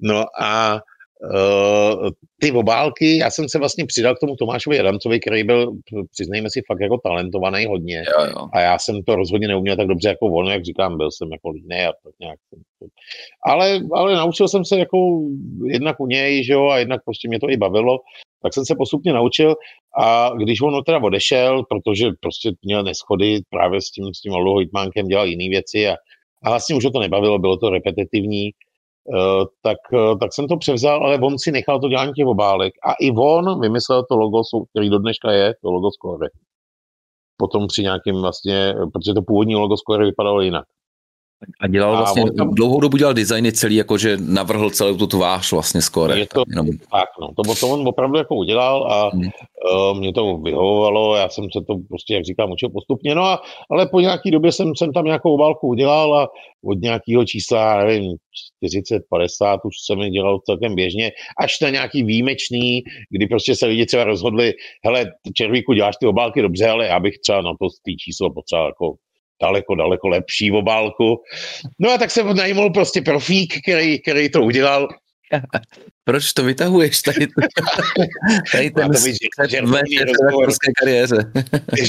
No 0.00 0.24
a 0.42 0.80
Uh, 1.22 2.10
ty 2.40 2.52
obálky, 2.52 3.18
já 3.18 3.30
jsem 3.30 3.48
se 3.48 3.58
vlastně 3.58 3.86
přidal 3.86 4.14
k 4.14 4.20
tomu 4.20 4.36
Tomášovi 4.36 4.80
Adamcovi, 4.80 5.20
který 5.20 5.44
byl, 5.44 5.72
přiznejme 6.10 6.50
si, 6.50 6.62
fakt 6.66 6.80
jako 6.80 6.98
talentovaný 6.98 7.66
hodně. 7.66 7.96
Jo, 7.96 8.26
jo. 8.26 8.48
A 8.52 8.60
já 8.60 8.78
jsem 8.78 9.02
to 9.02 9.16
rozhodně 9.16 9.48
neuměl 9.48 9.76
tak 9.76 9.86
dobře 9.86 10.08
jako 10.08 10.26
on, 10.26 10.46
jak 10.46 10.64
říkám, 10.64 10.96
byl 10.96 11.10
jsem 11.10 11.32
jako 11.32 11.50
líný 11.50 11.76
a 11.76 11.92
tak 12.04 12.14
nějak. 12.20 12.38
Ale, 13.46 13.80
ale 13.92 14.16
naučil 14.16 14.48
jsem 14.48 14.64
se 14.64 14.78
jako 14.78 14.96
jednak 15.66 16.00
u 16.00 16.06
něj, 16.06 16.44
že 16.44 16.52
jo, 16.52 16.68
a 16.68 16.78
jednak 16.78 17.04
prostě 17.04 17.28
mě 17.28 17.40
to 17.40 17.50
i 17.50 17.56
bavilo, 17.56 17.98
tak 18.42 18.54
jsem 18.54 18.64
se 18.64 18.74
postupně 18.74 19.12
naučil 19.12 19.54
a 19.98 20.30
když 20.36 20.60
on 20.60 20.84
teda 20.84 21.02
odešel, 21.02 21.62
protože 21.68 22.06
prostě 22.20 22.52
měl 22.62 22.82
neschody 22.82 23.40
právě 23.50 23.80
s 23.80 23.90
tím, 23.90 24.14
s 24.14 24.20
tím 24.20 24.32
Oldo 24.32 24.50
Hojtmánkem, 24.50 25.06
dělal 25.06 25.26
jiné 25.26 25.48
věci 25.48 25.88
a, 25.88 25.96
a 26.42 26.50
vlastně 26.50 26.76
už 26.76 26.84
ho 26.84 26.90
to 26.90 27.00
nebavilo, 27.00 27.38
bylo 27.38 27.56
to 27.56 27.70
repetitivní, 27.70 28.50
Eh, 28.50 28.63
tak, 29.62 29.76
eh, 29.94 30.16
tak 30.20 30.32
jsem 30.32 30.48
to 30.48 30.56
převzal, 30.56 31.04
ale 31.04 31.18
on 31.18 31.38
si 31.38 31.52
nechal 31.52 31.80
to 31.80 31.88
dělání 31.88 32.12
těch 32.12 32.26
obálek. 32.26 32.72
A 32.84 32.92
i 33.00 33.10
on 33.10 33.60
vymyslel 33.60 34.04
to 34.04 34.16
logo, 34.16 34.42
který 34.70 34.90
do 34.90 34.98
dneška 34.98 35.32
je, 35.32 35.54
to 35.62 35.70
logo 35.70 35.90
Score. 35.90 36.28
Potom 37.36 37.66
při 37.66 37.82
nějakým 37.82 38.20
vlastně, 38.20 38.74
protože 38.92 39.14
to 39.14 39.22
původní 39.22 39.56
logo 39.56 39.76
Score 39.76 40.04
vypadalo 40.04 40.40
jinak. 40.40 40.64
A 41.60 41.66
dělal 41.66 41.96
vlastně, 41.96 42.22
a 42.22 42.32
tam, 42.38 42.54
dlouhou 42.54 42.80
dobu 42.80 42.96
dělal 42.96 43.14
designy 43.14 43.52
celý, 43.52 43.76
jakože 43.76 44.16
navrhl 44.16 44.70
celou 44.70 44.96
tu 44.96 45.06
tvář 45.06 45.52
vlastně 45.52 45.82
skoro. 45.82 46.12
Je 46.12 46.26
to 46.26 46.42
jenom... 46.48 46.66
tak, 46.66 47.08
no, 47.20 47.28
to, 47.36 47.54
to 47.60 47.68
on 47.68 47.88
opravdu 47.88 48.18
jako 48.18 48.34
udělal 48.34 48.92
a 48.92 49.10
hmm. 49.10 49.22
uh, 49.22 49.98
mě 49.98 50.12
to 50.12 50.36
vyhovovalo, 50.36 51.16
já 51.16 51.28
jsem 51.28 51.44
se 51.44 51.64
to 51.66 51.74
prostě, 51.88 52.14
jak 52.14 52.24
říkám, 52.24 52.50
učil 52.50 52.68
postupně, 52.70 53.14
no 53.14 53.22
a, 53.22 53.42
ale 53.70 53.86
po 53.86 54.00
nějaký 54.00 54.30
době 54.30 54.52
jsem, 54.52 54.76
jsem 54.76 54.92
tam 54.92 55.04
nějakou 55.04 55.38
válku 55.38 55.68
udělal 55.68 56.18
a 56.18 56.28
od 56.64 56.78
nějakého 56.80 57.24
čísla, 57.24 57.84
nevím, 57.84 58.16
40, 58.64 59.02
50 59.10 59.60
už 59.64 59.74
jsem 59.86 60.00
je 60.00 60.10
dělal 60.10 60.40
celkem 60.46 60.74
běžně, 60.74 61.10
až 61.42 61.60
na 61.60 61.70
nějaký 61.70 62.02
výjimečný, 62.02 62.82
kdy 63.10 63.26
prostě 63.26 63.56
se 63.56 63.66
lidi 63.66 63.86
třeba 63.86 64.04
rozhodli, 64.04 64.52
hele, 64.84 65.06
Červíku, 65.36 65.72
děláš 65.72 65.96
ty 66.00 66.06
obálky 66.06 66.42
dobře, 66.42 66.68
ale 66.68 66.86
já 66.86 67.00
bych 67.00 67.14
třeba 67.18 67.42
na 67.42 67.50
to 67.50 67.66
číslo 68.04 68.34
potřeboval 68.34 68.68
jako 68.68 68.94
daleko, 69.42 69.74
daleko 69.74 70.08
lepší 70.08 70.52
obálku. 70.52 71.16
No 71.80 71.90
a 71.90 71.98
tak 71.98 72.10
jsem 72.10 72.36
najmul 72.36 72.70
prostě 72.70 73.02
profík, 73.02 73.62
který, 73.62 74.02
který 74.02 74.30
to 74.30 74.42
udělal. 74.42 74.88
Proč 76.04 76.32
to 76.32 76.44
vytahuješ 76.44 77.02
tady, 77.02 77.26
tady 78.52 78.70
ten 78.70 78.92
žertovní 79.50 79.98
rozhovor. 79.98 80.48
kariéře. 80.80 81.16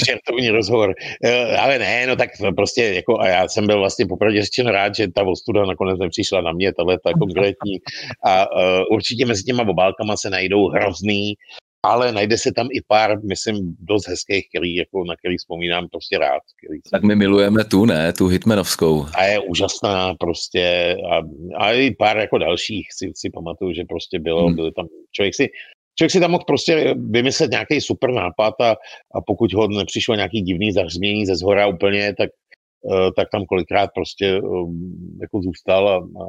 žertovní 0.06 0.50
rozhovor. 0.50 0.94
Eh, 1.24 1.56
ale 1.56 1.78
ne, 1.78 2.06
no 2.06 2.16
tak 2.16 2.30
to 2.40 2.52
prostě 2.52 2.84
jako, 2.84 3.20
a 3.20 3.28
já 3.28 3.48
jsem 3.48 3.66
byl 3.66 3.78
vlastně 3.78 4.06
popravdě 4.06 4.42
řečen 4.42 4.66
rád, 4.66 4.94
že 4.94 5.08
ta 5.14 5.22
ostuda 5.22 5.66
nakonec 5.66 5.98
nepřišla 5.98 6.40
na 6.40 6.52
mě, 6.52 6.72
tahle 6.72 6.98
ta 7.04 7.12
konkrétní. 7.12 7.78
A 8.24 8.46
uh, 8.50 8.82
určitě 8.90 9.26
mezi 9.26 9.42
těma 9.42 9.68
obálkama 9.68 10.16
se 10.16 10.30
najdou 10.30 10.68
hrozný 10.68 11.34
ale 11.86 12.12
najde 12.12 12.38
se 12.38 12.52
tam 12.52 12.68
i 12.72 12.80
pár, 12.86 13.22
myslím, 13.24 13.76
dost 13.80 14.08
hezkých, 14.08 14.48
který, 14.48 14.74
jako, 14.74 15.04
na 15.04 15.16
který 15.16 15.36
vzpomínám 15.36 15.88
prostě 15.88 16.18
rád. 16.18 16.42
Který 16.64 16.80
tak 16.90 17.02
my 17.02 17.16
milujeme 17.16 17.64
tu, 17.64 17.84
ne? 17.84 18.12
Tu 18.12 18.26
Hitmanovskou. 18.26 19.06
A 19.14 19.24
je 19.24 19.38
úžasná 19.38 20.14
prostě 20.14 20.96
a, 21.10 21.22
a 21.56 21.72
i 21.72 21.90
pár 21.90 22.16
jako 22.18 22.38
dalších 22.38 22.86
si, 22.98 23.12
si 23.14 23.30
pamatuju, 23.30 23.72
že 23.72 23.84
prostě 23.88 24.18
bylo, 24.18 24.46
hmm. 24.46 24.56
byly 24.56 24.72
tam, 24.72 24.86
člověk 25.12 25.34
si, 25.34 25.46
člověk 25.98 26.12
si 26.12 26.20
tam 26.20 26.30
mohl 26.30 26.44
prostě 26.46 26.94
vymyslet 27.10 27.50
nějaký 27.50 27.80
super 27.80 28.10
nápad 28.12 28.54
a, 28.60 28.70
a 29.14 29.20
pokud 29.26 29.52
ho 29.52 29.68
nepřišlo 29.68 30.14
nějaký 30.14 30.40
divný 30.40 30.72
zahřmění 30.72 31.26
ze 31.26 31.36
zhora 31.36 31.66
úplně, 31.66 32.14
tak 32.18 32.30
tak 33.16 33.28
tam 33.32 33.44
kolikrát 33.44 33.90
prostě 33.94 34.26
ehm, 34.26 35.18
jako 35.20 35.42
zůstal 35.42 35.88
a, 35.88 35.96
a, 35.96 36.24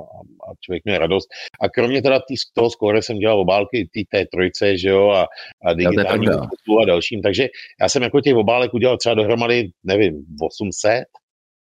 a 0.52 0.54
člověk 0.62 0.86
měl 0.86 0.98
radost. 0.98 1.28
A 1.62 1.70
kromě 1.70 2.02
teda 2.02 2.20
tý, 2.20 2.36
toho 2.54 2.70
skóre 2.70 3.02
jsem 3.02 3.18
dělal 3.18 3.40
obálky 3.40 3.90
tý, 3.94 4.06
té 4.06 4.26
trojce, 4.26 4.78
že 4.78 4.90
jo, 4.90 5.10
a, 5.10 5.28
a 5.66 5.74
digitální 5.74 6.28
a 6.28 6.86
dalším, 6.86 7.22
takže 7.22 7.48
já 7.82 7.90
jsem 7.90 8.04
jako 8.04 8.22
těch 8.22 8.36
obálek 8.36 8.74
udělal 8.74 8.98
třeba 8.98 9.16
dohromady, 9.16 9.70
nevím, 9.84 10.26
800, 10.42 11.04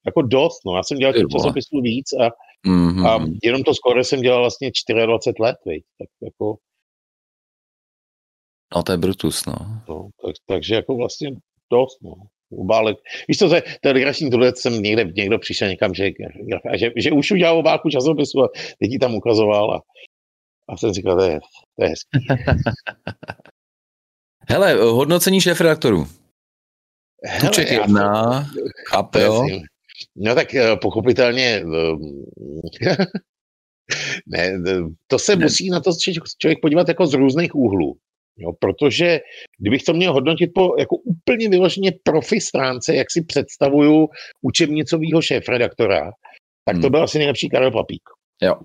jako 0.06 0.22
dost, 0.22 0.66
no, 0.66 0.76
já 0.76 0.84
jsem 0.84 0.98
dělal 0.98 1.14
těch 1.14 1.28
časopisů 1.32 1.82
víc 1.82 2.14
a, 2.14 2.30
mm-hmm. 2.68 3.08
a 3.08 3.26
jenom 3.44 3.64
to 3.64 3.74
skóre 3.74 4.04
jsem 4.04 4.22
dělal 4.22 4.42
vlastně 4.42 4.72
24 5.06 5.34
let, 5.40 5.56
veď, 5.66 5.84
tak 6.00 6.10
jako 6.22 6.56
No 8.76 8.84
to 8.84 8.92
je 8.92 8.98
Brutus, 8.98 9.46
no. 9.46 9.54
no 9.90 10.10
tak, 10.26 10.36
takže 10.46 10.76
jako 10.76 10.96
vlastně 10.96 11.30
dost, 11.72 12.02
no 12.02 12.14
obálek. 12.52 12.98
Víš 13.28 13.38
co, 13.38 13.50
to 13.50 13.56
je, 13.56 13.62
to 13.62 13.88
je 13.90 13.94
legrační, 13.94 14.30
tohle 14.30 14.56
jsem 14.56 14.84
někde, 14.84 15.06
někdo 15.16 15.40
přišel 15.40 15.68
někam, 15.68 15.94
že, 15.94 16.10
že, 16.76 16.92
že 16.96 17.12
už 17.12 17.32
udělal 17.32 17.58
obálku 17.58 17.90
časopisu 17.90 18.44
a 18.44 18.48
teď 18.80 18.92
ji 18.92 19.00
tam 19.00 19.16
ukazoval 19.16 19.74
a, 19.76 19.82
a 20.70 20.78
jsem 20.78 20.94
říkal, 20.94 21.18
to 21.18 21.24
je, 21.24 21.40
to 21.80 21.84
je 21.84 21.90
hezký. 21.90 22.28
Hele, 24.50 24.74
hodnocení 24.74 25.42
šéf 25.42 25.62
redaktorů. 25.62 26.08
Tuček 27.40 27.72
jedna, 27.72 28.46
chápe, 28.88 29.22
jo? 29.22 29.48
No 30.16 30.36
tak 30.36 30.56
eh, 30.56 30.76
pochopitelně 30.76 31.46
eh, 31.46 31.66
ne, 34.28 34.52
to 35.08 35.20
se 35.20 35.36
ne. 35.36 35.46
musí 35.46 35.70
na 35.70 35.80
to 35.80 35.92
člověk 36.38 36.60
podívat 36.62 36.88
jako 36.88 37.08
z 37.08 37.14
různých 37.14 37.56
úhlů. 37.56 37.98
Jo, 38.38 38.54
protože 38.60 39.20
kdybych 39.60 39.84
to 39.84 39.94
měl 39.94 40.14
hodnotit 40.14 40.48
po 40.56 40.76
jako 40.80 40.96
úplně 40.96 41.50
vyloženě 41.50 41.92
profi 42.04 42.42
stránce, 42.42 42.96
jak 42.96 43.12
si 43.12 43.24
představuju 43.24 44.08
učebnicového 44.42 45.22
šéf-redaktora, 45.22 46.12
tak 46.66 46.76
to 46.76 46.82
hmm. 46.82 46.92
byl 46.92 47.04
asi 47.04 47.18
nejlepší 47.18 47.50
Karel 47.50 47.72
Papík. 47.72 48.02
Jo. 48.42 48.56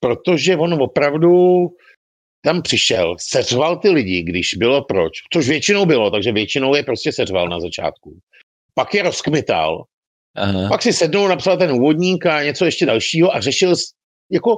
Protože 0.00 0.56
on 0.56 0.82
opravdu 0.82 1.66
tam 2.44 2.62
přišel, 2.62 3.16
seřval 3.20 3.76
ty 3.76 3.90
lidi, 3.90 4.22
když 4.22 4.54
bylo 4.58 4.84
proč, 4.84 5.12
což 5.32 5.48
většinou 5.48 5.86
bylo, 5.86 6.10
takže 6.10 6.32
většinou 6.32 6.74
je 6.74 6.82
prostě 6.82 7.12
seřval 7.12 7.48
na 7.48 7.60
začátku. 7.60 8.18
Pak 8.74 8.94
je 8.94 9.02
rozkmital, 9.02 9.84
Aha. 10.36 10.68
pak 10.68 10.82
si 10.82 10.92
sednul, 10.92 11.28
napsal 11.28 11.58
ten 11.58 11.72
úvodník 11.72 12.26
a 12.26 12.42
něco 12.42 12.64
ještě 12.64 12.86
dalšího 12.86 13.36
a 13.36 13.40
řešil 13.40 13.74
jako 14.30 14.56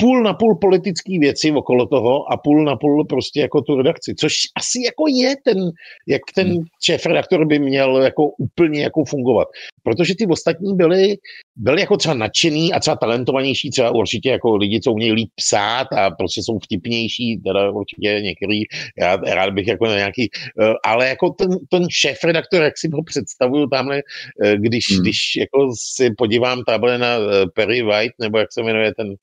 půl 0.00 0.22
na 0.22 0.34
půl 0.34 0.58
politické 0.60 1.18
věci 1.18 1.52
okolo 1.52 1.86
toho 1.86 2.32
a 2.32 2.36
půl 2.36 2.64
na 2.64 2.76
půl 2.76 3.04
prostě 3.04 3.40
jako 3.40 3.62
tu 3.62 3.76
redakci, 3.76 4.14
což 4.14 4.32
asi 4.56 4.78
jako 4.84 5.04
je 5.08 5.34
ten, 5.44 5.70
jak 6.08 6.22
ten 6.34 6.48
hmm. 6.48 6.64
šéf 6.84 7.06
redaktor 7.06 7.46
by 7.46 7.58
měl 7.58 8.02
jako 8.02 8.24
úplně 8.38 8.82
jako 8.82 9.04
fungovat. 9.04 9.48
Protože 9.82 10.14
ty 10.18 10.26
ostatní 10.26 10.76
byli, 10.76 11.14
byli 11.56 11.80
jako 11.80 11.96
třeba 11.96 12.14
nadšený 12.14 12.72
a 12.72 12.80
třeba 12.80 12.96
talentovanější, 12.96 13.70
třeba 13.70 13.90
určitě 13.90 14.30
jako 14.30 14.56
lidi, 14.56 14.80
co 14.80 14.92
umějí 14.92 15.12
líp 15.12 15.28
psát 15.34 15.86
a 15.92 16.10
prostě 16.10 16.42
jsou 16.42 16.58
vtipnější, 16.58 17.40
teda 17.46 17.70
určitě 17.70 18.20
některý, 18.22 18.62
já 18.98 19.16
rád 19.16 19.50
bych 19.54 19.66
jako 19.66 19.86
na 19.86 19.96
nějaký, 19.96 20.28
eh, 20.62 20.72
ale 20.84 21.08
jako 21.08 21.30
ten, 21.30 21.48
ten 21.68 21.86
šéf 21.90 22.24
redaktor, 22.24 22.62
jak 22.62 22.78
si 22.78 22.88
ho 22.92 23.02
představuju 23.02 23.66
tamhle, 23.66 24.02
eh, 24.44 24.56
když, 24.56 24.84
hmm. 24.90 25.00
když 25.00 25.36
jako 25.36 25.68
si 25.94 26.10
podívám 26.18 26.62
tamhle 26.66 26.98
na 26.98 27.16
eh, 27.16 27.46
Perry 27.54 27.82
White, 27.82 28.14
nebo 28.20 28.38
jak 28.38 28.52
se 28.52 28.62
jmenuje 28.62 28.94
ten 28.94 29.14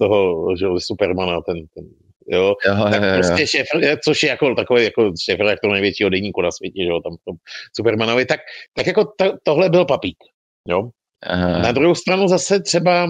toho, 0.00 0.46
že 0.56 0.66
Supermana, 0.78 1.40
ten, 1.40 1.56
ten 1.74 1.84
jo, 2.28 2.54
jo, 2.66 2.84
tak 2.90 3.02
jo, 3.02 3.08
jo. 3.08 3.14
prostě 3.14 3.46
šéf, 3.46 3.66
což 4.04 4.22
je 4.22 4.28
jako 4.28 4.54
takový 4.54 4.84
jako 4.84 5.12
šéf 5.24 5.38
redaktor 5.38 5.70
největšího 5.72 6.10
denníku 6.10 6.42
na 6.42 6.50
světě, 6.50 6.82
že 6.82 6.88
jo, 6.88 7.00
tam 7.00 7.16
v 7.16 7.24
tom 7.24 7.36
Supermanovi, 7.76 8.26
tak, 8.26 8.40
tak 8.74 8.86
jako 8.86 9.04
to, 9.04 9.32
tohle 9.42 9.68
byl 9.68 9.84
papík, 9.84 10.16
jo. 10.68 10.90
Aha. 11.22 11.58
Na 11.58 11.72
druhou 11.72 11.94
stranu 11.94 12.28
zase 12.28 12.60
třeba, 12.60 13.06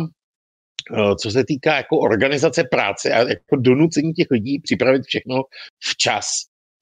eh, 0.97 1.15
co 1.23 1.31
se 1.31 1.45
týká 1.45 1.77
jako 1.77 1.99
organizace 1.99 2.65
práce 2.65 3.13
a 3.13 3.19
jako 3.19 3.57
donucení 3.57 4.13
těch 4.13 4.27
lidí 4.31 4.61
připravit 4.61 5.03
všechno 5.03 5.43
včas, 5.79 6.27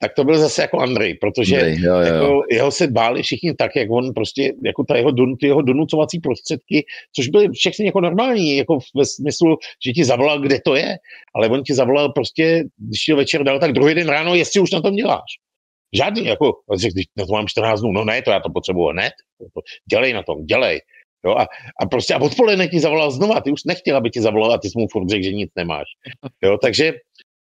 tak 0.01 0.13
to 0.13 0.23
byl 0.23 0.37
zase 0.37 0.61
jako 0.61 0.79
Andrej, 0.79 1.13
protože 1.13 1.55
Andrej, 1.55 1.79
jo, 1.79 1.95
jo, 1.95 2.01
jako 2.01 2.41
jeho 2.51 2.71
se 2.71 2.87
báli 2.87 3.23
všichni 3.23 3.53
tak, 3.53 3.75
jak 3.75 3.91
on 3.91 4.13
prostě, 4.13 4.53
jako 4.65 4.83
ta 4.83 4.97
jeho, 4.97 5.11
don, 5.11 5.37
ty 5.37 5.45
jeho 5.45 5.61
donucovací 5.61 6.19
prostředky, 6.19 6.85
což 7.15 7.27
byly 7.27 7.49
všechny 7.49 7.85
jako 7.85 8.01
normální, 8.01 8.57
jako 8.57 8.79
ve 8.95 9.05
smyslu, 9.05 9.57
že 9.85 9.91
ti 9.91 10.05
zavolal, 10.05 10.39
kde 10.39 10.59
to 10.65 10.75
je, 10.75 10.97
ale 11.35 11.47
on 11.47 11.63
ti 11.63 11.73
zavolal 11.73 12.11
prostě, 12.11 12.63
když 12.77 13.01
ti 13.01 13.13
večer 13.13 13.43
dal, 13.43 13.59
tak 13.59 13.73
druhý 13.73 13.93
den 13.93 14.07
ráno, 14.07 14.35
jestli 14.35 14.59
už 14.59 14.71
na 14.71 14.81
tom 14.81 14.95
děláš. 14.95 15.31
Žádný, 15.93 16.25
jako, 16.25 16.53
řekl, 16.75 16.93
když 16.93 17.05
na 17.17 17.25
to 17.25 17.33
mám 17.33 17.47
14 17.47 17.79
dnů, 17.81 17.91
no 17.91 18.05
ne, 18.05 18.21
to 18.21 18.31
já 18.31 18.39
to 18.39 18.49
potřebuji 18.49 18.87
hned, 18.87 19.13
dělej 19.89 20.13
na 20.13 20.23
tom, 20.23 20.45
dělej. 20.45 20.81
Jo, 21.25 21.35
a, 21.35 21.47
a 21.81 21.85
prostě 21.85 22.13
a 22.13 22.21
odpoledne 22.21 22.67
ti 22.67 22.79
zavolal 22.79 23.11
znova, 23.11 23.41
ty 23.41 23.51
už 23.51 23.63
nechtěl, 23.63 23.97
aby 23.97 24.09
ti 24.09 24.21
zavolal 24.21 24.53
a 24.53 24.57
ty 24.57 24.69
jsi 24.69 24.79
mu 24.79 24.87
furt 24.91 25.09
řekl, 25.09 25.23
že 25.23 25.33
nic 25.33 25.51
nemáš. 25.55 25.87
Jo, 26.43 26.57
takže, 26.57 26.93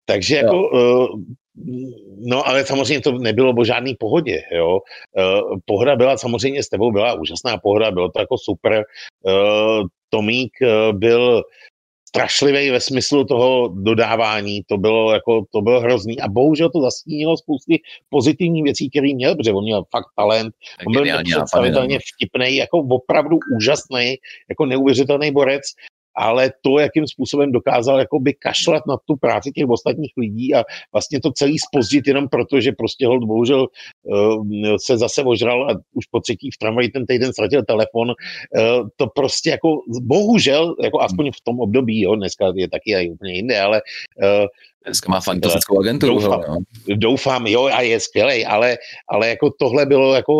takže 0.05 0.37
jako, 0.37 0.71
uh, 0.71 1.21
no 2.19 2.49
ale 2.49 2.67
samozřejmě 2.67 3.01
to 3.01 3.13
nebylo 3.13 3.55
o 3.59 3.65
žádný 3.65 3.95
pohodě, 3.95 4.43
jo. 4.53 4.79
Uh, 4.79 5.59
pohoda 5.65 5.97
byla 5.97 6.17
samozřejmě 6.17 6.63
s 6.63 6.69
tebou, 6.69 6.93
byla 6.93 7.15
úžasná 7.15 7.59
pohoda, 7.59 7.91
bylo 7.91 8.09
to 8.09 8.21
jako 8.21 8.39
super. 8.39 8.85
Uh, 9.25 9.87
Tomík 10.11 10.53
uh, 10.63 10.99
byl 10.99 11.43
strašlivý 12.09 12.71
ve 12.71 12.81
smyslu 12.81 13.25
toho 13.25 13.69
dodávání, 13.69 14.63
to 14.67 14.77
bylo 14.77 15.13
jako, 15.13 15.45
to 15.53 15.61
bylo 15.61 15.81
hrozný 15.81 16.21
a 16.21 16.29
bohužel 16.29 16.71
to 16.71 16.81
zastínilo 16.81 17.37
spousty 17.37 17.83
pozitivních 18.09 18.65
věcí, 18.65 18.91
které 18.91 19.15
měl, 19.15 19.37
protože 19.37 19.53
on 19.53 19.65
měl 19.65 19.83
fakt 19.91 20.11
talent, 20.17 20.55
on 20.87 20.93
byl 20.93 21.05
představitelně 21.25 21.99
vtipný, 22.15 22.57
jako 22.57 22.79
opravdu 22.79 23.39
úžasný, 23.57 24.17
jako 24.49 24.67
neuvěřitelný 24.67 25.31
borec, 25.31 25.63
ale 26.17 26.53
to, 26.61 26.79
jakým 26.79 27.07
způsobem 27.07 27.53
dokázal 27.53 27.99
jakoby 27.99 28.35
kašlat 28.35 28.83
na 28.87 28.97
tu 29.07 29.17
práci 29.17 29.51
těch 29.51 29.69
ostatních 29.69 30.13
lidí 30.17 30.55
a 30.55 30.65
vlastně 30.93 31.21
to 31.21 31.33
celý 31.33 31.59
spozdit 31.59 32.07
jenom 32.07 32.29
proto, 32.29 32.61
že 32.61 32.73
prostě 32.73 33.07
hold 33.07 33.25
bohužel 33.25 33.67
uh, 34.03 34.77
se 34.77 34.99
zase 34.99 35.23
ožral 35.23 35.71
a 35.71 35.75
už 35.93 36.07
po 36.07 36.21
třetí 36.21 36.51
v 36.51 36.59
tramvaji 36.59 36.89
ten 36.89 37.07
týden 37.07 37.33
ztratil 37.33 37.63
telefon, 37.65 38.09
uh, 38.09 38.89
to 38.97 39.07
prostě 39.07 39.51
jako 39.51 39.69
bohužel, 40.03 40.75
jako 40.83 41.01
aspoň 41.01 41.31
v 41.33 41.41
tom 41.45 41.61
období, 41.61 42.01
jo, 42.01 42.17
dneska 42.17 42.53
je 42.57 42.69
taky 42.69 43.11
úplně 43.11 43.35
jinde, 43.35 43.61
ale 43.61 43.83
uh, 44.23 44.47
Dneska 44.85 45.13
má 45.13 45.21
fantastickou 45.21 45.81
agenturu. 45.81 46.15
Doufám. 46.15 46.41
hele, 46.41 46.47
no. 46.89 46.97
doufám, 46.97 47.47
jo, 47.47 47.65
a 47.65 47.81
je 47.81 48.01
skvělej, 48.01 48.47
ale, 48.49 48.79
ale 49.09 49.29
jako 49.29 49.51
tohle 49.59 49.87
bylo 49.87 50.15
jako 50.15 50.35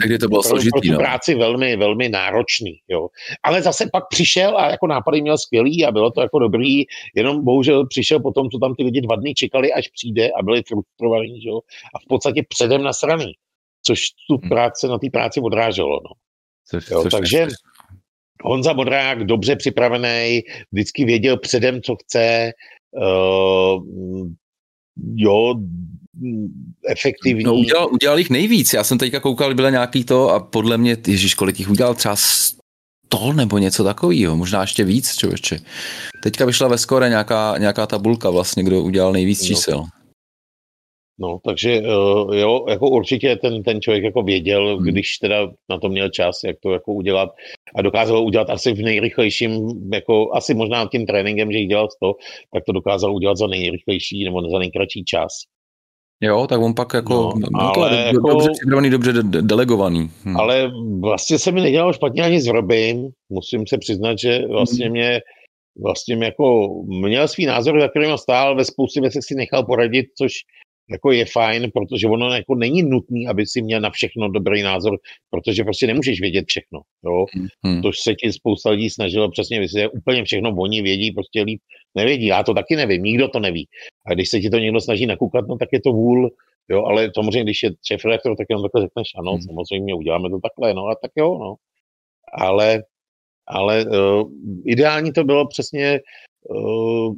Tehdy 0.00 0.18
to 0.18 0.28
bylo 0.28 0.42
pro, 0.42 0.48
složitý, 0.48 0.70
pro 0.70 0.80
tu 0.80 0.92
no. 0.92 0.98
práci 0.98 1.34
velmi, 1.34 1.76
velmi 1.76 2.08
náročný, 2.08 2.78
jo. 2.88 3.08
Ale 3.42 3.62
zase 3.62 3.88
pak 3.92 4.04
přišel 4.10 4.58
a 4.58 4.70
jako 4.70 4.86
nápady 4.86 5.22
měl 5.22 5.38
skvělý 5.38 5.84
a 5.84 5.92
bylo 5.92 6.10
to 6.10 6.20
jako 6.20 6.38
dobrý, 6.38 6.82
jenom 7.14 7.44
bohužel 7.44 7.86
přišel 7.86 8.20
po 8.20 8.32
tom, 8.32 8.50
co 8.50 8.58
tam 8.58 8.74
ty 8.74 8.82
lidi 8.82 9.00
dva 9.00 9.16
dny 9.16 9.34
čekali, 9.34 9.72
až 9.72 9.88
přijde 9.88 10.30
a 10.40 10.42
byli 10.42 10.62
frustrovaní, 10.62 11.44
jo. 11.44 11.60
A 11.94 11.98
v 11.98 12.06
podstatě 12.08 12.42
předem 12.48 12.82
nasraný, 12.82 13.32
což 13.82 14.00
tu 14.28 14.36
Hmm. 14.36 14.48
práci 14.48 14.88
na 14.88 14.98
té 14.98 15.06
práci 15.12 15.40
odráželo, 15.40 16.00
no. 16.04 16.10
Což, 16.68 16.90
Jo, 16.90 17.02
což 17.02 17.10
takže 17.10 17.46
Honza 18.44 18.72
Modrák, 18.72 19.24
dobře 19.24 19.56
připravený, 19.56 20.40
vždycky 20.72 21.04
věděl 21.04 21.38
předem, 21.38 21.82
co 21.82 21.96
chce, 21.96 22.52
uh, 22.92 24.26
jo, 25.14 25.54
efektivní. 26.88 27.44
No, 27.44 27.54
udělal, 27.54 27.88
udělal 27.92 28.18
jich 28.18 28.30
nejvíc. 28.30 28.72
Já 28.72 28.84
jsem 28.84 28.98
teďka 28.98 29.20
koukal, 29.20 29.54
bylo 29.54 29.68
nějaký 29.68 30.04
to 30.04 30.30
a 30.30 30.40
podle 30.40 30.78
mě, 30.78 30.96
ježiš, 31.06 31.34
kolik 31.34 31.58
jich 31.58 31.70
udělal 31.70 31.94
třeba 31.94 32.16
100 32.16 33.32
nebo 33.32 33.58
něco 33.58 33.84
takového, 33.84 34.36
možná 34.36 34.60
ještě 34.60 34.84
víc, 34.84 35.16
člověče. 35.16 35.58
Teďka 36.22 36.44
vyšla 36.44 36.68
ve 36.68 36.78
skore 36.78 37.08
nějaká, 37.08 37.54
nějaká 37.58 37.86
tabulka 37.86 38.30
vlastně, 38.30 38.62
kdo 38.62 38.82
udělal 38.82 39.12
nejvíc 39.12 39.40
No. 39.42 39.46
čísel. 39.46 39.78
No, 39.78 39.86
takže 41.44 41.80
uh, 41.80 42.34
jo, 42.36 42.64
jako 42.68 42.88
určitě 42.88 43.36
ten, 43.36 43.62
ten 43.62 43.80
člověk 43.80 44.04
jako 44.04 44.22
věděl, 44.22 44.76
Hmm. 44.76 44.86
když 44.86 45.16
teda 45.18 45.50
na 45.70 45.78
to 45.78 45.88
měl 45.88 46.08
čas, 46.08 46.40
jak 46.46 46.56
to 46.62 46.72
jako 46.72 46.92
udělat 46.92 47.28
a 47.76 47.82
dokázal 47.82 48.16
ho 48.16 48.24
udělat 48.24 48.50
asi 48.50 48.72
v 48.72 48.78
nejrychlejším, 48.82 49.60
jako 49.92 50.34
asi 50.34 50.54
možná 50.54 50.86
tím 50.92 51.06
tréninkem, 51.06 51.52
že 51.52 51.58
jich 51.58 51.68
dělal 51.68 51.88
100, 51.90 52.12
tak 52.54 52.64
to 52.66 52.72
dokázal 52.72 53.14
udělat 53.14 53.36
za 53.36 53.46
nejrychlejší 53.46 54.24
nebo 54.24 54.50
za 54.50 54.58
nejkratší 54.58 55.04
čas. 55.04 55.28
Jo, 56.22 56.46
tak 56.46 56.60
on 56.60 56.74
pak 56.74 56.94
jako, 56.94 57.14
No, 57.14 57.32
no, 57.52 57.72
to 57.74 57.80
ale 57.80 57.96
je 57.96 58.02
jako- 58.06 58.28
dobře 58.28 58.48
připravený, 58.60 58.90
dobře 58.90 59.12
de- 59.12 59.22
de- 59.22 59.42
delegovaný. 59.42 60.10
Hm. 60.24 60.36
Ale 60.36 60.70
vlastně 61.00 61.38
se 61.38 61.52
mi 61.52 61.60
nedělalo 61.60 61.92
špatně 61.92 62.22
ani 62.22 62.40
s 62.40 62.46
Robin. 62.46 63.08
Musím 63.32 63.66
se 63.66 63.78
přiznat, 63.78 64.18
že 64.18 64.46
vlastně 64.48 64.84
Hmm. 64.86 64.92
mě 64.92 65.20
vlastně 65.82 66.24
jako 66.24 66.68
měl 66.86 67.28
svý 67.28 67.46
názor, 67.46 67.80
za 67.80 67.88
kterým 67.88 68.16
stál, 68.18 68.56
ve 68.56 68.64
spoustě 68.64 69.00
věcech 69.00 69.22
si 69.24 69.34
nechal 69.34 69.64
poradit, 69.66 70.06
což 70.18 70.32
jako 70.90 71.12
je 71.12 71.24
fajn, 71.24 71.70
protože 71.74 72.06
ono 72.06 72.34
jako 72.34 72.54
není 72.54 72.82
nutný, 72.82 73.28
aby 73.28 73.46
si 73.46 73.62
měl 73.62 73.80
na 73.80 73.90
všechno 73.90 74.28
dobrý 74.28 74.62
názor, 74.62 74.98
protože 75.30 75.64
prostě 75.64 75.86
nemůžeš 75.86 76.20
vědět 76.20 76.44
všechno. 76.48 76.80
Jo? 77.04 77.24
Hm. 77.66 77.82
To 77.82 77.90
se 78.02 78.14
ti 78.14 78.32
spousta 78.32 78.70
lidí 78.70 78.90
snažilo 78.90 79.30
přesně 79.30 79.60
vysvětlit, 79.60 79.98
úplně 79.98 80.24
všechno 80.24 80.56
oni 80.58 80.82
vědí, 80.82 81.12
prostě 81.12 81.42
líp 81.42 81.60
nevědí. 81.94 82.26
Já 82.26 82.42
to 82.42 82.54
taky 82.54 82.76
nevím, 82.76 83.02
nikdo 83.02 83.28
to 83.28 83.40
neví. 83.40 83.68
A 84.06 84.14
když 84.14 84.28
se 84.28 84.40
ti 84.40 84.50
to 84.50 84.58
někdo 84.58 84.80
snaží 84.80 85.06
nakukat, 85.06 85.48
no 85.48 85.56
tak 85.56 85.68
je 85.72 85.80
to 85.80 85.92
vůl, 85.92 86.30
jo, 86.68 86.84
ale 86.84 87.10
samozřejmě, 87.14 87.44
když 87.44 87.62
je 87.62 87.70
šéf 87.86 88.04
redaktor, 88.04 88.36
tak 88.36 88.46
jenom 88.50 88.62
takhle 88.62 88.82
řekneš, 88.82 89.08
ano, 89.18 89.32
Hmm. 89.32 89.42
samozřejmě 89.42 89.94
uděláme 89.94 90.30
to 90.30 90.38
takhle, 90.42 90.74
no 90.74 90.86
a 90.86 90.94
tak 91.02 91.10
jo, 91.16 91.38
no. 91.38 91.54
Ale, 92.32 92.82
ale 93.46 93.84
uh, 93.84 94.30
ideální 94.66 95.12
to 95.12 95.24
bylo 95.24 95.48
přesně 95.48 96.00
uh, 96.48 97.14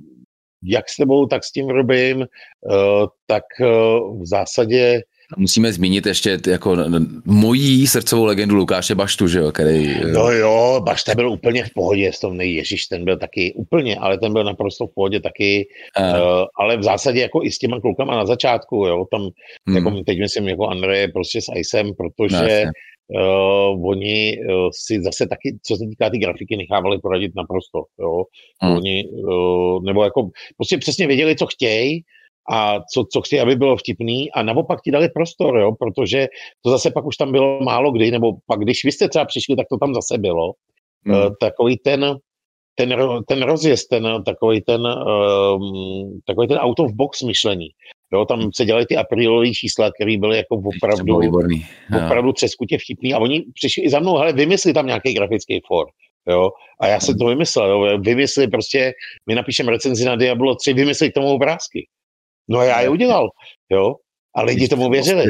jak 0.63 0.89
s 0.89 0.97
tebou, 0.97 1.27
tak 1.27 1.45
s 1.45 1.53
tím 1.53 1.69
Robím, 1.69 2.19
uh, 2.19 3.07
tak 3.27 3.45
uh, 3.61 4.23
v 4.23 4.27
zásadě 4.27 5.03
Musíme 5.37 5.73
zmínit 5.73 6.07
ještě 6.07 6.39
jako 6.47 6.77
mojí 7.25 7.87
srdcovou 7.87 8.25
legendu 8.25 8.55
Lukáše 8.55 8.95
Baštu, 8.95 9.29
že 9.29 9.39
jo, 9.39 9.53
který... 9.53 9.95
No 10.13 10.31
jo, 10.31 10.81
Bašta 10.85 11.15
byl 11.15 11.31
úplně 11.31 11.65
v 11.65 11.71
pohodě 11.75 12.13
s 12.13 12.21
tom 12.21 12.41
Ježíš, 12.41 12.87
ten 12.87 13.05
byl 13.05 13.19
taky 13.19 13.53
úplně, 13.57 13.97
ale 13.97 14.19
ten 14.19 14.33
byl 14.33 14.45
naprosto 14.45 14.87
v 14.87 14.95
pohodě 14.95 15.21
taky, 15.21 15.69
eh, 15.99 16.11
uh, 16.11 16.45
ale 16.61 16.77
v 16.77 16.83
zásadě 16.83 17.21
jako 17.21 17.43
i 17.43 17.51
s 17.51 17.59
těma 17.59 17.81
klukama 17.81 18.17
na 18.17 18.27
začátku, 18.27 18.77
jo, 18.77 19.05
tam, 19.11 19.29
hm, 19.71 19.77
jako 19.77 19.91
teď 20.07 20.19
myslím 20.19 20.49
jako 20.49 20.67
Andreje 20.67 21.09
prostě 21.09 21.41
s 21.41 21.45
Icem, 21.55 21.87
no, 21.87 21.93
protože 21.95 22.37
jasně. 22.37 22.71
Uh, 23.15 23.89
oni 23.89 24.39
uh, 24.39 24.69
si 24.73 25.03
zase 25.03 25.27
taky, 25.27 25.59
co 25.63 25.77
se 25.77 25.85
týká 25.91 26.11
ty 26.11 26.19
grafiky, 26.19 26.57
nechávali 26.57 26.99
poradit 26.99 27.33
naprosto, 27.37 27.85
jo, 28.01 28.25
Hmm. 28.63 28.77
oni, 28.77 29.09
uh, 29.09 29.83
nebo 29.83 30.05
jako 30.05 30.31
prostě 30.57 30.79
přesně 30.79 31.07
věděli, 31.07 31.37
co 31.37 31.47
chtějí, 31.47 32.03
a 32.51 32.81
co, 32.95 33.05
co 33.13 33.21
chci, 33.21 33.41
aby 33.41 33.57
bylo 33.57 33.77
vtipný 33.77 34.33
a 34.33 34.43
naopak 34.43 34.83
ti 34.83 34.91
dali 34.91 35.09
prostor, 35.09 35.59
jo, 35.59 35.73
protože 35.79 36.29
to 36.63 36.71
zase 36.71 36.91
pak 36.91 37.07
už 37.07 37.17
tam 37.17 37.33
bylo 37.33 37.61
málo 37.61 37.93
kdy, 37.93 38.11
nebo 38.11 38.33
pak 38.47 38.61
když 38.61 38.85
vy 38.85 38.93
jste 38.93 39.09
třeba 39.09 39.25
přišli, 39.25 39.57
tak 39.57 39.67
to 39.71 39.79
tam 39.79 39.95
zase 39.95 40.19
bylo. 40.19 40.53
Hm. 41.07 41.11
Uh, 41.11 41.31
takový 41.41 41.77
ten, 41.77 42.17
ten, 42.75 42.95
ten 43.29 43.43
rozjezd, 43.43 43.89
ten 43.89 44.23
takový 44.27 44.61
ten, 44.61 44.81
um, 44.81 46.21
takový 46.27 46.49
ten 46.49 46.59
out 46.59 46.81
of 46.81 46.93
box 46.93 47.23
myšlení. 47.23 47.69
Jo, 48.13 48.25
tam 48.25 48.51
se 48.55 48.65
dělaly 48.65 48.87
ty 48.87 48.97
aprilové 48.97 49.51
čísla, 49.51 49.91
které 49.93 50.19
byly 50.19 50.37
jako 50.37 50.63
opravdu, 50.77 51.21
opravdu 52.05 52.33
třeskutě 52.33 52.79
vtipný 52.79 53.15
a 53.15 53.19
oni 53.19 53.45
přišli 53.55 53.83
i 53.83 53.91
za 53.91 54.01
mnou, 54.01 54.17
hele, 54.17 54.33
vymysli 54.33 54.73
tam 54.73 54.87
nějaký 54.87 55.15
grafický 55.15 55.61
for. 55.67 55.87
Jo, 56.29 56.51
a 56.81 56.87
já 56.87 57.01
jsem 57.01 57.19
to 57.19 57.27
vymyslel, 57.27 57.71
jo, 57.71 57.99
vymysli 57.99 58.49
prostě, 58.49 58.93
my 59.27 59.35
napíšeme 59.35 59.71
recenzi 59.73 60.05
na 60.05 60.17
Diablo 60.17 60.55
3, 60.55 60.73
vymysli 60.73 61.11
k 61.11 61.15
tomu 61.15 61.29
obrázky. 61.29 61.87
No 62.49 62.59
a 62.59 62.65
já 62.65 62.81
je 62.81 62.89
udělal, 62.89 63.29
jo, 63.71 63.95
a 64.37 64.43
lidi 64.43 64.69
tomu 64.69 64.91
věřili. 64.91 65.25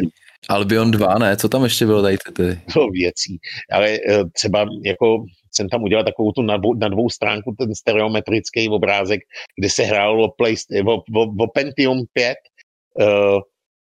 Albion 0.48 0.90
2, 0.90 1.18
ne? 1.18 1.36
Co 1.36 1.48
tam 1.48 1.64
ještě 1.64 1.86
bylo 1.86 2.02
tady? 2.02 2.16
tady? 2.36 2.60
to 2.74 2.86
věcí. 2.88 3.38
Ale 3.72 3.90
eh, 3.90 4.24
třeba 4.32 4.66
jako 4.84 5.24
jsem 5.54 5.68
tam 5.68 5.82
udělal 5.82 6.04
takovou 6.04 6.32
tu 6.32 6.42
na 6.42 6.56
dvou, 6.56 6.74
na 6.74 6.88
dvou 6.88 7.10
stránku 7.10 7.54
ten 7.58 7.74
stereometrický 7.74 8.68
obrázek, 8.68 9.20
kde 9.58 9.70
se 9.70 9.82
hrálo 9.82 10.24
o, 10.24 10.30
Play, 10.30 10.54
o, 10.86 10.94
o, 10.94 11.22
o 11.38 11.46
Pentium 11.54 12.04
5, 12.12 12.28
uh, 12.28 12.34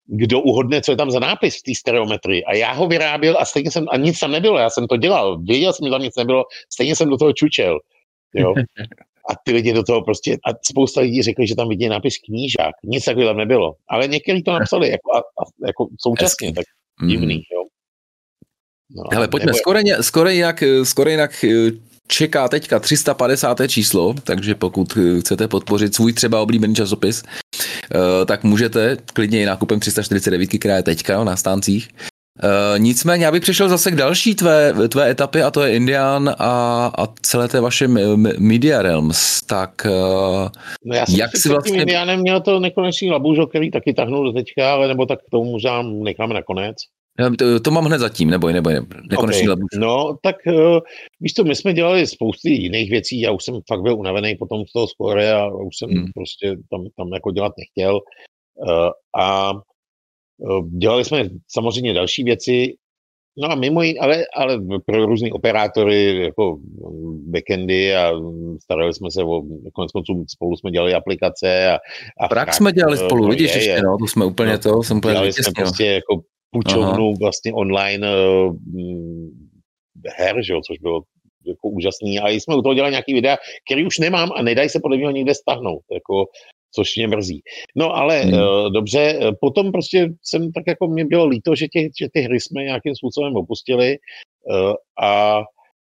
kdo 0.05 0.41
uhodne, 0.41 0.82
co 0.82 0.91
je 0.91 0.97
tam 0.97 1.12
za 1.12 1.20
nápis 1.20 1.60
v 1.60 1.64
té 1.64 1.72
stereometrii. 1.76 2.43
A 2.43 2.55
já 2.55 2.72
ho 2.72 2.88
vyráběl 2.88 3.38
a 3.39 3.45
stejně 3.45 3.72
jsem, 3.72 3.86
a 3.91 3.97
nic 3.97 4.20
tam 4.20 4.32
nebylo, 4.32 4.57
já 4.57 4.70
jsem 4.70 4.88
to 4.88 4.97
dělal, 4.97 5.39
věděl 5.41 5.74
jsem, 5.74 5.86
že 5.88 5.91
tam 5.91 6.01
nic 6.01 6.16
nebylo, 6.16 6.43
stejně 6.74 6.95
jsem 6.95 7.10
do 7.10 7.18
toho 7.18 7.34
čučel. 7.34 7.80
Jo. 8.36 8.53
A 9.30 9.34
ty 9.45 9.51
lidi 9.51 9.74
do 9.74 9.84
toho 9.84 10.01
prostě, 10.01 10.34
a 10.34 10.49
spousta 10.66 11.01
lidí 11.01 11.22
řekli, 11.24 11.47
že 11.47 11.55
tam 11.55 11.70
vidí 11.70 11.88
nápis 11.88 12.18
knížák. 12.18 12.76
Nic 12.84 13.05
takového 13.05 13.30
tam 13.30 13.38
nebylo. 13.38 13.76
Ale 13.89 14.07
někteří 14.07 14.43
to 14.43 14.51
napsali 14.51 14.89
jako, 14.89 15.14
a, 15.16 15.20
a, 15.20 15.66
jako 15.68 15.88
současně, 15.99 16.47
Hezky. 16.47 16.55
tak 16.55 16.66
divný, 17.07 17.36
jo. 17.36 17.64
No, 18.95 19.03
Hele, 19.12 19.28
pojďme, 19.28 19.45
nebo- 19.45 19.57
skoro, 19.57 19.80
ně- 19.80 20.03
skoro, 20.03 20.30
jinak, 20.30 20.64
skoro 20.84 21.10
jinak 21.10 21.43
eh, 21.43 21.72
čeká 22.07 22.47
teďka 22.47 22.80
350. 22.80 23.57
číslo, 23.68 24.16
takže 24.24 24.55
pokud 24.55 24.97
chcete 25.20 25.47
podpořit 25.47 25.95
svůj 25.95 26.14
třeba 26.14 26.41
oblíbený 26.41 26.76
časopis, 26.76 27.24
eh, 27.24 27.39
tak 28.25 28.43
můžete 28.43 28.97
klidně 29.13 29.41
i 29.41 29.45
nákupem 29.45 29.79
349, 29.79 30.47
která 30.47 30.75
je 30.75 30.83
teďka 30.83 31.23
na 31.23 31.35
stáncích. 31.35 31.89
Uh, 32.43 32.79
nicméně, 32.79 33.25
já 33.25 33.31
bych 33.31 33.41
přešel 33.41 33.69
zase 33.69 33.91
k 33.91 33.95
další 33.95 34.35
tvé, 34.35 34.73
tvé 34.89 35.09
etapy 35.09 35.41
a 35.41 35.51
to 35.51 35.63
je 35.63 35.75
Indian 35.75 36.29
a, 36.29 36.91
a 36.97 37.07
celé 37.21 37.47
té 37.47 37.61
vaše 37.61 37.87
Media 38.39 38.81
Realms. 38.81 39.41
Tak 39.41 39.71
uh, 39.85 40.47
no 40.85 40.95
já 40.95 41.05
jsem 41.05 41.15
jak 41.15 41.37
si 41.37 41.49
vlastně... 41.49 41.81
Indianem 41.81 42.19
měl 42.19 42.41
to 42.41 42.59
nekonečný 42.59 43.11
labužo, 43.11 43.47
který 43.47 43.71
taky 43.71 43.93
tahnul 43.93 44.25
do 44.25 44.39
teďka, 44.39 44.73
ale 44.73 44.87
nebo 44.87 45.05
tak 45.05 45.19
k 45.19 45.29
tomu 45.31 45.51
možná 45.51 45.81
necháme 45.81 46.33
nakonec. 46.33 46.77
To, 47.38 47.60
to 47.60 47.72
mám 47.72 47.86
hned 47.86 47.99
zatím, 47.99 48.30
nebo 48.30 48.47
nebo 48.47 48.70
nekonečný 49.10 49.41
okay. 49.41 49.49
labužo. 49.49 49.80
No, 49.80 50.18
tak 50.24 50.36
uh, 50.47 50.80
víš 51.20 51.34
to, 51.34 51.43
my 51.43 51.55
jsme 51.55 51.74
dělali 51.74 52.07
spousty 52.07 52.49
jiných 52.49 52.89
věcí, 52.91 53.22
já 53.22 53.32
už 53.32 53.43
jsem 53.43 53.60
fakt 53.68 53.82
byl 53.82 53.99
unavený 53.99 54.36
potom 54.36 54.66
z 54.66 54.72
toho 54.72 54.88
skore 54.88 55.34
a 55.34 55.47
už 55.47 55.78
jsem 55.78 55.89
hmm. 55.89 56.05
prostě 56.16 56.55
tam, 56.72 56.82
tam 56.97 57.07
jako 57.14 57.32
dělat 57.32 57.53
nechtěl. 57.57 57.99
Uh, 58.55 58.89
a 59.22 59.51
Eh, 60.43 60.78
dělali 60.78 61.05
jsme 61.05 61.24
samozřejmě 61.47 61.93
další 61.93 62.24
věci, 62.24 62.74
no 63.38 63.51
a 63.51 63.55
mimo 63.55 63.82
jiné, 63.82 63.99
ale, 63.99 64.26
ale 64.36 64.60
pro 64.86 65.05
různý 65.05 65.32
operátory, 65.32 66.24
jako 66.24 66.57
mm, 66.57 67.32
backendy 67.32 67.95
a 67.95 68.12
starali 68.64 68.93
jsme 68.93 69.12
se 69.12 69.24
o, 69.24 69.41
konec 69.74 69.91
konců 69.91 70.26
spolu 70.28 70.57
jsme 70.57 70.72
dělali 70.72 70.93
aplikace. 70.93 71.72
A, 71.72 71.78
a 72.20 72.28
Prak 72.28 72.53
jsme 72.53 72.72
dělali 72.72 72.97
spolu, 72.97 73.28
vidíš 73.28 73.55
je, 73.55 73.57
ještě, 73.57 73.82
no, 73.82 73.97
to 73.97 74.07
jsme 74.07 74.26
úplně 74.26 74.51
no, 74.51 74.60
to, 74.60 74.84
jsem 74.84 74.97
úplně 74.97 75.14
Dělali 75.14 75.34
jsme 75.34 75.51
prostě 75.55 75.86
jako 75.86 76.22
půjčovnu 76.51 77.13
vlastně 77.19 77.53
online 77.53 78.07
uh, 78.07 78.55
her, 80.17 80.43
že 80.43 80.53
jo, 80.53 80.61
což 80.67 80.79
bylo 80.79 81.01
jako 81.47 81.69
úžasný. 81.69 82.19
A 82.19 82.29
jsme 82.29 82.55
u 82.55 82.61
toho 82.61 82.73
dělali 82.73 82.91
nějaký 82.91 83.13
videa, 83.13 83.37
který 83.65 83.85
už 83.85 83.97
nemám 83.97 84.29
a 84.35 84.41
nedají 84.41 84.69
se 84.69 84.79
podle 84.83 84.97
mě 84.97 85.07
nikde 85.07 85.35
stáhnout. 85.35 85.81
Jako, 85.91 86.25
což 86.75 86.95
mě 86.95 87.07
mrzí. 87.07 87.41
No 87.75 87.95
ale 87.95 88.21
hmm. 88.21 88.33
uh, 88.33 88.71
dobře, 88.71 89.19
eh, 89.21 89.31
potom 89.41 89.71
prostě 89.71 90.09
jsem 90.23 90.51
tak 90.51 90.63
jako 90.67 90.87
mě 90.87 91.05
bylo 91.05 91.27
líto, 91.27 91.55
že, 91.55 91.67
těch, 91.67 91.87
že 91.99 92.07
ty 92.13 92.21
hry 92.21 92.39
jsme 92.39 92.63
nějakým 92.63 92.95
způsobem 92.95 93.35
opustili 93.35 93.97
uh, 93.97 94.73
a 95.01 95.41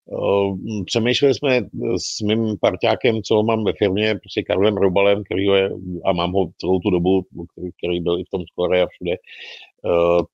uh, 0.06 0.58
přemýšleli 0.86 1.34
jsme 1.34 1.60
s 1.96 2.20
mým 2.20 2.56
parťákem, 2.60 3.22
co 3.22 3.42
mám 3.42 3.64
ve 3.64 3.72
firmě, 3.78 4.14
prostě 4.14 4.42
Karlem 4.42 4.76
Robalem, 4.76 5.24
který 5.24 5.44
je, 5.44 5.70
a 6.04 6.12
mám 6.12 6.32
ho 6.32 6.50
celou 6.60 6.78
tu 6.78 6.90
dobu, 6.90 7.22
který, 7.52 7.70
který 7.78 8.00
byl 8.00 8.18
i 8.20 8.24
v 8.24 8.30
tom 8.30 8.42
skore 8.52 8.82
a 8.82 8.86
všude, 8.86 9.16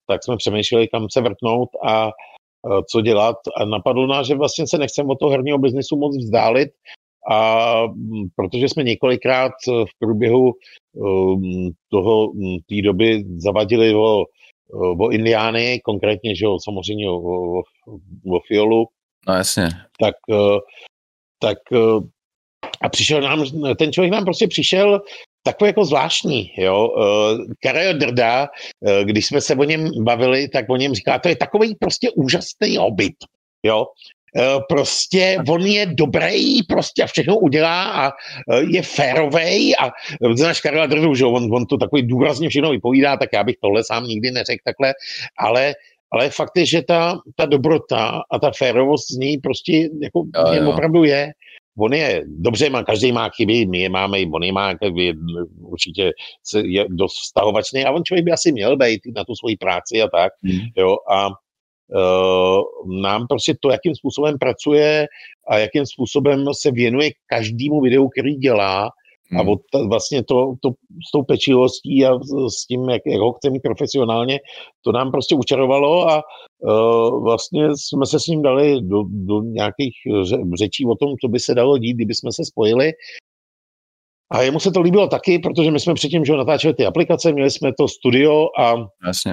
tak 0.07 0.25
jsme 0.25 0.37
přemýšleli, 0.37 0.89
kam 0.89 1.07
se 1.11 1.21
vrtnout 1.21 1.69
a 1.87 2.11
co 2.91 3.01
dělat 3.01 3.37
a 3.57 3.65
napadlo 3.65 4.07
nás, 4.07 4.27
že 4.27 4.35
vlastně 4.35 4.67
se 4.67 4.79
nechceme 4.79 5.09
od 5.09 5.19
toho 5.19 5.31
herního 5.31 5.59
biznisu 5.59 5.97
moc 5.97 6.17
vzdálit, 6.17 6.69
a 7.29 7.87
mm, 7.87 8.29
protože 8.37 8.69
jsme 8.69 8.83
několikrát 8.83 9.53
eh, 9.69 9.73
v 9.73 9.99
průběhu 9.99 10.53
um, 10.93 11.71
toho 11.89 12.33
mm, 12.33 12.57
té 12.69 12.83
doby 12.83 13.25
zavadili 13.37 13.95
o, 13.95 14.25
eh, 14.75 14.97
o 15.01 15.11
Indiány, 15.11 15.81
konkrétně, 15.85 16.37
že 16.37 16.45
jo, 16.45 16.59
samozřejmě 16.65 17.11
o, 17.11 17.17
o, 17.17 17.63
o 18.33 18.41
Fiolu. 18.49 18.87
No 19.29 19.35
jasně. 19.35 19.69
Tak, 20.01 20.15
eh, 20.31 20.59
tak 21.39 21.59
a 22.83 22.89
přišel 22.89 23.21
nám, 23.21 23.45
ten 23.79 23.93
člověk 23.93 24.13
nám 24.13 24.25
prostě 24.25 24.49
přišel 24.49 25.01
takový 25.43 25.69
jako 25.69 25.85
zvláštní, 25.85 26.51
jo. 26.57 26.89
Karel 27.63 27.95
Drda, 27.95 28.49
když 29.03 29.27
jsme 29.27 29.41
se 29.41 29.55
o 29.55 29.65
něm 29.65 29.91
bavili, 30.03 30.49
tak 30.49 30.65
o 30.69 30.77
něm 30.77 30.95
říká, 30.95 31.19
to 31.19 31.29
je 31.29 31.37
takový 31.37 31.75
prostě 31.75 32.11
úžasný 32.11 32.77
hobit, 32.77 33.15
jo. 33.63 33.87
Eh, 34.37 34.59
prostě 34.69 35.39
on 35.49 35.67
je 35.67 35.87
dobrý, 35.87 36.63
prostě 36.63 37.03
a 37.03 37.07
všechno 37.07 37.39
udělá 37.39 37.85
a 37.85 38.09
eh, 38.09 38.63
je 38.71 38.83
férovej 38.83 39.75
a 39.81 39.87
eh, 39.87 40.37
znáš 40.37 40.61
Karla 40.61 40.87
Drdu, 40.87 41.15
že 41.15 41.25
on, 41.25 41.55
on 41.55 41.67
to 41.67 41.77
takový 41.77 42.03
důrazně 42.03 42.49
všechno 42.49 42.71
vypovídá, 42.71 43.17
tak 43.17 43.29
já 43.33 43.45
bych 43.45 43.57
tohle 43.63 43.85
sám 43.85 44.05
nikdy 44.05 44.31
neřekl 44.31 44.63
takhle, 44.65 44.95
ale 45.39 45.75
ale 46.13 46.31
fakt 46.31 46.57
je, 46.57 46.67
že 46.67 46.83
ta, 46.83 47.19
ta 47.37 47.47
dobrota 47.47 48.23
a 48.31 48.39
ta 48.39 48.51
férovost 48.59 49.11
z 49.11 49.17
ní 49.17 49.39
prostě 49.39 49.73
jako 50.03 50.25
jo, 50.37 50.63
jo. 50.63 50.71
opravdu 50.71 51.05
je. 51.05 51.33
On 51.79 51.93
je, 51.93 52.25
dobře, 52.27 52.71
má, 52.71 52.85
každý 52.85 53.13
má 53.13 53.29
chyby, 53.29 53.67
my 53.67 53.79
je 53.81 53.89
máme, 53.89 54.19
on 54.35 54.43
je 54.43 54.53
má, 54.53 54.71
je, 54.95 55.15
určitě 55.61 56.13
je 56.65 56.85
dost 56.89 57.15
vztahovačný 57.15 57.85
a 57.85 57.93
on 57.93 58.05
člověk 58.05 58.25
by 58.25 58.33
asi 58.33 58.53
měl 58.53 58.77
být 58.77 59.01
na 59.17 59.25
tu 59.25 59.35
svoji 59.35 59.57
práci 59.57 60.03
a 60.03 60.09
tak, 60.09 60.33
hmm. 60.43 60.61
jo, 60.77 60.97
a 61.13 61.29
Eh, 61.97 62.61
nám 63.03 63.27
prostě 63.27 63.55
to, 63.61 63.71
jakým 63.71 63.95
způsobem 63.95 64.39
pracuje 64.39 65.07
a 65.49 65.59
jakým 65.59 65.87
způsobem 65.87 66.45
se 66.53 66.71
věnuje 66.71 67.11
každému 67.27 67.81
videu, 67.81 68.09
který 68.09 68.35
dělá, 68.35 68.91
Hmm. 69.31 69.41
A 69.41 69.51
od, 69.51 69.61
vlastně 69.89 70.25
to, 70.25 70.55
to 70.63 70.71
s 71.09 71.11
tou 71.13 71.23
pečivostí 71.23 72.07
a 72.07 72.19
s 72.49 72.67
tím, 72.67 72.91
jak, 72.91 73.03
jak 73.07 73.21
ho 73.21 73.33
chce 73.33 73.51
mít 73.51 73.63
profesionálně, 73.63 74.39
to 74.85 74.93
nám 74.93 75.11
prostě 75.11 75.35
učarovalo 75.35 76.11
a 76.11 76.23
uh, 76.59 77.25
vlastně 77.25 77.69
jsme 77.77 78.07
se 78.07 78.21
s 78.21 78.27
ním 78.27 78.43
dali 78.43 78.81
do, 78.81 79.03
do 79.09 79.43
nějakých 79.43 79.95
řečí 80.59 80.87
o 80.87 80.97
tom, 80.97 81.15
co 81.25 81.29
by 81.29 81.41
se 81.41 81.55
dalo 81.55 81.79
dít, 81.79 81.95
kdyby 81.95 82.15
jsme 82.15 82.31
se 82.33 82.45
spojili 82.45 82.93
a 84.33 84.43
jemu 84.43 84.61
se 84.61 84.71
to 84.71 84.81
líbilo 84.81 85.07
taky, 85.07 85.39
protože 85.39 85.71
my 85.71 85.81
jsme 85.81 85.95
předtím, 85.95 86.25
že 86.25 86.33
natáčeli 86.33 86.75
ty 86.75 86.87
aplikace, 86.87 87.33
měli 87.33 87.51
jsme 87.51 87.71
to 87.79 87.89
studio 87.89 88.47
a, 88.59 88.75
Jasně. 89.07 89.33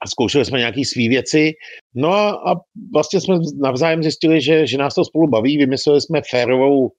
a 0.00 0.06
zkoušeli 0.08 0.44
jsme 0.44 0.58
nějaké 0.58 0.80
své 0.84 1.08
věci. 1.08 1.52
No 1.94 2.12
a, 2.12 2.30
a 2.30 2.54
vlastně 2.92 3.20
jsme 3.20 3.38
navzájem 3.62 4.02
zjistili, 4.02 4.40
že, 4.40 4.66
že 4.66 4.78
nás 4.78 4.94
to 4.94 5.04
spolu 5.04 5.28
baví. 5.28 5.58
Vymysleli 5.58 6.00
jsme 6.00 6.20
férovou, 6.30 6.90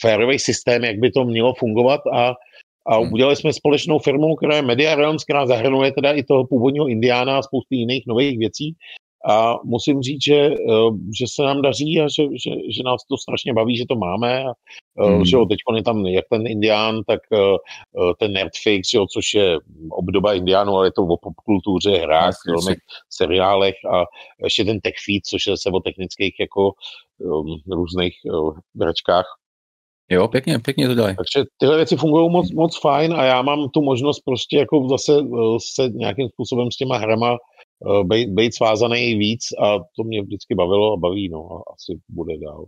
férový 0.00 0.38
systém, 0.38 0.84
jak 0.84 0.98
by 0.98 1.10
to 1.10 1.24
mělo 1.24 1.54
fungovat 1.54 2.00
a, 2.12 2.34
a 2.86 2.96
hmm. 2.96 3.12
udělali 3.12 3.36
jsme 3.36 3.52
společnou 3.52 3.98
firmu, 3.98 4.36
která 4.36 4.56
je 4.56 4.62
Media 4.62 4.94
Realms, 4.94 5.24
která 5.24 5.46
zahrnuje 5.46 5.92
teda 5.92 6.12
i 6.12 6.22
toho 6.22 6.46
původního 6.46 6.88
Indiána 6.88 7.38
a 7.38 7.42
spousty 7.42 7.76
jiných 7.76 8.04
nových 8.06 8.38
věcí. 8.38 8.76
A 9.28 9.54
musím 9.64 10.02
říct, 10.02 10.24
že, 10.24 10.36
eh, 10.36 10.90
že 11.18 11.26
se 11.28 11.42
nám 11.42 11.62
daří 11.62 12.00
a 12.00 12.08
že, 12.08 12.22
že, 12.22 12.50
že 12.76 12.82
nás 12.84 13.04
to 13.04 13.16
strašně 13.16 13.52
baví, 13.52 13.76
že 13.76 13.84
to 13.88 13.94
máme. 13.94 14.44
A, 14.44 14.52
hmm. 15.04 15.24
Že 15.24 15.36
jo, 15.36 15.46
teď 15.46 15.58
je 15.76 15.82
tam 15.82 16.06
jak 16.06 16.24
ten 16.30 16.46
Indián, 16.46 17.02
tak 17.06 17.20
eh, 17.32 17.56
ten 18.18 18.32
Nerdfix, 18.32 18.92
jo, 18.92 19.06
což 19.06 19.34
je 19.34 19.58
obdoba 19.90 20.34
Indiánu, 20.34 20.72
ale 20.72 20.86
je 20.86 20.92
to 20.92 21.02
o 21.02 21.16
popkultuře, 21.16 21.90
hrách, 21.90 22.34
filmech, 22.44 22.78
seriálech 23.10 23.74
a 23.92 24.04
ještě 24.44 24.64
ten 24.64 24.80
Tech 24.80 24.94
Feed, 25.04 25.26
což 25.26 25.46
je 25.46 25.56
se 25.56 25.70
o 25.70 25.80
technických 25.80 26.40
jako 26.40 26.72
um, 27.18 27.60
různých 27.72 28.14
uh, 28.24 28.58
hračkách. 28.80 29.39
Jo, 30.10 30.28
pěkně, 30.28 30.58
pěkně 30.58 30.88
to 30.88 30.94
dělají. 30.94 31.16
Takže 31.16 31.46
tyhle 31.58 31.76
věci 31.76 31.96
fungují 31.96 32.30
moc, 32.30 32.52
moc 32.52 32.80
fajn 32.80 33.12
a 33.12 33.24
já 33.24 33.42
mám 33.42 33.68
tu 33.68 33.82
možnost 33.82 34.20
prostě 34.24 34.56
jako 34.56 34.88
zase 34.88 35.12
se 35.74 35.88
nějakým 35.88 36.28
způsobem 36.28 36.70
s 36.70 36.76
těma 36.76 36.98
hrama 36.98 37.36
Eh, 37.86 38.04
být, 38.04 38.28
být 38.28 38.54
svázaný 38.54 39.14
víc 39.14 39.40
a 39.62 39.78
to 39.78 40.04
mě 40.04 40.22
vždycky 40.22 40.54
bavilo 40.54 40.92
a 40.92 40.96
baví, 40.96 41.28
no 41.28 41.38
a 41.38 41.56
asi 41.72 42.00
bude 42.08 42.38
dál. 42.38 42.64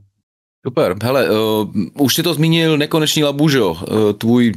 Super, 0.66 0.96
hele, 1.02 1.30
uh, 1.30 1.70
už 2.00 2.14
si 2.14 2.22
to 2.22 2.34
zmínil 2.34 2.78
Nekonečný 2.78 3.24
labužo, 3.24 3.70
uh, 3.70 4.12
tvůj 4.12 4.52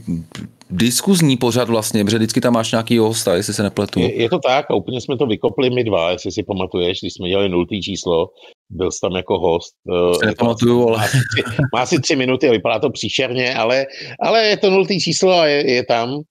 diskuzní 0.69 1.37
pořad 1.37 1.69
vlastně, 1.69 2.03
protože 2.03 2.17
vždycky 2.17 2.41
tam 2.41 2.53
máš 2.53 2.71
nějaký 2.71 2.97
hosta, 2.97 3.35
jestli 3.35 3.53
se 3.53 3.63
nepletu. 3.63 3.99
Je, 3.99 4.21
je 4.21 4.29
to 4.29 4.39
tak 4.39 4.65
a 4.71 4.75
úplně 4.75 5.01
jsme 5.01 5.17
to 5.17 5.25
vykopli 5.25 5.69
my 5.69 5.83
dva, 5.83 6.11
jestli 6.11 6.31
si 6.31 6.43
pamatuješ, 6.43 6.99
když 7.01 7.13
jsme 7.13 7.29
dělali 7.29 7.49
nultý 7.49 7.81
číslo, 7.81 8.27
byl 8.69 8.91
jsi 8.91 8.99
tam 9.01 9.15
jako 9.15 9.39
host. 9.39 9.73
Uh, 9.89 10.19
se 10.19 10.25
nepamatuju, 10.25 10.87
ale... 10.87 10.97
Má 10.97 11.03
asi, 11.03 11.17
tři, 11.17 11.43
má 11.73 11.81
asi 11.81 11.99
tři 11.99 12.15
minuty 12.15 12.49
a 12.49 12.51
vypadá 12.51 12.79
to 12.79 12.89
příšerně, 12.89 13.55
ale, 13.55 13.85
ale 14.19 14.45
je 14.45 14.57
to 14.57 14.69
nultý 14.69 14.99
číslo 14.99 15.31
a 15.31 15.47
je, 15.47 15.71
je 15.71 15.85
tam. 15.85 16.21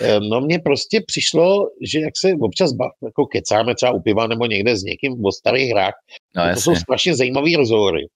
Eh, 0.00 0.20
no 0.20 0.40
mně 0.40 0.58
prostě 0.58 1.00
přišlo, 1.06 1.66
že 1.92 2.00
jak 2.00 2.12
se 2.16 2.32
občas 2.40 2.72
bav, 2.72 2.90
jako 3.04 3.26
kecáme 3.26 3.74
třeba 3.74 3.92
u 3.92 4.00
piva 4.00 4.26
nebo 4.26 4.46
někde 4.46 4.76
s 4.76 4.82
někým 4.82 5.24
o 5.24 5.32
starých 5.32 5.70
hrách, 5.70 5.94
no, 6.36 6.54
to 6.54 6.60
jsou 6.60 6.74
strašně 6.74 7.16
zajímavý 7.16 7.56
rozhovory. 7.56 8.06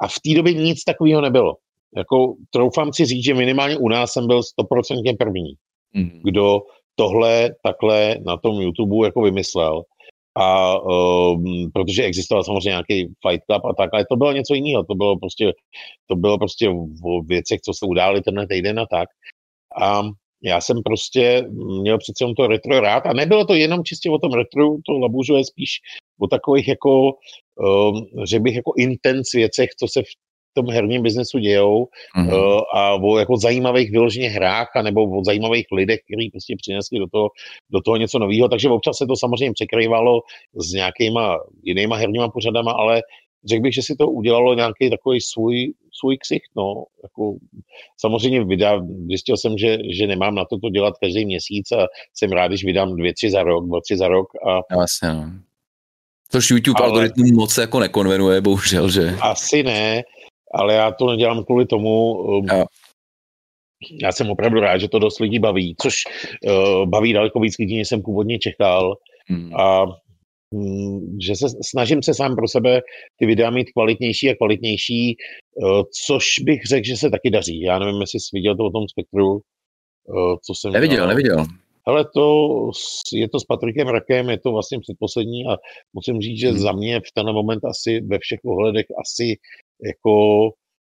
A 0.00 0.08
v 0.08 0.14
té 0.24 0.34
době 0.34 0.52
nic 0.52 0.84
takového 0.84 1.20
nebylo. 1.20 1.52
Jako 1.96 2.34
troufám 2.50 2.92
si 2.92 3.04
říct, 3.04 3.24
že 3.24 3.34
minimálně 3.34 3.76
u 3.76 3.88
nás 3.88 4.12
jsem 4.12 4.26
byl 4.26 4.42
stoprocentně 4.42 5.14
první, 5.18 5.54
mm. 5.94 6.20
kdo 6.24 6.60
tohle 6.94 7.50
takhle 7.62 8.16
na 8.26 8.36
tom 8.36 8.60
YouTube 8.60 9.06
jako 9.06 9.22
vymyslel. 9.22 9.82
A 10.38 10.78
um, 10.78 11.70
protože 11.74 12.02
existoval 12.02 12.44
samozřejmě 12.44 12.68
nějaký 12.68 13.06
Fight 13.06 13.44
Club 13.50 13.64
a 13.64 13.74
tak, 13.74 13.90
ale 13.92 14.04
to 14.10 14.16
bylo 14.16 14.32
něco 14.32 14.54
jiného. 14.54 14.84
To 14.84 14.94
bylo 14.94 15.18
prostě, 15.18 15.52
to 16.06 16.16
bylo 16.16 16.38
prostě 16.38 16.68
o 17.04 17.22
věcech, 17.22 17.60
co 17.60 17.72
se 17.74 17.86
udály 17.86 18.20
tenhle 18.20 18.46
týden 18.46 18.80
a 18.80 18.86
tak. 18.86 19.08
A 19.82 20.02
já 20.42 20.60
jsem 20.60 20.82
prostě 20.84 21.46
měl 21.80 21.98
přece 21.98 22.24
jenom 22.24 22.34
to 22.34 22.46
retro 22.46 22.80
rád 22.80 23.06
a 23.06 23.12
nebylo 23.12 23.44
to 23.44 23.54
jenom 23.54 23.84
čistě 23.84 24.10
o 24.10 24.18
tom 24.18 24.32
retro, 24.32 24.76
to 24.86 24.92
Labužo 24.92 25.36
je 25.36 25.44
spíš 25.44 25.70
o 26.20 26.26
takových 26.26 26.68
jako, 26.68 26.90
um, 27.00 28.06
že 28.28 28.40
bych 28.40 28.56
jako 28.56 28.72
intens 28.78 29.32
věcech, 29.34 29.70
co 29.78 29.88
se 29.88 30.02
v 30.02 30.12
tom 30.56 30.66
herním 30.70 31.02
biznesu 31.02 31.38
dějou 31.38 31.86
mm-hmm. 32.18 32.60
a 32.74 32.94
o 32.94 33.18
jako 33.18 33.36
zajímavých 33.36 33.90
vyloženě 33.90 34.28
hrách 34.28 34.68
a 34.76 34.82
nebo 34.82 35.18
o 35.18 35.24
zajímavých 35.24 35.66
lidech, 35.72 36.00
kteří 36.06 36.30
prostě 36.30 36.54
přinesli 36.58 36.98
do 36.98 37.06
toho, 37.12 37.28
do 37.70 37.80
toho 37.80 37.96
něco 37.96 38.18
nového. 38.18 38.48
Takže 38.48 38.68
občas 38.68 38.96
se 38.96 39.06
to 39.06 39.16
samozřejmě 39.16 39.52
překrývalo 39.52 40.20
s 40.54 40.72
nějakýma 40.72 41.36
jinýma 41.62 41.96
herníma 41.96 42.28
pořadama, 42.28 42.72
ale 42.72 43.02
řekl 43.48 43.62
bych, 43.62 43.74
že 43.74 43.82
si 43.82 43.94
to 43.98 44.08
udělalo 44.08 44.54
nějaký 44.54 44.90
takový 44.90 45.20
svůj, 45.20 45.72
svůj 46.00 46.18
ksicht, 46.18 46.50
no. 46.56 46.84
Jako, 47.02 47.36
samozřejmě 48.00 48.44
vydá, 48.44 48.80
zjistil 49.08 49.36
jsem, 49.36 49.58
že, 49.58 49.78
že 49.92 50.06
nemám 50.06 50.34
na 50.34 50.44
to 50.44 50.58
to 50.58 50.68
dělat 50.68 50.94
každý 51.02 51.26
měsíc 51.26 51.72
a 51.72 51.86
jsem 52.14 52.32
rád, 52.32 52.48
když 52.48 52.64
vydám 52.64 52.96
dvě, 52.96 53.14
tři 53.14 53.30
za 53.30 53.42
rok, 53.42 53.66
dva, 53.66 53.80
tři 53.80 53.96
za 53.96 54.08
rok. 54.08 54.26
A, 54.48 54.80
Jasně, 54.80 55.20
no. 55.20 55.32
Tož 56.32 56.50
YouTube 56.50 56.78
ale, 56.78 56.88
algoritmus 56.88 57.30
moc 57.30 57.58
jako 57.58 57.80
nekonvenuje, 57.80 58.40
bohužel, 58.40 58.90
že? 58.90 59.16
Asi 59.20 59.62
ne, 59.62 60.02
ale 60.56 60.74
já 60.74 60.92
to 60.92 61.06
nedělám 61.06 61.44
kvůli 61.44 61.66
tomu, 61.66 62.12
um, 62.12 62.46
ja. 62.46 62.64
já 64.02 64.12
jsem 64.12 64.30
opravdu 64.30 64.60
rád, 64.60 64.78
že 64.78 64.88
to 64.88 64.98
dost 64.98 65.20
lidí 65.20 65.38
baví, 65.38 65.74
což 65.82 65.94
uh, 66.46 66.86
baví 66.88 67.12
daleko 67.12 67.40
víc 67.40 67.58
lidí, 67.58 67.78
než 67.78 67.88
jsem 67.88 68.02
původně 68.02 68.38
čekal. 68.38 68.94
Hmm. 69.28 69.54
A 69.56 69.86
um, 70.50 71.18
že 71.26 71.36
se 71.36 71.46
snažím 71.62 72.02
se 72.02 72.14
sám 72.14 72.36
pro 72.36 72.48
sebe 72.48 72.80
ty 73.18 73.26
videa 73.26 73.50
mít 73.50 73.70
kvalitnější 73.72 74.30
a 74.30 74.34
kvalitnější, 74.34 75.16
uh, 75.56 75.82
což 76.06 76.24
bych 76.42 76.62
řekl, 76.64 76.86
že 76.86 76.96
se 76.96 77.10
taky 77.10 77.30
daří. 77.30 77.60
Já 77.60 77.78
nevím, 77.78 78.00
jestli 78.00 78.20
jsi 78.20 78.28
viděl 78.32 78.56
to 78.56 78.64
o 78.64 78.70
tom 78.70 78.88
spektru, 78.88 79.40
co 80.46 80.54
jsem... 80.54 80.72
Neviděl, 80.72 80.96
dělal. 80.96 81.08
neviděl. 81.08 81.44
Ale 81.86 82.04
to 82.14 82.70
je 83.12 83.28
to 83.28 83.40
s 83.40 83.44
Patrikem 83.44 83.88
Rakem, 83.88 84.30
je 84.30 84.38
to 84.38 84.52
vlastně 84.52 84.80
předposlední 84.80 85.46
a 85.46 85.56
musím 85.92 86.20
říct, 86.20 86.40
že 86.40 86.48
hmm. 86.48 86.58
za 86.58 86.72
mě 86.72 87.00
v 87.00 87.12
ten 87.14 87.32
moment 87.32 87.64
asi 87.64 88.00
ve 88.00 88.18
všech 88.18 88.38
ohledech 88.44 88.86
asi 89.00 89.36
jako 89.84 90.44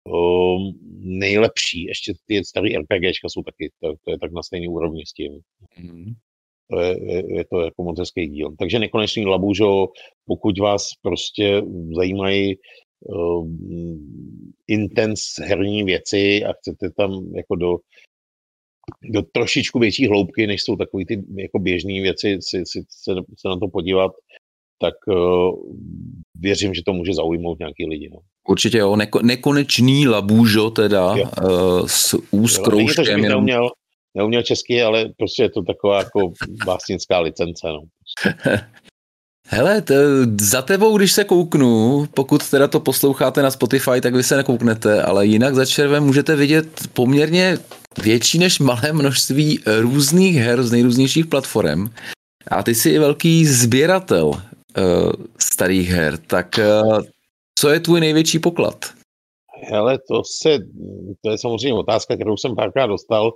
um, 0.05 0.79
nejlepší. 1.01 1.85
Ještě 1.85 2.13
ty 2.27 2.45
staré 2.45 2.69
RPGčka 2.69 3.29
jsou 3.29 3.43
taky, 3.43 3.71
to, 3.83 3.95
to 4.05 4.11
je 4.11 4.19
tak 4.19 4.33
na 4.33 4.43
stejné 4.43 4.69
úrovni 4.69 5.07
s 5.07 5.13
tím. 5.13 5.41
Hmm. 5.75 6.13
To 6.71 6.81
je, 6.81 7.13
je, 7.13 7.37
je 7.37 7.45
to 7.45 7.61
jako 7.61 7.83
moc 7.83 7.99
hezký 7.99 8.29
díl. 8.29 8.55
Takže 8.59 8.79
nekonečný 8.79 9.27
labužo, 9.27 9.87
pokud 10.27 10.59
vás 10.59 10.83
prostě 11.03 11.63
zajímají 11.97 12.57
um, 13.01 13.59
intens 14.67 15.21
herní 15.39 15.85
věci 15.85 16.45
a 16.45 16.53
chcete 16.53 16.91
tam 16.91 17.35
jako 17.35 17.57
do 17.57 17.77
do 19.11 19.23
trošičku 19.23 19.79
větší 19.79 20.07
hloubky, 20.07 20.47
než 20.47 20.63
jsou 20.63 20.77
takové 20.77 21.05
ty 21.05 21.25
jako 21.37 21.59
běžné 21.59 21.93
věci, 21.93 22.39
si, 22.41 22.63
si 22.67 22.85
se, 22.89 23.13
se 23.39 23.49
na 23.49 23.59
to 23.59 23.69
podívat, 23.69 24.13
tak 24.81 24.95
uh, 25.07 25.73
věřím, 26.35 26.75
že 26.75 26.83
to 26.87 26.93
může 26.93 27.15
zaujmout 27.15 27.59
nějaký 27.59 27.87
lidi. 27.87 28.11
No. 28.13 28.19
Určitě 28.49 28.79
jo, 28.79 28.97
Neko, 28.97 29.23
nekonečný 29.23 30.09
labůžo 30.09 30.71
teda 30.71 31.15
jo. 31.17 31.31
uh, 31.43 31.87
s 31.87 32.19
úzkrouškem. 32.31 33.05
Jo, 33.05 33.11
jenom... 33.11 33.29
neuměl, 33.29 33.71
neuměl 34.15 34.43
česky, 34.43 34.83
ale 34.83 35.09
prostě 35.17 35.43
je 35.43 35.51
to 35.51 35.63
taková 35.63 35.99
jako 35.99 36.33
básnická 36.65 37.21
licence. 37.21 37.67
No. 37.67 37.81
Hele, 39.51 39.83
t- 39.83 39.95
za 40.41 40.63
tebou, 40.63 40.97
když 40.99 41.13
se 41.13 41.25
kouknu, 41.25 42.07
pokud 42.15 42.51
teda 42.51 42.69
to 42.69 42.81
posloucháte 42.81 43.43
na 43.43 43.51
Spotify, 43.51 44.01
tak 44.01 44.15
vy 44.15 44.23
se 44.23 44.37
nekouknete, 44.37 45.03
ale 45.03 45.27
jinak 45.27 45.55
za 45.55 45.67
červem 45.67 46.05
můžete 46.05 46.37
vidět 46.37 46.89
poměrně 46.93 47.59
větší 48.03 48.39
než 48.39 48.59
malé 48.59 48.93
množství 48.93 49.61
různých 49.81 50.37
her 50.37 50.63
z 50.63 50.73
nejrůznějších 50.73 51.27
platform. 51.27 51.89
A 52.49 52.63
ty 52.63 52.75
jsi 52.75 52.91
i 52.91 52.99
velký 52.99 53.47
sběratel 53.47 54.27
uh, 54.27 54.41
starých 55.39 55.91
her, 55.91 56.19
tak 56.27 56.61
uh, 56.85 57.01
co 57.61 57.69
je 57.69 57.81
tvůj 57.81 58.01
největší 58.01 58.39
poklad? 58.39 58.85
Hele, 59.71 59.99
to 59.99 60.23
se, 60.25 60.59
to 61.25 61.31
je 61.31 61.39
samozřejmě 61.39 61.75
otázka, 61.75 62.15
kterou 62.15 62.37
jsem 62.37 62.57
párkrát 62.57 62.87
dostal. 62.87 63.33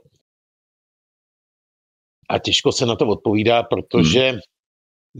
A 2.28 2.38
těžko 2.38 2.72
se 2.72 2.86
na 2.86 2.96
to 2.96 3.06
odpovídá, 3.06 3.62
protože 3.62 4.30
hmm. 4.30 4.38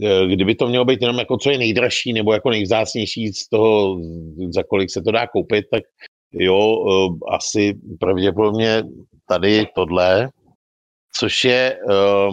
Eh, 0.01 0.27
kdyby 0.27 0.55
to 0.55 0.67
mělo 0.67 0.85
být 0.85 1.01
jenom 1.01 1.19
jako 1.19 1.37
co 1.37 1.51
je 1.51 1.57
nejdražší 1.57 2.13
nebo 2.13 2.33
jako 2.33 2.49
nejvzácnější 2.49 3.33
z 3.33 3.49
toho, 3.49 3.99
za 4.49 4.63
kolik 4.63 4.91
se 4.91 5.01
to 5.01 5.11
dá 5.11 5.27
koupit, 5.27 5.65
tak 5.71 5.83
jo, 6.31 6.85
eh, 6.89 7.35
asi 7.35 7.73
pravděpodobně 7.99 8.83
tady 9.27 9.65
tohle, 9.75 10.29
což 11.15 11.43
je, 11.43 11.79
eh, 11.91 12.29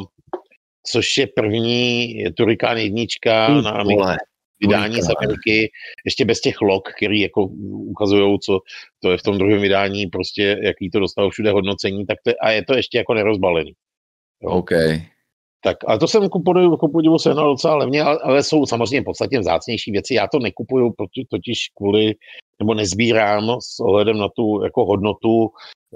což 0.86 1.16
je 1.18 1.26
první 1.26 2.14
Turikán 2.36 2.78
jednička 2.78 3.46
hmm, 3.46 3.62
na 3.62 3.70
Amiga 3.70 4.16
vydání 4.60 5.02
z 5.02 5.10
Ameriky, 5.16 5.70
ještě 6.04 6.24
bez 6.24 6.40
těch 6.40 6.60
log, 6.60 6.88
který 6.96 7.20
jako 7.20 7.44
ukazují, 7.66 8.38
co 8.38 8.60
to 9.02 9.10
je 9.10 9.18
v 9.18 9.22
tom 9.22 9.38
druhém 9.38 9.60
vydání, 9.60 10.06
prostě 10.06 10.60
jaký 10.62 10.90
to 10.90 11.00
dostalo 11.00 11.30
všude 11.30 11.50
hodnocení, 11.50 12.06
tak 12.06 12.18
to, 12.24 12.32
a 12.40 12.50
je 12.50 12.64
to 12.64 12.74
ještě 12.74 12.98
jako 12.98 13.14
nerozbalený. 13.14 13.72
Jo. 14.42 14.50
Okay. 14.50 15.02
Tak, 15.64 15.76
ale 15.86 15.98
to 15.98 16.08
jsem 16.08 16.28
ku 16.28 16.42
podivu, 16.42 16.76
ku 16.76 16.92
podivu 16.92 17.18
sehnal 17.18 17.48
docela 17.48 17.76
levně, 17.76 18.02
ale, 18.02 18.18
ale 18.22 18.42
jsou 18.42 18.66
samozřejmě 18.66 19.02
podstatně 19.02 19.38
vzácnější 19.38 19.90
věci. 19.92 20.14
Já 20.14 20.26
to 20.26 20.38
nekupuju 20.38 20.94
totiž 21.30 21.58
kvůli, 21.76 22.14
nebo 22.58 22.74
nezbírám 22.74 23.50
s 23.60 23.80
ohledem 23.80 24.18
na 24.18 24.28
tu 24.28 24.64
jako 24.64 24.84
hodnotu 24.84 25.50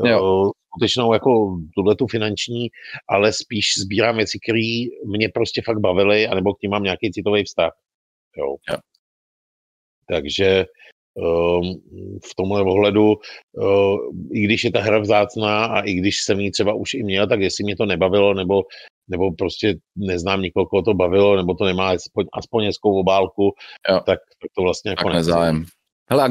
jo. 0.04 0.50
skutečnou 0.66 1.12
jako 1.12 1.58
tuhle 1.76 1.96
tu 1.96 2.06
finanční, 2.06 2.68
ale 3.08 3.32
spíš 3.32 3.66
sbírám 3.78 4.16
věci, 4.16 4.38
které 4.42 4.84
mě 5.06 5.28
prostě 5.28 5.62
fakt 5.64 5.80
bavily, 5.80 6.28
anebo 6.28 6.54
k 6.54 6.58
tím 6.58 6.70
mám 6.70 6.82
nějaký 6.82 7.10
citový 7.12 7.44
vztah. 7.44 7.72
Jo. 8.38 8.56
jo. 8.70 8.76
Takže 10.08 10.66
um, 11.14 11.74
v 12.24 12.34
tomhle 12.36 12.62
ohledu, 12.62 13.14
uh, 13.52 13.96
i 14.32 14.40
když 14.40 14.64
je 14.64 14.72
ta 14.72 14.80
hra 14.80 14.98
vzácná 14.98 15.64
a 15.64 15.80
i 15.80 15.94
když 15.94 16.22
jsem 16.22 16.40
ji 16.40 16.50
třeba 16.50 16.74
už 16.74 16.94
i 16.94 17.02
měl, 17.02 17.26
tak 17.26 17.40
jestli 17.40 17.64
mě 17.64 17.76
to 17.76 17.86
nebavilo, 17.86 18.34
nebo 18.34 18.62
nebo 19.08 19.32
prostě 19.32 19.74
neznám 19.96 20.42
nikoho, 20.42 20.66
koho 20.66 20.82
to 20.82 20.94
bavilo, 20.94 21.36
nebo 21.36 21.54
to 21.54 21.64
nemá 21.64 21.90
aspoň, 21.90 22.26
aspoň 22.32 22.64
hezkou 22.64 23.00
obálku, 23.00 23.42
jo. 23.90 24.00
tak, 24.06 24.18
tak 24.40 24.50
to 24.56 24.62
vlastně 24.62 24.90
jako 24.90 25.08
nezájem. 25.08 25.64
Hele, 26.10 26.24
a 26.24 26.28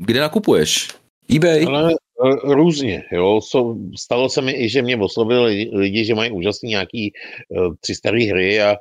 kde 0.00 0.20
nakupuješ? 0.20 0.88
eBay? 1.36 1.64
Ale 1.66 1.92
e, 1.92 2.54
různě, 2.54 3.04
jo. 3.12 3.40
So, 3.40 3.78
stalo 3.98 4.28
se 4.28 4.42
mi 4.42 4.52
i, 4.52 4.68
že 4.68 4.82
mě 4.82 4.96
oslovili 4.96 5.70
lidi, 5.72 6.04
že 6.04 6.14
mají 6.14 6.30
úžasný 6.30 6.70
nějaký 6.70 7.12
uh, 7.48 7.74
tři 7.80 7.94
staré 7.94 8.24
hry 8.24 8.62
a 8.62 8.76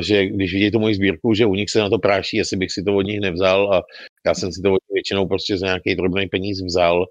že 0.00 0.26
když 0.26 0.52
vidí 0.52 0.70
tu 0.70 0.78
moji 0.78 0.94
sbírku, 0.94 1.34
že 1.34 1.46
u 1.46 1.54
nich 1.54 1.70
se 1.70 1.78
na 1.78 1.90
to 1.90 1.98
práší, 1.98 2.36
jestli 2.36 2.56
bych 2.56 2.72
si 2.72 2.82
to 2.82 2.96
od 2.96 3.02
nich 3.02 3.20
nevzal 3.20 3.74
a 3.74 3.82
já 4.26 4.34
jsem 4.34 4.52
si 4.52 4.62
to 4.62 4.68
od 4.68 4.80
nich 4.82 4.94
většinou 4.94 5.26
prostě 5.26 5.58
za 5.58 5.66
nějaký 5.66 5.94
drobný 5.94 6.26
peníz 6.28 6.62
vzal 6.64 7.06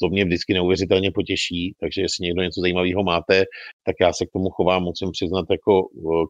to 0.00 0.08
mě 0.08 0.24
vždycky 0.24 0.54
neuvěřitelně 0.54 1.10
potěší, 1.14 1.74
takže 1.80 2.02
jestli 2.02 2.22
někdo 2.22 2.42
něco 2.42 2.60
zajímavého 2.60 3.02
máte, 3.02 3.44
tak 3.86 3.96
já 4.00 4.12
se 4.12 4.26
k 4.26 4.32
tomu 4.32 4.50
chovám, 4.50 4.82
musím 4.82 5.10
přiznat, 5.10 5.46
jako 5.50 5.82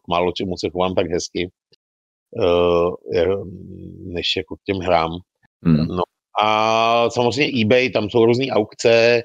k 0.05 0.07
málo 0.07 0.31
čemu 0.31 0.57
se 0.57 0.69
chovám 0.69 0.95
tak 0.95 1.07
hezky, 1.11 1.49
eh, 3.13 3.25
než 4.05 4.35
jako 4.37 4.55
k 4.55 4.63
těm 4.63 4.77
hrám. 4.77 5.11
Hmm. 5.65 5.87
No, 5.87 6.03
a 6.41 7.09
samozřejmě 7.09 7.61
eBay, 7.61 7.89
tam 7.89 8.09
jsou 8.09 8.25
různé 8.25 8.45
aukce, 8.45 9.21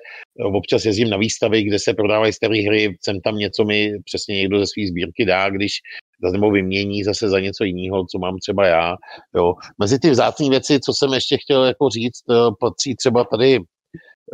občas 0.54 0.84
jezdím 0.84 1.10
na 1.10 1.16
výstavy, 1.16 1.62
kde 1.62 1.78
se 1.78 1.94
prodávají 1.94 2.32
staré 2.32 2.62
hry, 2.62 2.96
sem 3.04 3.20
tam 3.20 3.36
něco 3.36 3.64
mi 3.64 3.92
přesně 4.04 4.36
někdo 4.36 4.58
ze 4.58 4.66
své 4.66 4.86
sbírky 4.88 5.24
dá, 5.24 5.50
když 5.50 5.72
nebo 6.30 6.50
vymění 6.50 7.04
zase 7.04 7.28
za 7.28 7.40
něco 7.40 7.64
jiného, 7.64 8.04
co 8.10 8.18
mám 8.18 8.38
třeba 8.38 8.66
já. 8.66 8.96
Jo. 9.34 9.54
Mezi 9.78 9.98
ty 9.98 10.10
vzácné 10.10 10.48
věci, 10.48 10.80
co 10.80 10.92
jsem 10.94 11.12
ještě 11.12 11.38
chtěl 11.38 11.64
jako 11.64 11.88
říct, 11.88 12.22
eh, 12.30 12.34
patří 12.60 12.96
třeba 12.96 13.24
tady 13.24 13.58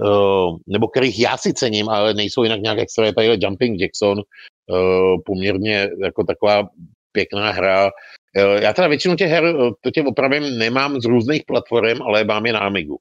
uh, 0.04 0.56
nebo 0.66 0.88
kterých 0.88 1.18
já 1.18 1.36
si 1.36 1.54
cením, 1.54 1.88
ale 1.88 2.14
nejsou 2.14 2.42
jinak 2.42 2.60
nějak 2.60 2.78
extra, 2.78 3.06
je 3.06 3.14
tady 3.14 3.38
Jumping 3.40 3.80
Jackson, 3.80 4.18
uh, 4.18 5.20
poměrně 5.24 5.88
jako 6.04 6.24
taková 6.24 6.68
pěkná 7.12 7.50
hra. 7.50 7.90
Já 8.60 8.72
teda 8.72 8.88
většinu 8.88 9.16
těch 9.16 9.30
her, 9.30 9.54
to 9.80 9.90
tě 9.90 10.02
opravím, 10.02 10.58
nemám 10.58 11.00
z 11.00 11.04
různých 11.04 11.42
platform, 11.46 12.02
ale 12.02 12.24
mám 12.24 12.46
je 12.46 12.52
na 12.52 12.58
Amigu. 12.58 12.98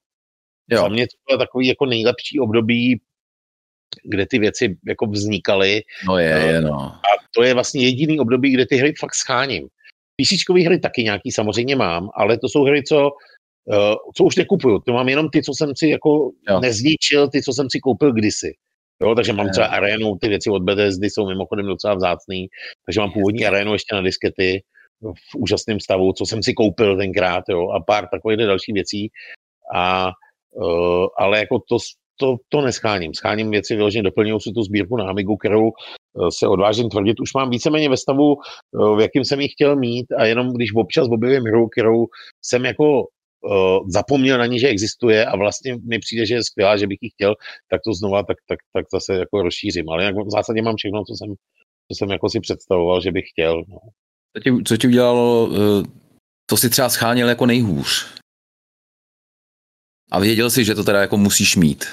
Jo. 0.70 0.78
Za 0.78 0.88
mě 0.88 1.06
to 1.06 1.16
bylo 1.28 1.38
takový 1.38 1.66
jako 1.66 1.86
nejlepší 1.86 2.40
období, 2.40 3.00
kde 4.04 4.26
ty 4.26 4.38
věci 4.38 4.76
jako 4.86 5.06
vznikaly. 5.06 5.82
No 6.06 6.18
je, 6.18 6.28
je, 6.28 6.60
no. 6.60 6.80
A 6.80 7.08
to 7.34 7.42
je 7.42 7.54
vlastně 7.54 7.84
jediný 7.84 8.20
období, 8.20 8.50
kde 8.50 8.66
ty 8.66 8.76
hry 8.76 8.94
fakt 8.98 9.14
scháním. 9.14 9.68
PC 10.16 10.64
hry 10.64 10.78
taky 10.78 11.04
nějaký 11.04 11.32
samozřejmě 11.32 11.76
mám, 11.76 12.10
ale 12.14 12.38
to 12.38 12.48
jsou 12.48 12.64
hry, 12.64 12.82
co 12.82 13.10
uh, 13.64 13.94
co 14.16 14.24
už 14.24 14.36
nekupuju. 14.36 14.78
To 14.78 14.92
mám 14.92 15.08
jenom 15.08 15.30
ty, 15.30 15.42
co 15.42 15.52
jsem 15.54 15.72
si 15.76 15.88
jako 15.88 16.30
jo. 16.48 16.60
nezničil, 16.60 17.28
ty, 17.28 17.42
co 17.42 17.52
jsem 17.52 17.70
si 17.70 17.80
koupil 17.80 18.12
kdysi. 18.12 18.52
Jo, 19.02 19.14
takže 19.14 19.32
mám 19.32 19.50
třeba 19.50 19.66
arénu, 19.66 20.16
ty 20.20 20.28
věci 20.28 20.50
od 20.50 20.62
Bethesdy 20.62 21.10
jsou 21.10 21.26
mimochodem 21.26 21.66
docela 21.66 21.94
vzácný, 21.94 22.48
takže 22.86 23.00
mám 23.00 23.12
původní 23.12 23.46
arénu 23.46 23.72
ještě 23.72 23.94
na 23.94 24.00
diskety 24.02 24.62
v 25.02 25.36
úžasném 25.36 25.80
stavu, 25.80 26.12
co 26.12 26.26
jsem 26.26 26.42
si 26.42 26.54
koupil 26.54 26.96
tenkrát, 26.96 27.44
jo, 27.48 27.68
a 27.68 27.80
pár 27.80 28.08
takových 28.08 28.38
dalších 28.38 28.74
věcí. 28.74 29.10
A, 29.74 30.10
uh, 30.50 31.06
ale 31.18 31.38
jako 31.38 31.58
to, 31.68 31.76
to, 32.20 32.36
to 32.48 32.60
nescháním. 32.60 33.14
Scháním 33.14 33.50
věci, 33.50 33.76
vyloženě 33.76 34.02
doplňují 34.02 34.40
si 34.40 34.50
tu 34.52 34.62
sbírku 34.62 34.96
na 34.96 35.10
Amigu, 35.10 35.36
kterou 35.36 35.64
uh, 35.64 36.28
se 36.38 36.46
odvážím 36.46 36.88
tvrdit. 36.88 37.20
Už 37.20 37.34
mám 37.34 37.50
víceméně 37.50 37.88
ve 37.88 37.96
stavu, 37.96 38.34
uh, 38.34 38.96
v 38.96 39.00
jakým 39.00 39.24
jsem 39.24 39.40
ji 39.40 39.48
chtěl 39.48 39.76
mít 39.76 40.06
a 40.18 40.24
jenom 40.24 40.52
když 40.52 40.74
občas 40.74 41.08
objevím 41.10 41.42
hru, 41.42 41.68
kterou 41.68 42.06
jsem 42.44 42.64
jako 42.64 43.00
uh, 43.00 43.88
zapomněl 43.88 44.38
na 44.38 44.46
ní, 44.46 44.58
že 44.58 44.68
existuje 44.68 45.26
a 45.26 45.36
vlastně 45.36 45.76
mi 45.88 45.98
přijde, 45.98 46.26
že 46.26 46.34
je 46.34 46.44
skvělá, 46.44 46.76
že 46.76 46.86
bych 46.86 46.98
ji 47.02 47.10
chtěl, 47.10 47.34
tak 47.70 47.80
to 47.84 47.94
znova 47.94 48.22
tak, 48.22 48.36
tak, 48.48 48.58
tak 48.72 48.84
zase 48.92 49.14
jako 49.14 49.42
rozšířím. 49.42 49.88
Ale 49.88 50.12
v 50.12 50.30
zásadě 50.30 50.62
mám 50.62 50.76
všechno, 50.76 51.04
co 51.04 51.14
jsem, 51.14 51.34
co 51.92 51.94
jsem 51.98 52.10
jako 52.10 52.28
si 52.28 52.40
představoval, 52.40 53.00
že 53.00 53.12
bych 53.12 53.24
chtěl. 53.32 53.62
No. 53.68 53.78
Co 54.36 54.42
ti, 54.42 54.64
co 54.64 54.76
ti 54.76 54.86
udělalo, 54.86 55.50
co 56.50 56.56
si 56.56 56.70
třeba 56.70 56.88
scháněl 56.88 57.28
jako 57.28 57.46
nejhůř? 57.46 58.18
A 60.10 60.20
věděl 60.20 60.50
jsi, 60.50 60.64
že 60.64 60.74
to 60.74 60.84
teda 60.84 61.00
jako 61.00 61.16
musíš 61.16 61.56
mít. 61.56 61.84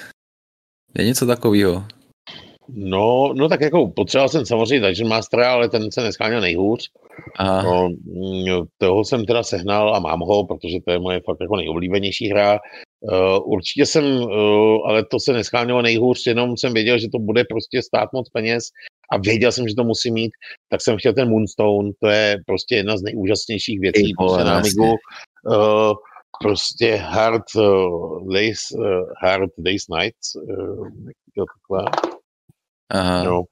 Je 0.98 1.06
něco 1.06 1.26
takového? 1.26 1.84
No, 2.70 3.34
no 3.34 3.50
tak 3.50 3.62
jako 3.62 3.88
potřeboval 3.88 4.30
jsem 4.30 4.46
samozřejmě 4.46 4.88
Dungeon 4.88 5.10
Mastera, 5.10 5.52
ale 5.52 5.70
ten 5.70 5.92
se 5.92 6.04
nescháněl 6.04 6.42
nejhůř. 6.42 6.90
Aha. 7.36 7.64
No, 7.64 7.90
mm, 7.90 8.66
toho 8.78 9.06
jsem 9.06 9.26
teda 9.26 9.44
sehnal 9.44 9.96
a 9.96 10.00
mám 10.00 10.20
ho, 10.20 10.46
protože 10.46 10.78
to 10.86 10.92
je 10.92 11.00
moje 11.00 11.22
fakt 11.26 11.38
jako 11.42 11.56
nejoblíbenější 11.56 12.30
hra. 12.30 12.60
Uh, 13.02 13.54
určitě 13.54 13.86
jsem, 13.86 14.06
uh, 14.06 14.88
ale 14.88 15.06
to 15.12 15.20
se 15.20 15.34
neschánělo 15.34 15.82
nejhůř, 15.82 16.28
jenom 16.28 16.58
jsem 16.58 16.74
věděl, 16.74 17.00
že 17.00 17.08
to 17.12 17.20
bude 17.20 17.44
prostě 17.50 17.82
stát 17.82 18.10
moc 18.14 18.30
peněz 18.30 18.64
a 19.12 19.18
věděl 19.18 19.52
jsem, 19.52 19.68
že 19.68 19.76
to 19.76 19.84
musí 19.84 20.12
mít, 20.12 20.32
tak 20.70 20.82
jsem 20.82 20.98
chtěl 20.98 21.14
ten 21.14 21.30
Moonstone, 21.30 21.92
to 22.00 22.08
je 22.08 22.38
prostě 22.46 22.76
jedna 22.76 22.98
z 22.98 23.02
nejúžasnějších 23.02 23.80
věcí 23.80 24.12
prostě 24.18 24.44
na 24.44 24.58
Amigu. 24.58 24.92
Uh, 25.48 25.94
prostě 26.42 26.96
Hard 26.96 27.44
uh, 27.56 28.34
Days, 28.34 28.72
uh, 28.72 29.10
Hard 29.22 29.50
Days 29.58 29.84
Nights, 29.90 30.36
uh, 30.36 30.88
takhle. 31.36 31.92
Aha. 32.90 33.24
No. 33.24 33.44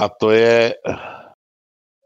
A 0.00 0.08
to 0.08 0.30
je, 0.30 0.74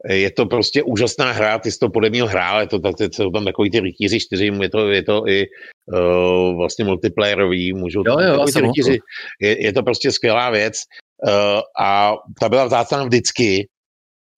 je 0.09 0.31
to 0.31 0.45
prostě 0.45 0.83
úžasná 0.83 1.31
hra, 1.31 1.59
ty 1.59 1.71
jsi 1.71 1.79
to 1.79 1.89
podle 1.89 2.09
mě 2.09 2.23
hrál, 2.23 2.61
je 2.61 2.67
to, 2.67 2.79
je 2.99 3.09
to 3.09 3.31
tam 3.31 3.45
takový 3.45 3.71
ty 3.71 3.79
rytíři 3.79 4.19
čtyři, 4.19 4.51
je 4.61 4.69
to, 4.69 4.89
je 4.89 5.03
to 5.03 5.27
i 5.27 5.45
uh, 5.93 6.57
vlastně 6.57 6.85
multiplayerový, 6.85 7.73
můžu, 7.73 8.03
jo, 8.07 8.19
jo, 8.19 8.45
ty 8.53 8.61
rytíři, 8.61 8.99
je, 9.41 9.63
je, 9.63 9.73
to 9.73 9.83
prostě 9.83 10.11
skvělá 10.11 10.49
věc 10.49 10.75
uh, 11.27 11.61
a 11.79 12.13
ta 12.39 12.49
byla 12.49 12.65
vzácná 12.65 13.03
vždycky, 13.03 13.67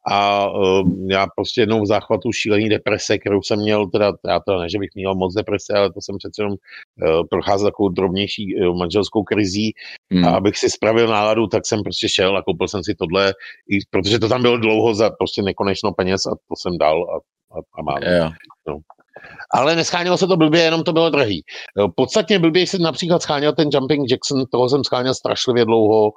a 0.08 0.50
uh, 0.50 0.90
já 1.10 1.28
prostě 1.36 1.62
jednou 1.62 1.82
v 1.82 1.88
záchvatu 1.88 2.32
šílený 2.32 2.70
deprese, 2.70 3.18
kterou 3.18 3.42
jsem 3.42 3.60
měl, 3.60 3.88
teda, 3.88 4.14
já 4.28 4.40
to 4.40 4.60
ne, 4.60 4.70
že 4.70 4.80
bych 4.80 4.90
měl 4.96 5.16
moc 5.16 5.34
deprese, 5.34 5.74
ale 5.74 5.94
to 5.94 6.02
jsem 6.02 6.18
přece 6.18 6.42
jenom 6.42 6.54
uh, 6.54 7.28
procházel 7.30 7.68
takovou 7.68 7.90
drobnější 7.90 8.56
uh, 8.56 8.78
manželskou 8.78 9.24
krizí 9.24 9.72
hmm. 10.14 10.26
a 10.26 10.30
abych 10.30 10.58
si 10.58 10.70
spravil 10.70 11.08
náladu, 11.08 11.48
tak 11.48 11.66
jsem 11.66 11.84
prostě 11.84 12.10
šel 12.10 12.38
a 12.38 12.44
koupil 12.44 12.68
jsem 12.68 12.84
si 12.84 12.96
tohle, 12.96 13.34
i, 13.70 13.80
protože 13.90 14.20
to 14.20 14.30
tam 14.30 14.42
bylo 14.42 14.58
dlouho 14.58 14.94
za 14.94 15.10
prostě 15.10 15.42
nekonečno 15.42 15.92
peněz 15.92 16.26
a 16.26 16.30
to 16.30 16.56
jsem 16.58 16.78
dal 16.78 17.04
a, 17.04 17.16
a, 17.58 17.62
a 17.80 17.82
mám. 17.84 18.04
Yeah. 18.04 18.34
No. 18.68 18.78
Ale 19.54 19.76
neschánělo 19.76 20.18
se 20.18 20.28
to 20.28 20.38
blbě, 20.38 20.62
jenom 20.62 20.84
to 20.84 20.94
bylo 20.94 21.10
drahý. 21.10 21.44
Podstatně 21.96 22.40
blbě 22.40 22.68
se 22.68 22.78
například 22.78 23.22
scháněl 23.22 23.54
ten 23.54 23.70
Jumping 23.74 24.12
Jackson, 24.12 24.46
toho 24.52 24.70
jsem 24.70 24.84
scháněl 24.84 25.14
strašlivě 25.14 25.66
dlouho 25.66 26.12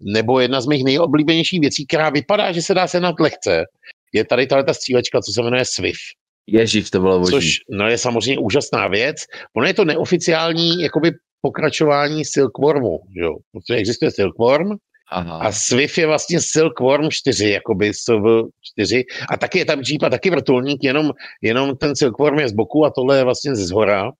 nebo 0.00 0.40
jedna 0.40 0.60
z 0.60 0.66
mých 0.66 0.84
nejoblíbenějších 0.84 1.60
věcí, 1.60 1.86
která 1.86 2.10
vypadá, 2.10 2.52
že 2.52 2.62
se 2.62 2.74
dá 2.74 2.86
sehnat 2.86 3.20
lehce, 3.20 3.64
je 4.12 4.24
tady 4.24 4.46
tahle 4.46 4.64
ta 4.64 4.74
střílečka, 4.74 5.20
co 5.20 5.32
se 5.32 5.42
jmenuje 5.42 5.64
SWIFT. 5.64 6.00
Ježíš, 6.46 6.90
to 6.90 7.00
bylo 7.00 7.20
boží. 7.20 7.32
Což 7.32 7.56
no, 7.70 7.88
je 7.88 7.98
samozřejmě 7.98 8.38
úžasná 8.38 8.88
věc. 8.88 9.16
Ono 9.56 9.66
je 9.66 9.74
to 9.74 9.84
neoficiální 9.84 10.82
jakoby 10.82 11.12
pokračování 11.40 12.24
Silkwormu, 12.24 12.98
jo? 13.10 13.36
protože 13.52 13.74
existuje 13.74 14.10
Silkworm, 14.10 14.70
Aha. 15.10 15.38
A 15.38 15.52
Swift 15.52 15.98
je 15.98 16.06
vlastně 16.06 16.40
Silkworm 16.40 17.10
4, 17.10 17.50
jakoby 17.50 17.94
SV 17.94 18.46
4. 18.62 19.04
A 19.30 19.36
taky 19.36 19.58
je 19.58 19.64
tam 19.64 19.80
Jeep 19.80 20.02
a 20.02 20.08
taky 20.08 20.30
vrtulník, 20.30 20.84
jenom, 20.84 21.10
jenom 21.42 21.76
ten 21.76 21.96
Silkworm 21.96 22.38
je 22.38 22.48
z 22.48 22.52
boku 22.52 22.84
a 22.84 22.90
tohle 22.90 23.16
je 23.16 23.24
vlastně 23.24 23.56
ze 23.56 23.66
zhora. 23.66 24.10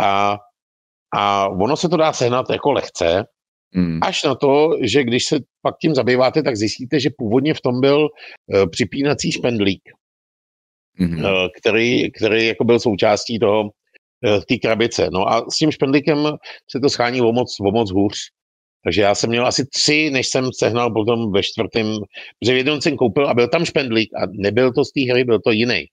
A, 0.00 0.38
a 1.14 1.48
ono 1.48 1.76
se 1.76 1.88
to 1.88 1.96
dá 1.96 2.12
sehnat 2.12 2.50
jako 2.50 2.72
lehce. 2.72 3.24
Hmm. 3.74 3.98
Až 4.02 4.24
na 4.24 4.34
to, 4.34 4.70
že 4.82 5.04
když 5.04 5.24
se 5.24 5.38
pak 5.62 5.74
tím 5.80 5.94
zabýváte, 5.94 6.42
tak 6.42 6.56
zjistíte, 6.56 7.00
že 7.00 7.10
původně 7.18 7.54
v 7.54 7.60
tom 7.60 7.80
byl 7.80 7.98
uh, 8.00 8.70
připínací 8.70 9.32
špendlík, 9.32 9.82
hmm. 10.96 11.24
uh, 11.24 11.30
který, 11.60 12.12
který 12.12 12.46
jako 12.46 12.64
byl 12.64 12.80
součástí 12.80 13.38
toho 13.38 13.62
uh, 13.62 14.40
té 14.48 14.56
krabice. 14.56 15.08
No 15.12 15.32
a 15.32 15.50
s 15.50 15.56
tím 15.56 15.70
špendlíkem 15.70 16.18
se 16.70 16.80
to 16.80 16.90
schání 16.90 17.20
o 17.20 17.32
moc, 17.32 17.56
o 17.60 17.70
moc 17.70 17.92
hůř. 17.92 18.14
Takže 18.84 19.02
já 19.02 19.14
jsem 19.14 19.30
měl 19.30 19.46
asi 19.46 19.66
tři, 19.66 20.10
než 20.10 20.28
jsem 20.28 20.48
sehnal 20.58 20.92
potom 20.92 21.32
ve 21.32 21.42
čtvrtém, 21.42 21.86
protože 22.40 22.54
v 22.54 22.56
jednom 22.56 22.80
jsem 22.80 22.96
koupil 22.96 23.28
a 23.28 23.34
byl 23.34 23.48
tam 23.48 23.64
špendlík 23.64 24.10
a 24.14 24.26
nebyl 24.32 24.72
to 24.72 24.84
z 24.84 24.92
té 24.92 25.00
hry, 25.12 25.24
byl 25.24 25.38
to 25.40 25.50
jiný. 25.50 25.84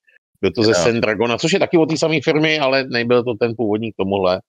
Byl 0.41 0.51
to 0.51 0.63
ze 0.63 0.73
Sen 0.73 1.01
Dragona, 1.01 1.37
což 1.37 1.53
je 1.53 1.59
taky 1.59 1.77
od 1.77 1.89
té 1.89 1.97
samé 1.97 2.21
firmy, 2.23 2.59
ale 2.59 2.83
nebyl 2.83 3.23
to 3.23 3.33
ten 3.39 3.53
původní 3.57 3.91
k 3.91 3.95
tomuhle. 3.97 4.41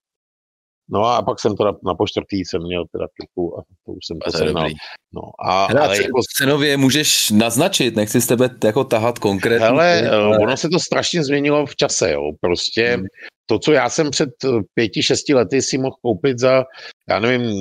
No 0.90 1.04
a 1.04 1.22
pak 1.22 1.40
jsem 1.40 1.56
teda 1.56 1.72
na 1.86 1.94
poštvrtý 1.94 2.44
jsem 2.44 2.62
měl 2.62 2.84
teda 2.92 3.06
kliku 3.16 3.58
a 3.58 3.62
to 3.86 3.92
už 3.92 4.06
jsem 4.06 4.18
to 4.18 4.30
sehnal. 4.30 4.68
No 5.14 5.22
a, 5.46 5.66
Hele, 5.66 5.80
ale 5.80 5.96
jako... 5.96 6.20
cenově 6.36 6.76
můžeš 6.76 7.30
naznačit, 7.30 7.96
nechci 7.96 8.20
z 8.20 8.26
tebe 8.26 8.50
jako 8.64 8.84
tahat 8.84 9.18
konkrétně. 9.18 9.66
Hele, 9.66 10.08
ale... 10.08 10.38
ono 10.38 10.56
se 10.56 10.68
to 10.68 10.78
strašně 10.78 11.24
změnilo 11.24 11.66
v 11.66 11.76
čase, 11.76 12.12
jo. 12.12 12.22
Prostě 12.40 12.96
hmm. 12.96 13.04
to, 13.46 13.58
co 13.58 13.72
já 13.72 13.88
jsem 13.88 14.10
před 14.10 14.30
pěti, 14.74 15.02
šesti 15.02 15.34
lety 15.34 15.62
si 15.62 15.78
mohl 15.78 15.96
koupit 16.02 16.38
za, 16.38 16.64
já 17.08 17.20
nevím, 17.20 17.52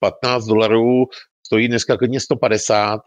15 0.00 0.44
dolarů, 0.44 1.04
stojí 1.46 1.68
dneska 1.68 1.96
klidně 1.96 2.20
150 2.20 3.00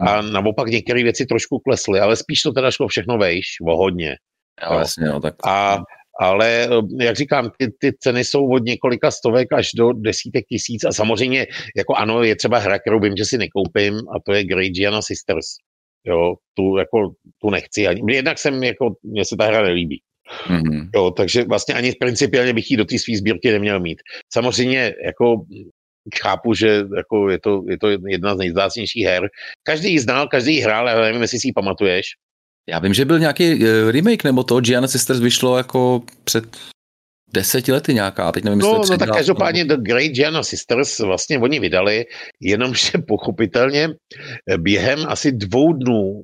a 0.00 0.20
hmm. 0.20 0.32
naopak 0.32 0.68
některé 0.68 1.02
věci 1.02 1.26
trošku 1.26 1.58
klesly, 1.58 2.00
ale 2.00 2.16
spíš 2.16 2.42
to 2.42 2.52
teda 2.52 2.70
šlo 2.70 2.88
všechno 2.88 3.18
vejš, 3.18 3.46
o 3.68 3.76
hodně. 3.76 4.16
Jo, 4.64 4.70
vlastně, 4.70 5.06
no, 5.06 5.20
tak... 5.20 5.34
A 5.46 5.78
ale 6.18 6.64
eh, 6.64 7.04
jak 7.04 7.16
říkám, 7.16 7.50
ty, 7.58 7.70
ty 7.78 7.92
ceny 8.00 8.24
jsou 8.24 8.48
od 8.50 8.64
několika 8.64 9.10
stovek 9.10 9.52
až 9.52 9.70
do 9.76 9.92
desítek 9.92 10.44
tisíc 10.46 10.84
a 10.84 10.92
samozřejmě, 10.92 11.46
jako 11.76 11.94
ano, 11.94 12.22
je 12.22 12.36
třeba 12.36 12.58
hra, 12.58 12.78
kterou 12.78 13.00
vím, 13.00 13.16
že 13.16 13.24
si 13.24 13.38
nekoupím 13.38 13.94
a 13.94 14.20
to 14.26 14.32
je 14.32 14.44
Great 14.44 14.72
Gianna 14.72 15.02
Sisters. 15.02 15.46
Jo, 16.04 16.34
tu, 16.54 16.76
jako, 16.76 17.12
tu 17.40 17.50
nechci 17.50 17.86
ani. 17.86 18.14
Jednak 18.14 18.38
jsem, 18.38 18.62
jako, 18.62 18.94
mně 19.02 19.24
se 19.24 19.36
ta 19.36 19.46
hra 19.46 19.62
nelíbí. 19.62 20.02
Mm-hmm. 20.46 20.88
Jo, 20.94 21.10
takže 21.10 21.44
vlastně 21.44 21.74
ani 21.74 21.92
principiálně 21.92 22.52
bych 22.52 22.70
ji 22.70 22.76
do 22.76 22.84
té 22.84 22.98
své 22.98 23.16
sbírky 23.16 23.50
neměl 23.50 23.80
mít. 23.80 23.98
Samozřejmě, 24.32 24.94
jako 25.04 25.44
chápu, 26.22 26.54
že 26.54 26.84
jako 26.96 27.30
je, 27.30 27.38
to, 27.40 27.62
je 27.68 27.78
to 27.78 27.88
jedna 28.06 28.34
z 28.34 28.38
nejvzácnějších 28.38 29.04
her. 29.04 29.28
Každý 29.62 29.92
ji 29.92 30.00
znal, 30.00 30.28
každý 30.28 30.54
ji 30.54 30.60
hrál, 30.60 30.88
ale 30.88 31.06
nevím, 31.06 31.22
jestli 31.22 31.38
si 31.38 31.48
ji 31.48 31.52
pamatuješ. 31.52 32.06
Já 32.68 32.78
vím, 32.78 32.94
že 32.94 33.04
byl 33.04 33.18
nějaký 33.18 33.54
uh, 33.54 33.90
remake 33.90 34.24
nebo 34.24 34.44
to, 34.44 34.60
Gianna 34.60 34.88
Sisters 34.88 35.20
vyšlo 35.20 35.56
jako 35.56 36.02
před 36.24 36.56
deseti 37.32 37.72
lety 37.72 37.94
nějaká, 37.94 38.32
teď 38.32 38.44
nevím, 38.44 38.58
No, 38.58 38.80
no 38.90 38.98
tak 38.98 39.10
každopádně 39.10 39.64
The 39.64 39.76
Great 39.76 40.10
Gianna 40.10 40.42
Sisters 40.42 40.98
vlastně 40.98 41.38
oni 41.38 41.60
vydali, 41.60 42.04
jenomže 42.40 42.90
pochopitelně 43.08 43.88
eh, 44.50 44.58
během 44.58 44.98
asi 45.08 45.32
dvou 45.32 45.72
dnů 45.72 46.22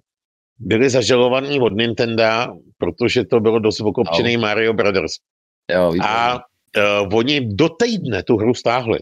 byli 0.59 0.91
zažalovaní 0.91 1.61
od 1.61 1.73
Nintendo, 1.73 2.25
protože 2.79 3.25
to 3.25 3.41
bylo 3.41 3.59
dost 3.59 3.81
okopčený 3.81 4.37
oh. 4.37 4.43
Mario 4.43 4.73
Brothers. 4.73 5.13
Jo, 5.73 5.95
a 6.03 6.35
uh, 6.35 7.19
oni 7.19 7.55
do 7.55 7.69
týdne 7.69 8.23
tu 8.23 8.37
hru 8.37 8.55
stáhli. 8.55 8.99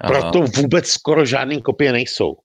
Aha. 0.00 0.12
Proto 0.12 0.60
vůbec 0.60 0.88
skoro 0.88 1.24
žádný 1.24 1.62
kopie 1.62 1.92
nejsou. 1.92 2.36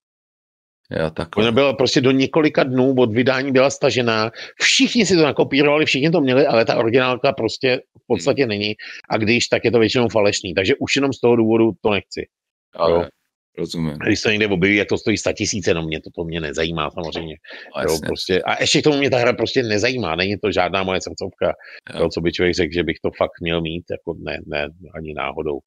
Jo, 0.91 1.09
takhle. 1.09 1.43
Ona 1.43 1.51
byla 1.51 1.73
prostě 1.73 2.01
do 2.01 2.11
několika 2.11 2.63
dnů 2.63 2.95
od 2.97 3.13
vydání 3.13 3.51
byla 3.51 3.69
stažená. 3.69 4.31
Všichni 4.61 5.05
si 5.05 5.15
to 5.15 5.23
nakopírovali, 5.23 5.85
všichni 5.85 6.11
to 6.11 6.21
měli, 6.21 6.47
ale 6.47 6.65
ta 6.65 6.75
originálka 6.75 7.33
prostě 7.33 7.81
v 8.03 8.07
podstatě 8.07 8.41
hmm. 8.41 8.49
není. 8.49 8.75
A 9.09 9.17
když, 9.17 9.47
tak 9.47 9.65
je 9.65 9.71
to 9.71 9.79
většinou 9.79 10.09
falešný. 10.09 10.53
Takže 10.53 10.75
už 10.79 10.95
jenom 10.95 11.13
z 11.13 11.19
toho 11.19 11.35
důvodu 11.35 11.71
to 11.81 11.89
nechci. 11.89 12.27
Ale, 12.75 13.03
jo. 13.03 13.09
rozumím. 13.57 13.97
Když 14.05 14.19
se 14.19 14.31
někde 14.31 14.47
objeví, 14.47 14.75
jak 14.75 14.87
to 14.87 14.97
stojí 14.97 15.17
100 15.17 15.33
tisíce, 15.33 15.73
no 15.73 15.81
mě 15.81 16.01
to, 16.01 16.09
to 16.15 16.23
mě 16.23 16.41
nezajímá 16.41 16.91
samozřejmě. 16.91 17.35
No, 17.77 17.83
jo, 17.83 17.99
prostě, 18.05 18.41
a 18.41 18.61
ještě 18.61 18.81
k 18.81 18.83
tomu 18.83 18.97
mě 18.97 19.09
ta 19.09 19.17
hra 19.17 19.33
prostě 19.33 19.63
nezajímá. 19.63 20.15
Není 20.15 20.37
to 20.37 20.51
žádná 20.51 20.83
moje 20.83 21.01
srdcovka. 21.01 21.53
Jo. 21.93 22.01
Jo, 22.01 22.09
co 22.09 22.21
by 22.21 22.31
člověk 22.31 22.55
řekl, 22.55 22.73
že 22.73 22.83
bych 22.83 22.97
to 23.03 23.09
fakt 23.17 23.41
měl 23.41 23.61
mít, 23.61 23.83
jako 23.91 24.15
ne, 24.19 24.39
ne, 24.47 24.67
ani 24.95 25.13
náhodou. 25.13 25.59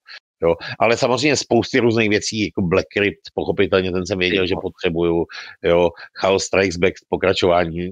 Jo. 0.42 0.54
Ale 0.78 0.96
samozřejmě 0.96 1.36
spousty 1.36 1.78
různých 1.78 2.08
věcí, 2.08 2.44
jako 2.44 2.62
Black 2.62 2.86
Crypt, 2.96 3.20
pochopitelně 3.34 3.92
ten 3.92 4.06
jsem 4.06 4.18
věděl, 4.18 4.46
že 4.46 4.54
potřebuju, 4.62 5.24
jo, 5.64 5.90
Chaos 6.20 6.44
Strikes 6.44 6.76
Back, 6.76 6.94
pokračování 7.08 7.90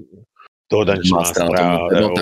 toho 0.67 0.83
Dungeon 0.83 1.19
Mastera, 1.19 1.79
no, 2.01 2.13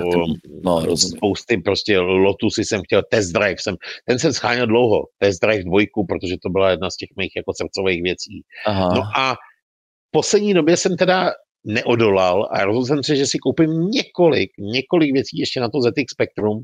no, 0.63 0.97
spousty 0.97 1.57
prostě 1.57 1.99
Lotusy 1.99 2.65
jsem 2.65 2.81
chtěl, 2.81 3.01
Test 3.09 3.31
Drive 3.33 3.55
jsem, 3.59 3.75
ten 4.05 4.19
jsem 4.19 4.33
scháněl 4.33 4.67
dlouho, 4.67 5.03
Test 5.17 5.41
Drive 5.41 5.63
dvojku, 5.63 6.05
protože 6.05 6.35
to 6.43 6.49
byla 6.49 6.71
jedna 6.71 6.89
z 6.89 6.95
těch 6.95 7.09
mých 7.17 7.31
jako 7.35 7.53
srdcových 7.55 8.03
věcí. 8.03 8.41
Aha. 8.65 8.89
No 8.95 9.01
a 9.17 9.33
v 9.33 10.11
poslední 10.11 10.53
době 10.53 10.77
jsem 10.77 10.97
teda 10.97 11.31
neodolal 11.65 12.49
a 12.51 12.65
rozhodl 12.65 12.85
jsem 12.85 13.03
se, 13.03 13.15
že 13.15 13.25
si 13.25 13.37
koupím 13.37 13.81
několik, 13.81 14.49
několik 14.59 15.13
věcí 15.13 15.37
ještě 15.39 15.59
na 15.59 15.69
to 15.69 15.81
ZX 15.81 16.11
Spectrum 16.11 16.61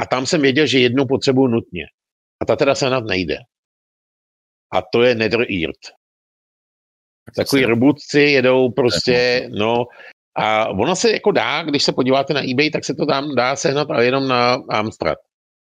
a 0.00 0.06
tam 0.06 0.26
jsem 0.26 0.40
věděl, 0.40 0.66
že 0.66 0.78
jednu 0.78 1.06
potřebuju 1.06 1.46
nutně. 1.46 1.84
A 2.40 2.44
ta 2.44 2.56
teda 2.56 2.74
se 2.74 2.90
nad 2.90 3.04
nejde. 3.04 3.36
A 4.72 4.82
to 4.92 5.02
je 5.02 5.14
Nether 5.14 5.40
Earth. 5.40 5.96
Takový 7.36 7.64
robotci 7.64 8.20
jedou 8.20 8.70
prostě, 8.70 9.48
no, 9.58 9.84
a 10.36 10.68
ono 10.68 10.96
se 10.96 11.12
jako 11.12 11.30
dá, 11.30 11.62
když 11.62 11.82
se 11.82 11.92
podíváte 11.92 12.34
na 12.34 12.50
eBay, 12.50 12.70
tak 12.70 12.84
se 12.84 12.94
to 12.94 13.06
tam 13.06 13.34
dá 13.34 13.56
sehnat, 13.56 13.90
ale 13.90 14.04
jenom 14.04 14.28
na 14.28 14.54
Amstrad. 14.70 15.18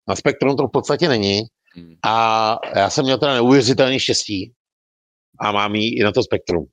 Na 0.08 0.16
Spektrum 0.16 0.58
to 0.58 0.68
v 0.68 0.72
podstatě 0.72 1.08
není. 1.08 1.42
Hmm. 1.76 1.96
A 2.06 2.58
já 2.76 2.90
jsem 2.90 3.06
měl 3.06 3.18
teda 3.18 3.34
neuvěřitelný 3.34 4.00
štěstí 4.00 4.54
a 5.40 5.52
mám 5.52 5.76
ji 5.76 6.00
i 6.00 6.04
na 6.04 6.12
to 6.12 6.24
Spektrum. 6.24 6.66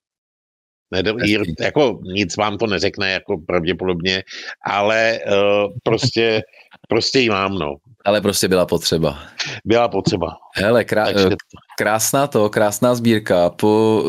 Nether 0.92 1.14
Earth, 1.30 1.60
jako 1.60 2.00
nic 2.02 2.36
vám 2.36 2.58
to 2.58 2.66
neřekne, 2.66 3.12
jako 3.12 3.38
pravděpodobně, 3.46 4.22
ale 4.66 5.18
uh, 5.26 5.72
prostě 5.82 6.42
prostě 6.92 7.18
ji 7.18 7.28
mám, 7.28 7.54
no. 7.54 7.74
Ale 8.04 8.20
prostě 8.20 8.48
byla 8.48 8.66
potřeba. 8.66 9.18
Byla 9.64 9.88
potřeba. 9.88 10.36
Hele, 10.54 10.84
krá, 10.84 11.04
Takže... 11.04 11.36
krásná 11.78 12.26
to, 12.26 12.50
krásná 12.50 12.94
sbírka. 12.94 13.50
Po... 13.50 14.04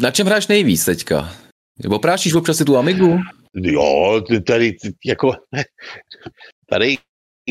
Na 0.00 0.10
čem 0.10 0.26
hráš 0.26 0.48
nejvíc 0.48 0.84
teďka? 0.84 1.30
Oprášíš 1.90 2.34
občas 2.34 2.56
si 2.56 2.64
tu 2.64 2.76
Amigu? 2.76 3.18
Jo, 3.54 4.22
tady 4.46 4.76
jako 5.04 5.32
tady 6.70 6.96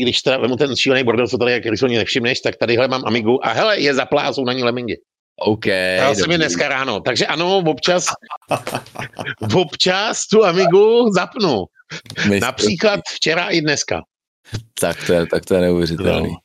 když 0.00 0.22
teda 0.22 0.38
vemu 0.38 0.56
ten 0.56 0.76
šílený 0.76 1.04
bordel, 1.04 1.28
co 1.28 1.38
tady, 1.38 1.52
jak 1.52 1.62
když 1.62 1.82
ani 1.82 1.96
nevšimneš, 1.96 2.40
tak 2.40 2.56
tadyhle 2.56 2.88
mám 2.88 3.02
Amigu 3.06 3.46
a 3.46 3.52
hele, 3.52 3.80
je 3.80 3.94
zaplá, 3.94 4.32
jsou 4.32 4.44
na 4.44 4.52
ní 4.52 4.62
lemingy. 4.62 4.94
OK. 5.40 5.66
Já 5.66 6.14
jsem 6.14 6.30
je 6.30 6.38
dneska 6.38 6.68
ráno, 6.68 7.00
takže 7.00 7.26
ano, 7.26 7.58
občas, 7.58 8.06
občas 9.54 10.26
tu 10.26 10.44
Amigu 10.44 11.12
zapnu. 11.14 11.64
Mistr. 12.28 12.46
Například 12.46 13.00
včera 13.14 13.48
i 13.48 13.60
dneska. 13.60 14.02
Tak 14.80 15.06
to 15.06 15.12
je, 15.12 15.26
tak 15.26 15.44
to 15.44 15.54
je 15.54 15.60
neuvěřitelný. 15.60 16.28
No. 16.28 16.36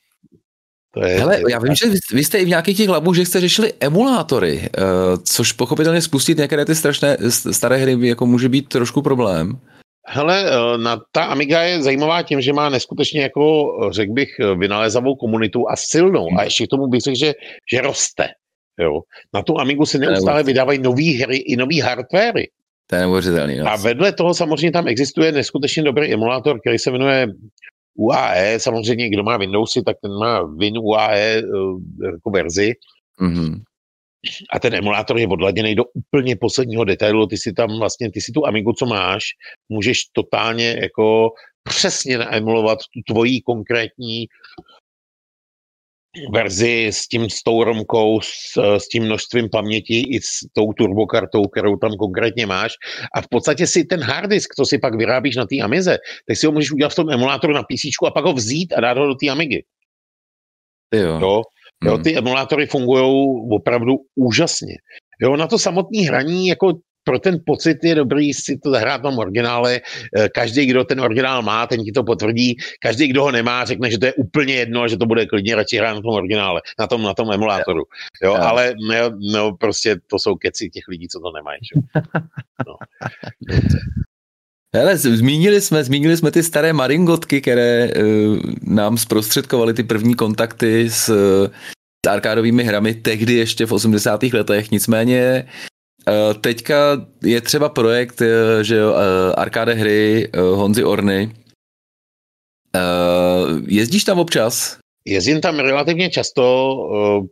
To 0.93 1.06
je, 1.06 1.20
Hele, 1.20 1.41
já 1.49 1.60
vím, 1.60 1.76
že 1.76 1.89
vy, 1.89 1.97
vy 2.14 2.24
jste 2.24 2.38
i 2.38 2.45
v 2.45 2.47
nějakých 2.47 2.78
těch 2.78 2.89
labů, 2.89 3.14
že 3.14 3.26
jste 3.26 3.39
řešili 3.39 3.74
emulátory, 3.80 4.60
uh, 4.60 5.24
což 5.24 5.52
pochopitelně 5.52 6.02
spustit 6.02 6.38
některé 6.38 6.66
ty 6.66 6.76
strašné 6.76 7.18
staré 7.52 7.78
hry 7.78 8.08
jako 8.08 8.26
může 8.26 8.49
být 8.49 8.70
trošku 8.70 9.02
problém. 9.02 9.60
Hele, 10.08 10.45
eh, 10.45 10.78
na, 10.78 11.02
ta 11.12 11.24
Amiga 11.24 11.62
je 11.62 11.84
zajímavá 11.84 12.24
tím, 12.24 12.41
že 12.41 12.54
má 12.54 12.70
neskutečně 12.70 13.22
jako, 13.22 13.72
řekl 13.91 14.14
bych, 14.14 14.30
vynalézavou 14.58 15.16
komunitu 15.16 15.70
a 15.70 15.76
silnou. 15.76 16.28
A 16.39 16.43
ještě 16.43 16.68
k 16.68 16.70
tomu 16.70 16.88
bych 16.88 17.02
řekl, 17.02 17.18
že, 17.18 17.34
že 17.74 17.82
roste. 17.82 18.28
Jo. 18.80 19.02
Na 19.34 19.41
tu 19.41 19.60
Amigu 19.60 19.86
se 19.86 19.97
neustále 19.97 20.43
vydávají 20.43 20.80
nové 20.80 21.12
hry 21.24 21.38
i 21.38 21.56
nové 21.56 21.82
hardwary. 21.84 22.49
To 22.88 22.95
je 22.95 23.02
neuvěřitelný. 23.02 23.58
No. 23.58 23.72
A 23.72 23.76
vedle 23.76 24.12
toho 24.12 24.34
samozřejmě 24.34 24.72
tam 24.72 24.88
existuje 24.88 25.32
neskutečně 25.32 25.84
dobrý 25.84 26.14
emulátor, 26.14 26.60
který 26.60 26.80
se 26.80 26.91
jmenuje 26.91 27.28
UAE. 27.95 28.59
Samozřejmě, 28.59 29.09
kdo 29.09 29.23
má 29.23 29.37
Windowsy, 29.37 29.81
tak 29.81 29.97
ten 30.01 30.11
má 30.11 30.43
Win 30.43 30.77
UAE 30.77 31.37
eh, 31.37 31.41
jako 32.05 32.29
verzi. 32.29 32.73
Mm-hmm. 33.21 33.61
A 34.53 34.59
ten 34.59 34.75
emulátor 34.75 35.17
je 35.17 35.27
odladěný 35.27 35.75
do 35.75 35.83
úplně 35.93 36.35
posledního 36.35 36.83
detailu. 36.83 37.27
Ty 37.27 37.37
si 37.37 37.53
tam 37.53 37.79
vlastně, 37.79 38.11
ty 38.11 38.21
si 38.21 38.31
tu 38.31 38.47
Amigu, 38.47 38.73
co 38.73 38.85
máš, 38.85 39.23
můžeš 39.69 40.03
totálně 40.13 40.77
jako 40.81 41.29
přesně 41.63 42.17
naemulovat 42.17 42.79
tu 42.79 43.13
tvojí 43.13 43.41
konkrétní 43.41 44.25
verzi 46.34 46.88
s 46.88 47.07
tím 47.07 47.30
s 47.30 47.43
tou 47.43 47.64
romkou, 47.64 48.22
s, 48.22 48.57
s 48.78 48.88
tím 48.88 49.03
množstvím 49.03 49.49
paměti 49.49 49.99
i 49.99 50.22
s 50.22 50.39
tou 50.53 50.74
turbokartou, 50.74 51.43
kterou 51.43 51.78
tam 51.78 51.91
konkrétně 51.91 52.45
máš. 52.45 52.72
A 53.16 53.22
v 53.22 53.28
podstatě 53.30 53.68
si 53.68 53.84
ten 53.84 53.99
hard 53.99 54.30
disk, 54.30 54.49
co 54.55 54.66
si 54.66 54.78
pak 54.78 54.95
vyrábíš 54.95 55.36
na 55.36 55.45
té 55.45 55.59
Amize, 55.64 55.97
tak 56.28 56.38
si 56.38 56.45
ho 56.45 56.51
můžeš 56.51 56.72
udělat 56.72 56.89
v 56.89 56.95
tom 56.95 57.09
emulátoru 57.09 57.53
na 57.53 57.64
PC 57.64 58.07
a 58.07 58.12
pak 58.12 58.26
ho 58.26 58.34
vzít 58.34 58.74
a 58.74 58.82
dát 58.82 58.97
ho 58.97 59.07
do 59.07 59.16
té 59.16 59.30
Amigy. 59.30 59.64
Jo. 60.93 61.20
jo. 61.22 61.41
Jo, 61.84 61.93
hmm. 61.93 62.03
ty 62.03 62.18
emulátory 62.18 62.68
fungují 62.68 63.26
opravdu 63.51 63.93
úžasně. 64.16 64.76
Jo, 65.22 65.38
na 65.38 65.47
to 65.47 65.59
samotné 65.59 66.01
hraní 66.07 66.47
jako 66.47 66.74
pro 67.04 67.20
ten 67.20 67.39
pocit 67.45 67.84
je 67.84 67.95
dobrý 67.95 68.34
si 68.34 68.58
to 68.58 68.72
zahrát 68.72 69.02
v 69.02 69.06
originále. 69.06 69.82
Eh, 70.18 70.30
každý, 70.30 70.66
kdo 70.66 70.84
ten 70.84 71.02
originál 71.02 71.41
má, 71.41 71.68
ten 71.68 71.84
ti 71.84 71.91
to 71.91 72.04
potvrdí. 72.04 72.56
Každý, 72.80 73.08
kdo 73.08 73.24
ho 73.24 73.32
nemá, 73.32 73.66
řekne, 73.66 73.91
že 73.91 73.97
to 73.97 74.06
je 74.06 74.14
úplně 74.14 74.54
jedno 74.54 74.82
a 74.82 74.88
že 74.88 74.97
to 74.97 75.06
bude 75.06 75.26
klidně 75.26 75.56
radši 75.56 75.78
hrát 75.78 75.93
na 75.93 76.02
tom 76.02 76.14
originále, 76.14 76.62
na 76.80 76.88
tom, 76.88 77.04
na 77.04 77.14
tom 77.14 77.32
emulátoru. 77.32 77.84
Jo, 78.24 78.34
jo. 78.34 78.34
ale 78.34 78.74
ne, 78.88 79.02
no, 79.34 79.58
prostě 79.58 79.95
to 80.08 80.20
jsou 80.20 80.36
keci 80.36 80.70
těch 80.70 80.88
lidí, 80.88 81.08
co 81.08 81.20
to 81.20 81.32
nemají. 81.32 81.60
Že? 81.62 81.82
No. 82.68 82.76
Hele, 84.76 84.97
zmínili 84.97 85.62
jsme, 85.62 85.84
zmínili 85.84 86.18
jsme 86.18 86.32
ty 86.32 86.43
staré 86.43 86.74
maringotky, 86.74 87.41
které 87.41 87.89
uh, 87.89 88.39
nám 88.64 88.97
zprostředkovaly 88.97 89.74
ty 89.74 89.84
první 89.84 90.16
kontakty 90.16 90.89
s, 90.89 91.06
s 92.06 92.10
arkádovými 92.10 92.64
hrami 92.64 92.93
tehdy 92.93 93.34
ještě 93.34 93.66
v 93.66 93.72
80. 93.72 94.24
letech. 94.24 94.72
Nicméně 94.72 95.45
teďka 96.41 97.08
je 97.24 97.41
třeba 97.41 97.70
projekt, 97.70 98.22
uh, 98.22 98.28
že 98.62 98.76
jo, 98.76 98.91
uh, 98.91 98.97
arkáde 99.38 99.74
hry 99.74 100.30
Honzy 100.34 100.84
Orny. 100.84 101.32
Jezdíš 103.68 104.04
tam 104.04 104.20
občas? 104.20 104.78
Jezdím 105.06 105.41
tam 105.41 105.60
relativně 105.60 106.10
často, 106.10 106.76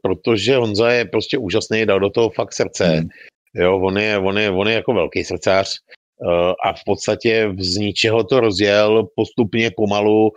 protože 0.02 0.56
Honza 0.56 0.92
je 0.92 1.06
prostě 1.06 1.38
úžasný, 1.38 1.86
dal 1.86 2.00
do 2.00 2.10
toho 2.10 2.30
fakt 2.30 2.54
srdce. 2.54 2.86
Hmm. 2.86 3.08
Jo, 3.56 3.80
on 3.80 3.98
je, 3.98 4.18
on, 4.18 4.38
je, 4.38 4.50
on 4.52 4.68
je 4.68 4.74
jako 4.74 4.94
velký 4.94 5.24
srdcař. 5.24 5.76
Eh, 6.20 6.54
a 6.66 6.74
v 6.74 6.84
podstatě 6.86 7.56
z 7.60 7.78
ničeho 7.78 8.24
to 8.24 8.40
rozjel 8.40 9.08
postupně 9.16 9.72
pomalu 9.78 10.32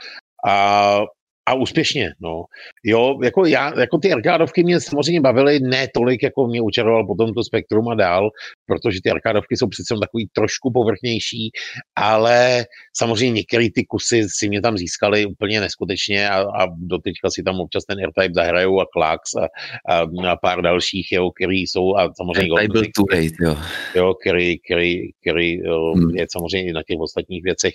a 0.47 1.01
a 1.47 1.55
úspěšně, 1.55 2.13
no. 2.21 2.45
Jo, 2.85 3.19
jako 3.23 3.47
já, 3.47 3.81
jako 3.81 3.99
ty 3.99 4.13
arkádovky 4.13 4.65
mě 4.65 4.81
samozřejmě 4.81 5.21
bavily 5.21 5.61
ne 5.61 5.89
tolik, 5.95 6.23
jako 6.23 6.47
mě 6.47 6.63
učaroval 6.63 7.07
potom 7.07 7.35
to 7.35 7.45
spektrum 7.45 7.89
a 7.89 7.95
dál, 7.95 8.31
protože 8.67 8.99
ty 9.05 9.11
arkádovky 9.11 9.57
jsou 9.57 9.69
přece 9.69 9.95
takový 10.03 10.29
trošku 10.33 10.71
povrchnější, 10.75 11.51
ale 11.97 12.65
samozřejmě 12.97 13.33
některé 13.35 13.67
ty 13.75 13.85
kusy 13.85 14.23
si 14.29 14.49
mě 14.49 14.61
tam 14.61 14.77
získaly 14.77 15.27
úplně 15.27 15.61
neskutečně 15.61 16.31
a, 16.31 16.41
a 16.41 16.67
doteďka 16.79 17.31
si 17.31 17.43
tam 17.43 17.61
občas 17.61 17.85
ten 17.85 17.99
Airtype 17.99 18.35
zahrajou 18.35 18.81
a 18.81 18.87
Klax 18.93 19.35
a, 19.35 19.49
a, 19.89 20.07
a 20.31 20.37
pár 20.37 20.63
dalších, 20.63 21.13
jo, 21.13 21.31
který 21.31 21.61
jsou 21.61 21.97
a 21.97 22.15
samozřejmě... 22.17 22.53
Airtype 22.59 22.73
byl 22.73 23.23
late, 23.23 23.37
jo. 23.41 23.57
Jo, 23.95 24.15
který, 24.15 24.59
který, 24.59 25.13
který 25.21 25.59
hmm. 25.95 26.17
je 26.17 26.27
samozřejmě 26.31 26.73
na 26.73 26.83
těch 26.83 26.99
ostatních 27.01 27.43
věcech 27.45 27.75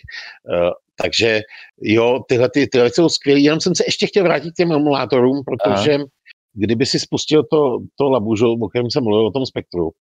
uh, 0.50 0.72
takže 1.02 1.42
jo, 1.82 2.20
tyhle, 2.28 2.50
ty, 2.50 2.68
tyhle 2.68 2.90
jsou 2.90 3.10
skvělé. 3.10 3.40
Jenom 3.40 3.62
jsem 3.62 3.76
se 3.76 3.84
ještě 3.88 4.08
chtěl 4.08 4.24
vrátit 4.24 4.52
k 4.52 4.56
těm 4.56 4.72
emulátorům, 4.72 5.42
protože 5.46 5.94
Aha. 5.94 6.06
kdyby 6.54 6.86
si 6.86 7.00
spustil 7.00 7.44
to, 7.52 7.78
to 8.00 8.10
labužo, 8.10 8.52
o 8.52 8.68
kterém 8.68 8.92
jsem 8.92 9.04
mluvil, 9.04 9.28
o 9.28 9.32
tom 9.32 9.46
spektru, 9.46 9.92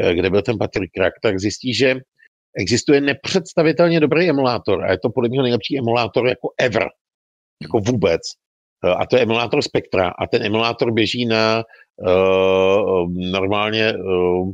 eh, 0.00 0.14
kde 0.14 0.30
byl 0.30 0.42
ten 0.42 0.58
Patrick 0.58 0.92
Crack, 0.92 1.14
tak 1.22 1.38
zjistí, 1.38 1.74
že 1.74 1.96
existuje 2.58 3.00
nepředstavitelně 3.00 4.00
dobrý 4.00 4.28
emulátor 4.28 4.84
a 4.84 4.90
je 4.90 4.98
to 4.98 5.10
podle 5.10 5.28
mě 5.28 5.42
nejlepší 5.42 5.78
emulátor 5.78 6.28
jako 6.28 6.48
ever, 6.60 6.88
jako 7.62 7.78
vůbec. 7.78 8.20
Eh, 8.84 8.90
a 8.90 9.06
to 9.06 9.16
je 9.16 9.22
emulátor 9.22 9.62
Spektra 9.62 10.08
a 10.08 10.26
ten 10.26 10.42
emulátor 10.42 10.92
běží 10.92 11.26
na 11.26 11.64
uh, 11.96 13.10
normálně 13.10 13.92
uh, 13.92 14.52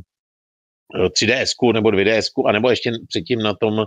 3DS 0.93 1.73
nebo 1.73 1.89
2DS, 1.89 2.47
anebo 2.47 2.69
ještě 2.69 2.91
předtím 3.07 3.39
na 3.39 3.53
tom 3.53 3.85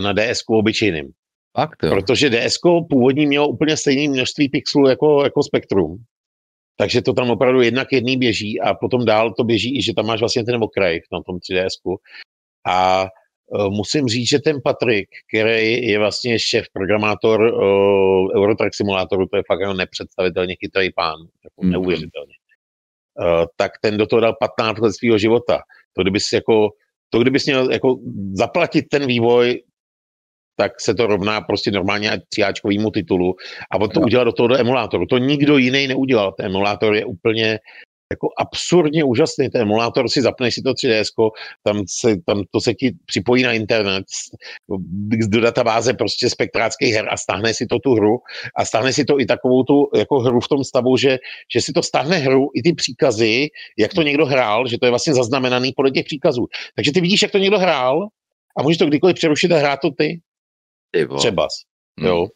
na 0.00 0.12
DS 0.12 0.40
obyčejným. 0.48 1.12
Fakt, 1.56 1.82
jo. 1.82 1.90
Protože 1.90 2.30
DS 2.30 2.58
původní 2.90 3.26
mělo 3.26 3.48
úplně 3.48 3.76
stejné 3.76 4.12
množství 4.12 4.48
pixelů 4.48 4.88
jako, 4.88 5.24
jako 5.24 5.42
Spektrum. 5.42 5.96
Takže 6.78 7.02
to 7.02 7.12
tam 7.12 7.30
opravdu 7.30 7.60
jednak 7.60 7.88
jedný 7.92 8.16
běží 8.16 8.60
a 8.60 8.74
potom 8.74 9.04
dál 9.04 9.34
to 9.34 9.44
běží 9.44 9.78
i, 9.78 9.82
že 9.82 9.94
tam 9.94 10.06
máš 10.06 10.20
vlastně 10.20 10.44
ten 10.44 10.62
okraj 10.62 11.00
na 11.12 11.22
tom 11.22 11.36
3DS. 11.36 11.96
A 12.66 13.06
uh, 13.46 13.68
musím 13.70 14.06
říct, 14.06 14.28
že 14.28 14.38
ten 14.38 14.56
Patrik, 14.64 15.08
který 15.28 15.86
je 15.86 15.98
vlastně 15.98 16.38
šéf 16.38 16.66
programátor 16.72 17.40
uh, 17.40 18.42
Eurotrack 18.42 18.74
simulátoru, 18.74 19.26
to 19.26 19.36
je 19.36 19.42
fakt 19.46 19.60
jako 19.60 19.72
nepředstavitelně 19.72 20.56
chytrý 20.60 20.92
pán, 20.92 21.18
jako 21.44 21.62
mm. 21.62 21.70
neuvěřitelně. 21.70 22.34
Uh, 23.20 23.44
tak 23.56 23.72
ten 23.80 23.96
do 23.96 24.06
toho 24.06 24.20
dal 24.20 24.36
15 24.40 24.78
let 24.78 24.92
svého 24.92 25.18
života. 25.18 25.60
To 25.92 26.02
kdybys 26.02 26.32
jako 26.32 26.70
to 27.10 27.18
kdybys 27.18 27.46
měl 27.46 27.72
jako 27.72 27.98
zaplatit 28.32 28.82
ten 28.90 29.06
vývoj 29.06 29.62
tak 30.56 30.80
se 30.80 30.94
to 30.94 31.06
rovná 31.06 31.40
prostě 31.40 31.70
normálně 31.70 32.10
tříáčkovýmu 32.28 32.90
titulu 32.90 33.34
a 33.70 33.80
on 33.80 33.90
to 33.90 34.00
no. 34.00 34.06
udělal 34.06 34.24
do 34.24 34.32
toho 34.32 34.46
do 34.46 34.58
emulátoru. 34.58 35.06
To 35.06 35.18
nikdo 35.18 35.56
jiný 35.56 35.86
neudělal. 35.86 36.32
Ten 36.32 36.46
emulátor 36.46 36.94
je 36.94 37.04
úplně 37.04 37.58
jako 38.12 38.28
absurdně 38.38 39.04
úžasný. 39.04 39.50
Ten 39.50 39.62
emulátor 39.62 40.08
si 40.08 40.22
zapneš 40.22 40.54
si 40.54 40.62
to 40.62 40.72
3DS, 40.72 41.30
tam, 41.62 41.82
se, 41.88 42.16
tam 42.26 42.42
to 42.50 42.60
se 42.60 42.74
ti 42.74 42.94
připojí 43.06 43.42
na 43.42 43.52
internet 43.52 44.04
do 45.28 45.40
databáze 45.40 45.94
prostě 45.94 46.30
spektráckých 46.30 46.94
her 46.94 47.08
a 47.10 47.16
stáhne 47.16 47.54
si 47.54 47.66
to 47.66 47.78
tu 47.78 47.94
hru 47.94 48.18
a 48.56 48.64
stáhne 48.64 48.92
si 48.92 49.04
to 49.04 49.20
i 49.20 49.26
takovou 49.26 49.62
tu 49.62 49.90
jako 49.96 50.20
hru 50.20 50.40
v 50.40 50.48
tom 50.48 50.64
stavu, 50.64 50.96
že, 50.96 51.18
že 51.54 51.60
si 51.60 51.72
to 51.72 51.82
stáhne 51.82 52.16
hru 52.16 52.50
i 52.54 52.62
ty 52.62 52.72
příkazy, 52.72 53.48
jak 53.78 53.94
to 53.94 54.02
někdo 54.02 54.26
hrál, 54.26 54.66
že 54.66 54.78
to 54.78 54.86
je 54.86 54.90
vlastně 54.90 55.14
zaznamenaný 55.14 55.72
podle 55.76 55.90
těch 55.90 56.04
příkazů. 56.04 56.46
Takže 56.74 56.92
ty 56.92 57.00
vidíš, 57.00 57.22
jak 57.22 57.30
to 57.30 57.38
někdo 57.38 57.58
hrál 57.58 58.08
a 58.58 58.62
můžeš 58.62 58.78
to 58.78 58.86
kdykoliv 58.86 59.16
přerušit 59.16 59.52
a 59.52 59.58
hrát 59.58 59.80
to 59.80 59.90
ty. 59.90 60.20
Třeba. 61.16 61.48
Hmm. 62.00 62.08
Jo. 62.08 62.26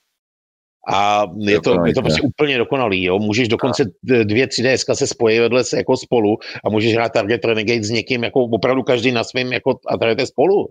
A 0.93 1.27
je 1.39 1.61
to, 1.61 1.87
je 1.87 1.95
to 1.95 2.03
prostě 2.03 2.23
úplně 2.23 2.59
dokonalý, 2.59 3.05
jo. 3.05 3.19
Můžeš 3.19 3.49
dokonce 3.49 3.85
dvě, 4.03 4.47
tři 4.47 4.63
DSK 4.63 4.87
se 4.93 5.07
spojí 5.07 5.39
vedle 5.39 5.65
se 5.65 5.77
jako 5.77 5.97
spolu 5.97 6.37
a 6.65 6.71
můžeš 6.71 6.95
hrát 6.95 7.13
Target 7.13 7.45
Renegade 7.45 7.85
s 7.85 7.91
někým, 7.91 8.25
jako 8.25 8.41
opravdu 8.41 8.83
každý 8.83 9.13
na 9.13 9.25
svém, 9.25 9.53
jako 9.53 9.79
a 9.87 9.97
hrajete 9.97 10.27
spolu. 10.27 10.67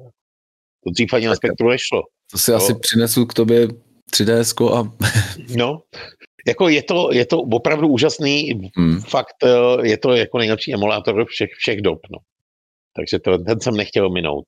To 0.83 0.91
dřív 0.91 1.13
ani 1.13 1.27
na 1.27 1.35
spektru 1.35 1.69
nešlo. 1.69 2.01
To 2.31 2.37
si 2.37 2.51
jo. 2.51 2.57
asi 2.57 2.75
přinesu 2.75 3.25
k 3.25 3.33
tobě 3.33 3.67
3DS 4.13 4.79
a... 4.79 4.91
no, 5.57 5.81
jako 6.47 6.69
je 6.69 6.83
to, 6.83 7.09
je 7.13 7.25
to 7.25 7.39
opravdu 7.39 7.87
úžasný, 7.87 8.51
hmm. 8.77 9.01
fakt 9.01 9.35
eh, 9.43 9.87
je 9.87 9.97
to 9.97 10.15
jako 10.15 10.37
nejlepší 10.37 10.73
emulátor 10.73 11.25
všech, 11.25 11.49
všech 11.57 11.81
dob, 11.81 11.99
no. 12.11 12.17
Takže 12.95 13.19
to, 13.19 13.37
ten 13.37 13.59
jsem 13.59 13.77
nechtěl 13.77 14.09
minout. 14.09 14.45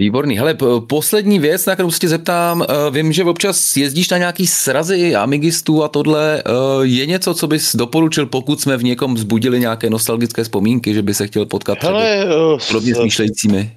Výborný. 0.00 0.38
Hele, 0.38 0.56
poslední 0.88 1.38
věc, 1.38 1.66
na 1.66 1.74
kterou 1.74 1.90
se 1.90 1.98
tě 1.98 2.08
zeptám, 2.08 2.62
eh, 2.62 2.90
vím, 2.90 3.12
že 3.12 3.24
občas 3.24 3.76
jezdíš 3.76 4.10
na 4.10 4.18
nějaký 4.18 4.46
srazy 4.46 5.14
amigistů 5.14 5.84
a 5.84 5.88
tohle. 5.88 6.42
Eh, 6.46 6.50
je 6.82 7.06
něco, 7.06 7.34
co 7.34 7.46
bys 7.46 7.76
doporučil, 7.76 8.26
pokud 8.26 8.60
jsme 8.60 8.76
v 8.76 8.84
někom 8.84 9.14
vzbudili 9.14 9.60
nějaké 9.60 9.90
nostalgické 9.90 10.42
vzpomínky, 10.42 10.94
že 10.94 11.02
by 11.02 11.14
se 11.14 11.26
chtěl 11.26 11.46
potkat 11.46 11.82
Hele, 11.82 12.26
podobně 12.68 12.94
smýšlejícími? 12.94 13.72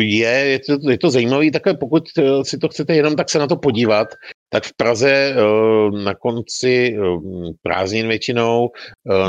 Je, 0.00 0.28
je 0.28 0.58
to, 0.58 0.90
je 0.90 0.98
to 0.98 1.10
zajímavé, 1.10 1.50
takhle 1.50 1.74
pokud 1.74 2.04
si 2.42 2.58
to 2.58 2.68
chcete 2.68 2.94
jenom 2.94 3.16
tak 3.16 3.30
se 3.30 3.38
na 3.38 3.46
to 3.46 3.56
podívat, 3.56 4.08
tak 4.50 4.64
v 4.64 4.76
Praze 4.76 5.34
na 6.04 6.14
konci 6.14 6.96
prázdnin 7.62 8.08
většinou 8.08 8.68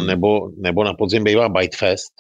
nebo, 0.06 0.50
nebo 0.58 0.84
na 0.84 0.94
podzim 0.94 1.24
bývá 1.24 1.50
Byte 1.50 1.78
Fest, 1.78 2.14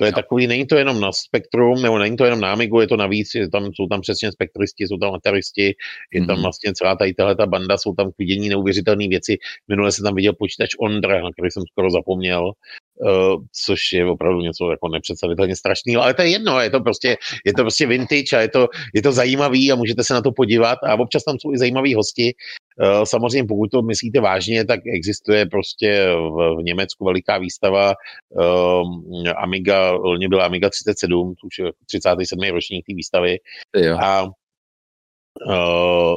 to 0.00 0.04
je 0.04 0.12
takový, 0.12 0.46
není 0.46 0.66
to 0.66 0.76
jenom 0.76 1.00
na 1.00 1.12
spektrum, 1.12 1.82
nebo 1.82 1.98
není 1.98 2.16
to 2.16 2.24
jenom 2.24 2.40
na 2.40 2.52
Amigu, 2.52 2.80
je 2.80 2.86
to 2.86 2.96
navíc, 2.96 3.34
je 3.34 3.50
tam, 3.50 3.64
jsou 3.64 3.86
tam 3.86 4.00
přesně 4.00 4.32
spektristi, 4.32 4.84
jsou 4.84 4.96
tam 4.96 5.14
ataristi, 5.14 5.74
je 6.12 6.26
tam 6.26 6.36
mhm. 6.36 6.42
vlastně 6.42 6.72
celá 6.72 6.96
tady 6.96 7.14
tahle 7.14 7.36
ta 7.36 7.46
banda, 7.46 7.78
jsou 7.78 7.94
tam 7.94 8.10
k 8.12 8.18
vidění 8.18 8.48
neuvěřitelné 8.48 9.08
věci. 9.08 9.36
Minule 9.68 9.92
jsem 9.92 10.04
tam 10.04 10.14
viděl 10.14 10.32
počítač 10.38 10.70
Ondra, 10.80 11.22
na 11.22 11.32
který 11.32 11.50
jsem 11.50 11.62
skoro 11.72 11.90
zapomněl, 11.90 12.52
uh, 13.00 13.44
což 13.64 13.92
je 13.92 14.06
opravdu 14.06 14.40
něco 14.40 14.70
jako 14.70 14.88
nepředstavitelně 14.88 15.56
strašného, 15.56 16.02
ale 16.02 16.14
to 16.14 16.22
je 16.22 16.28
jedno, 16.28 16.60
je 16.60 16.70
to 16.70 16.80
prostě, 16.80 17.16
je 17.46 17.52
to 17.52 17.62
prostě 17.62 17.86
vintage 17.86 18.36
a 18.36 18.40
je 18.40 18.48
to, 18.48 18.68
je 18.94 19.02
to 19.02 19.12
zajímavý 19.12 19.72
a 19.72 19.76
můžete 19.76 20.04
se 20.04 20.14
na 20.14 20.22
to 20.22 20.32
podívat 20.32 20.78
a 20.82 20.94
občas 20.94 21.24
tam 21.24 21.36
jsou 21.38 21.52
i 21.52 21.58
zajímaví 21.58 21.94
hosti, 21.94 22.32
samozřejmě, 23.04 23.44
pokud 23.48 23.70
to 23.70 23.82
myslíte 23.82 24.20
vážně, 24.20 24.64
tak 24.64 24.80
existuje 24.94 25.46
prostě 25.46 26.06
v, 26.14 26.56
v 26.56 26.62
Německu 26.62 27.04
veliká 27.04 27.38
výstava 27.38 27.94
um, 28.28 29.04
Amiga, 29.36 29.90
loni 29.90 30.28
byla 30.28 30.44
Amiga 30.44 30.70
37, 30.70 31.34
už 31.44 31.58
je 31.58 31.72
37. 31.86 32.40
ročník 32.50 32.86
té 32.86 32.94
výstavy. 32.94 33.36
Jo. 33.76 33.98
A 33.98 34.22
uh, 35.46 36.16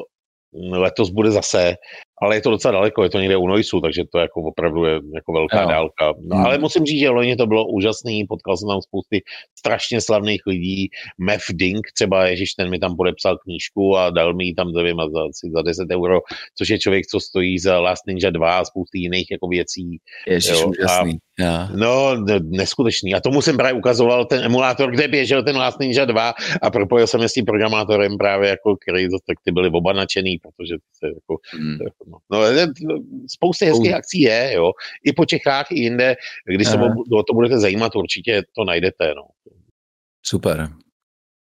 letos 0.72 1.10
bude 1.10 1.32
zase 1.32 1.76
ale 2.22 2.36
je 2.36 2.42
to 2.42 2.50
docela 2.50 2.72
daleko, 2.72 3.04
je 3.04 3.10
to 3.10 3.20
někde 3.20 3.38
u 3.38 3.48
Noisu, 3.48 3.82
takže 3.82 4.04
to 4.12 4.18
jako 4.20 4.42
opravdu 4.42 4.86
je 4.86 4.94
jako 5.16 5.34
velká 5.34 5.62
jo. 5.62 5.68
dálka. 5.68 6.14
No, 6.22 6.36
hmm. 6.36 6.46
ale 6.46 6.58
musím 6.58 6.86
říct, 6.86 7.00
že 7.00 7.10
loni 7.10 7.36
to 7.36 7.48
bylo 7.48 7.68
úžasný, 7.68 8.26
potkal 8.26 8.58
jsem 8.58 8.68
tam 8.68 8.82
spousty 8.82 9.24
strašně 9.60 10.02
slavných 10.02 10.42
lidí, 10.48 10.90
Mev 11.18 11.42
Dink 11.54 11.88
třeba, 11.96 12.28
Ježíš, 12.28 12.54
ten 12.54 12.70
mi 12.70 12.80
tam 12.80 12.96
podepsal 12.96 13.38
knížku 13.38 13.98
a 13.98 14.10
dal 14.10 14.34
mi 14.34 14.46
ji 14.46 14.54
tam, 14.54 14.72
nevím, 14.72 14.98
za, 14.98 15.50
za 15.56 15.62
10 15.62 15.88
euro, 15.92 16.20
což 16.58 16.70
je 16.70 16.80
člověk, 16.80 17.06
co 17.06 17.20
stojí 17.20 17.60
za 17.60 17.80
Last 17.80 18.08
Ninja 18.08 18.30
2 18.30 18.58
a 18.58 18.66
spousty 18.66 19.00
jiných 19.00 19.32
jako 19.32 19.48
věcí. 19.48 19.98
Ježíš, 20.28 20.52
jo, 20.52 20.68
úžasný. 20.68 21.18
A, 21.48 21.70
no, 21.76 22.16
neskutečný. 22.42 23.14
A 23.14 23.20
tomu 23.20 23.42
jsem 23.42 23.58
právě 23.58 23.74
ukazoval 23.74 24.26
ten 24.26 24.44
emulátor, 24.44 24.92
kde 24.92 25.08
běžel 25.08 25.44
ten 25.44 25.58
Last 25.58 25.80
Ninja 25.80 26.06
2 26.06 26.34
a 26.62 26.72
propojil 26.72 27.08
jsem 27.08 27.22
je 27.22 27.30
s 27.30 27.34
tím 27.34 27.46
programátorem 27.46 28.18
právě 28.18 28.50
jako, 28.50 28.76
který 28.76 29.08
tak 29.28 29.38
ty 29.46 29.52
byli 29.52 29.70
oba 29.70 29.94
nadšený, 29.94 30.38
protože 30.38 30.76
se 30.94 31.08
jako, 31.08 31.38
hmm. 31.54 31.78
Jako 32.08 32.22
No, 32.30 33.00
spousty 33.28 33.66
hezkých 33.66 33.94
akcí 33.94 34.22
je, 34.22 34.54
jo. 34.54 34.72
I 35.04 35.14
po 35.14 35.26
Čechách, 35.26 35.72
i 35.72 35.80
jinde. 35.80 36.16
Když 36.46 36.68
se 36.68 36.78
o 37.12 37.24
to 37.24 37.34
budete 37.34 37.60
zajímat, 37.60 37.96
určitě 37.96 38.44
to 38.56 38.64
najdete, 38.64 39.14
no. 39.16 39.24
Super. 40.26 40.70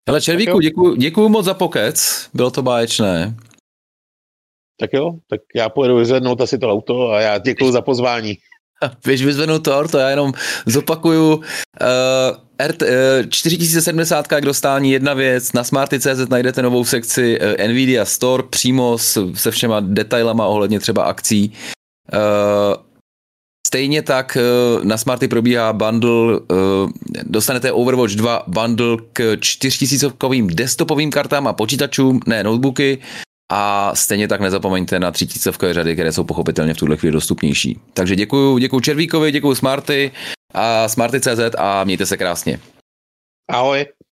Hele, 0.08 0.22
Červíku, 0.22 0.60
děkuji, 0.60 0.95
děkuji 0.95 1.30
moc 1.30 1.45
za 1.45 1.54
pokec, 1.54 2.30
bylo 2.34 2.51
to 2.51 2.62
báječné. 2.62 3.36
Tak 4.80 4.93
jo, 4.93 5.20
tak 5.28 5.41
já 5.56 5.70
pojedu 5.70 5.97
vyzvednout 5.97 6.41
asi 6.41 6.58
to 6.58 6.72
auto 6.72 7.10
a 7.10 7.22
já 7.22 7.38
děkuji 7.38 7.72
za 7.72 7.82
pozvání. 7.82 8.38
Běž 9.05 9.25
vyzvednout 9.25 9.63
to 9.63 9.79
auto, 9.79 9.97
já 9.97 10.09
jenom 10.09 10.34
zopakuju. 10.65 11.36
Uh, 11.36 11.43
RT, 12.67 12.81
uh, 12.81 12.88
4070 13.29 14.27
k 14.27 14.41
dostání 14.41 14.91
jedna 14.91 15.13
věc, 15.13 15.53
na 15.53 15.63
Smarty.cz 15.63 16.29
najdete 16.29 16.61
novou 16.61 16.86
sekci 16.86 17.39
uh, 17.39 17.67
Nvidia 17.67 18.05
Store 18.05 18.43
přímo 18.49 18.97
s, 18.97 19.31
se 19.34 19.51
všema 19.51 19.79
detailama 19.79 20.47
ohledně 20.47 20.79
třeba 20.79 21.03
akcí. 21.03 21.51
Uh, 22.13 22.84
Stejně 23.67 24.01
tak 24.01 24.38
uh, 24.38 24.84
na 24.86 24.97
Smarty 24.97 25.27
probíhá 25.27 25.73
bundle, 25.73 26.39
dostanete 27.23 27.71
Overwatch 27.71 28.13
2 28.13 28.43
bundle 28.47 28.97
k 29.13 29.38
4000 29.39 30.13
desktopovým 30.45 31.11
kartám 31.11 31.47
a 31.47 31.53
počítačům, 31.53 32.19
ne 32.27 32.43
notebooky, 32.43 33.01
a 33.51 33.91
stejně 33.95 34.27
tak 34.27 34.41
nezapomeňte 34.41 34.99
na 34.99 35.11
třítisícovkové 35.11 35.73
řady, 35.73 35.93
které 35.93 36.11
jsou 36.11 36.23
pochopitelně 36.23 36.73
v 36.73 36.77
tuhle 36.77 36.97
chvíli 36.97 37.13
dostupnější. 37.13 37.79
Takže 37.93 38.15
děkuji, 38.15 38.57
děkuji 38.57 38.79
Červíkovi, 38.79 39.31
děkuji 39.31 39.55
Smarty 39.55 40.11
a 40.53 40.87
Smarty.cz 40.87 41.55
a 41.57 41.83
mějte 41.83 42.05
se 42.05 42.17
krásně. 42.17 42.59
Ahoj. 43.49 43.85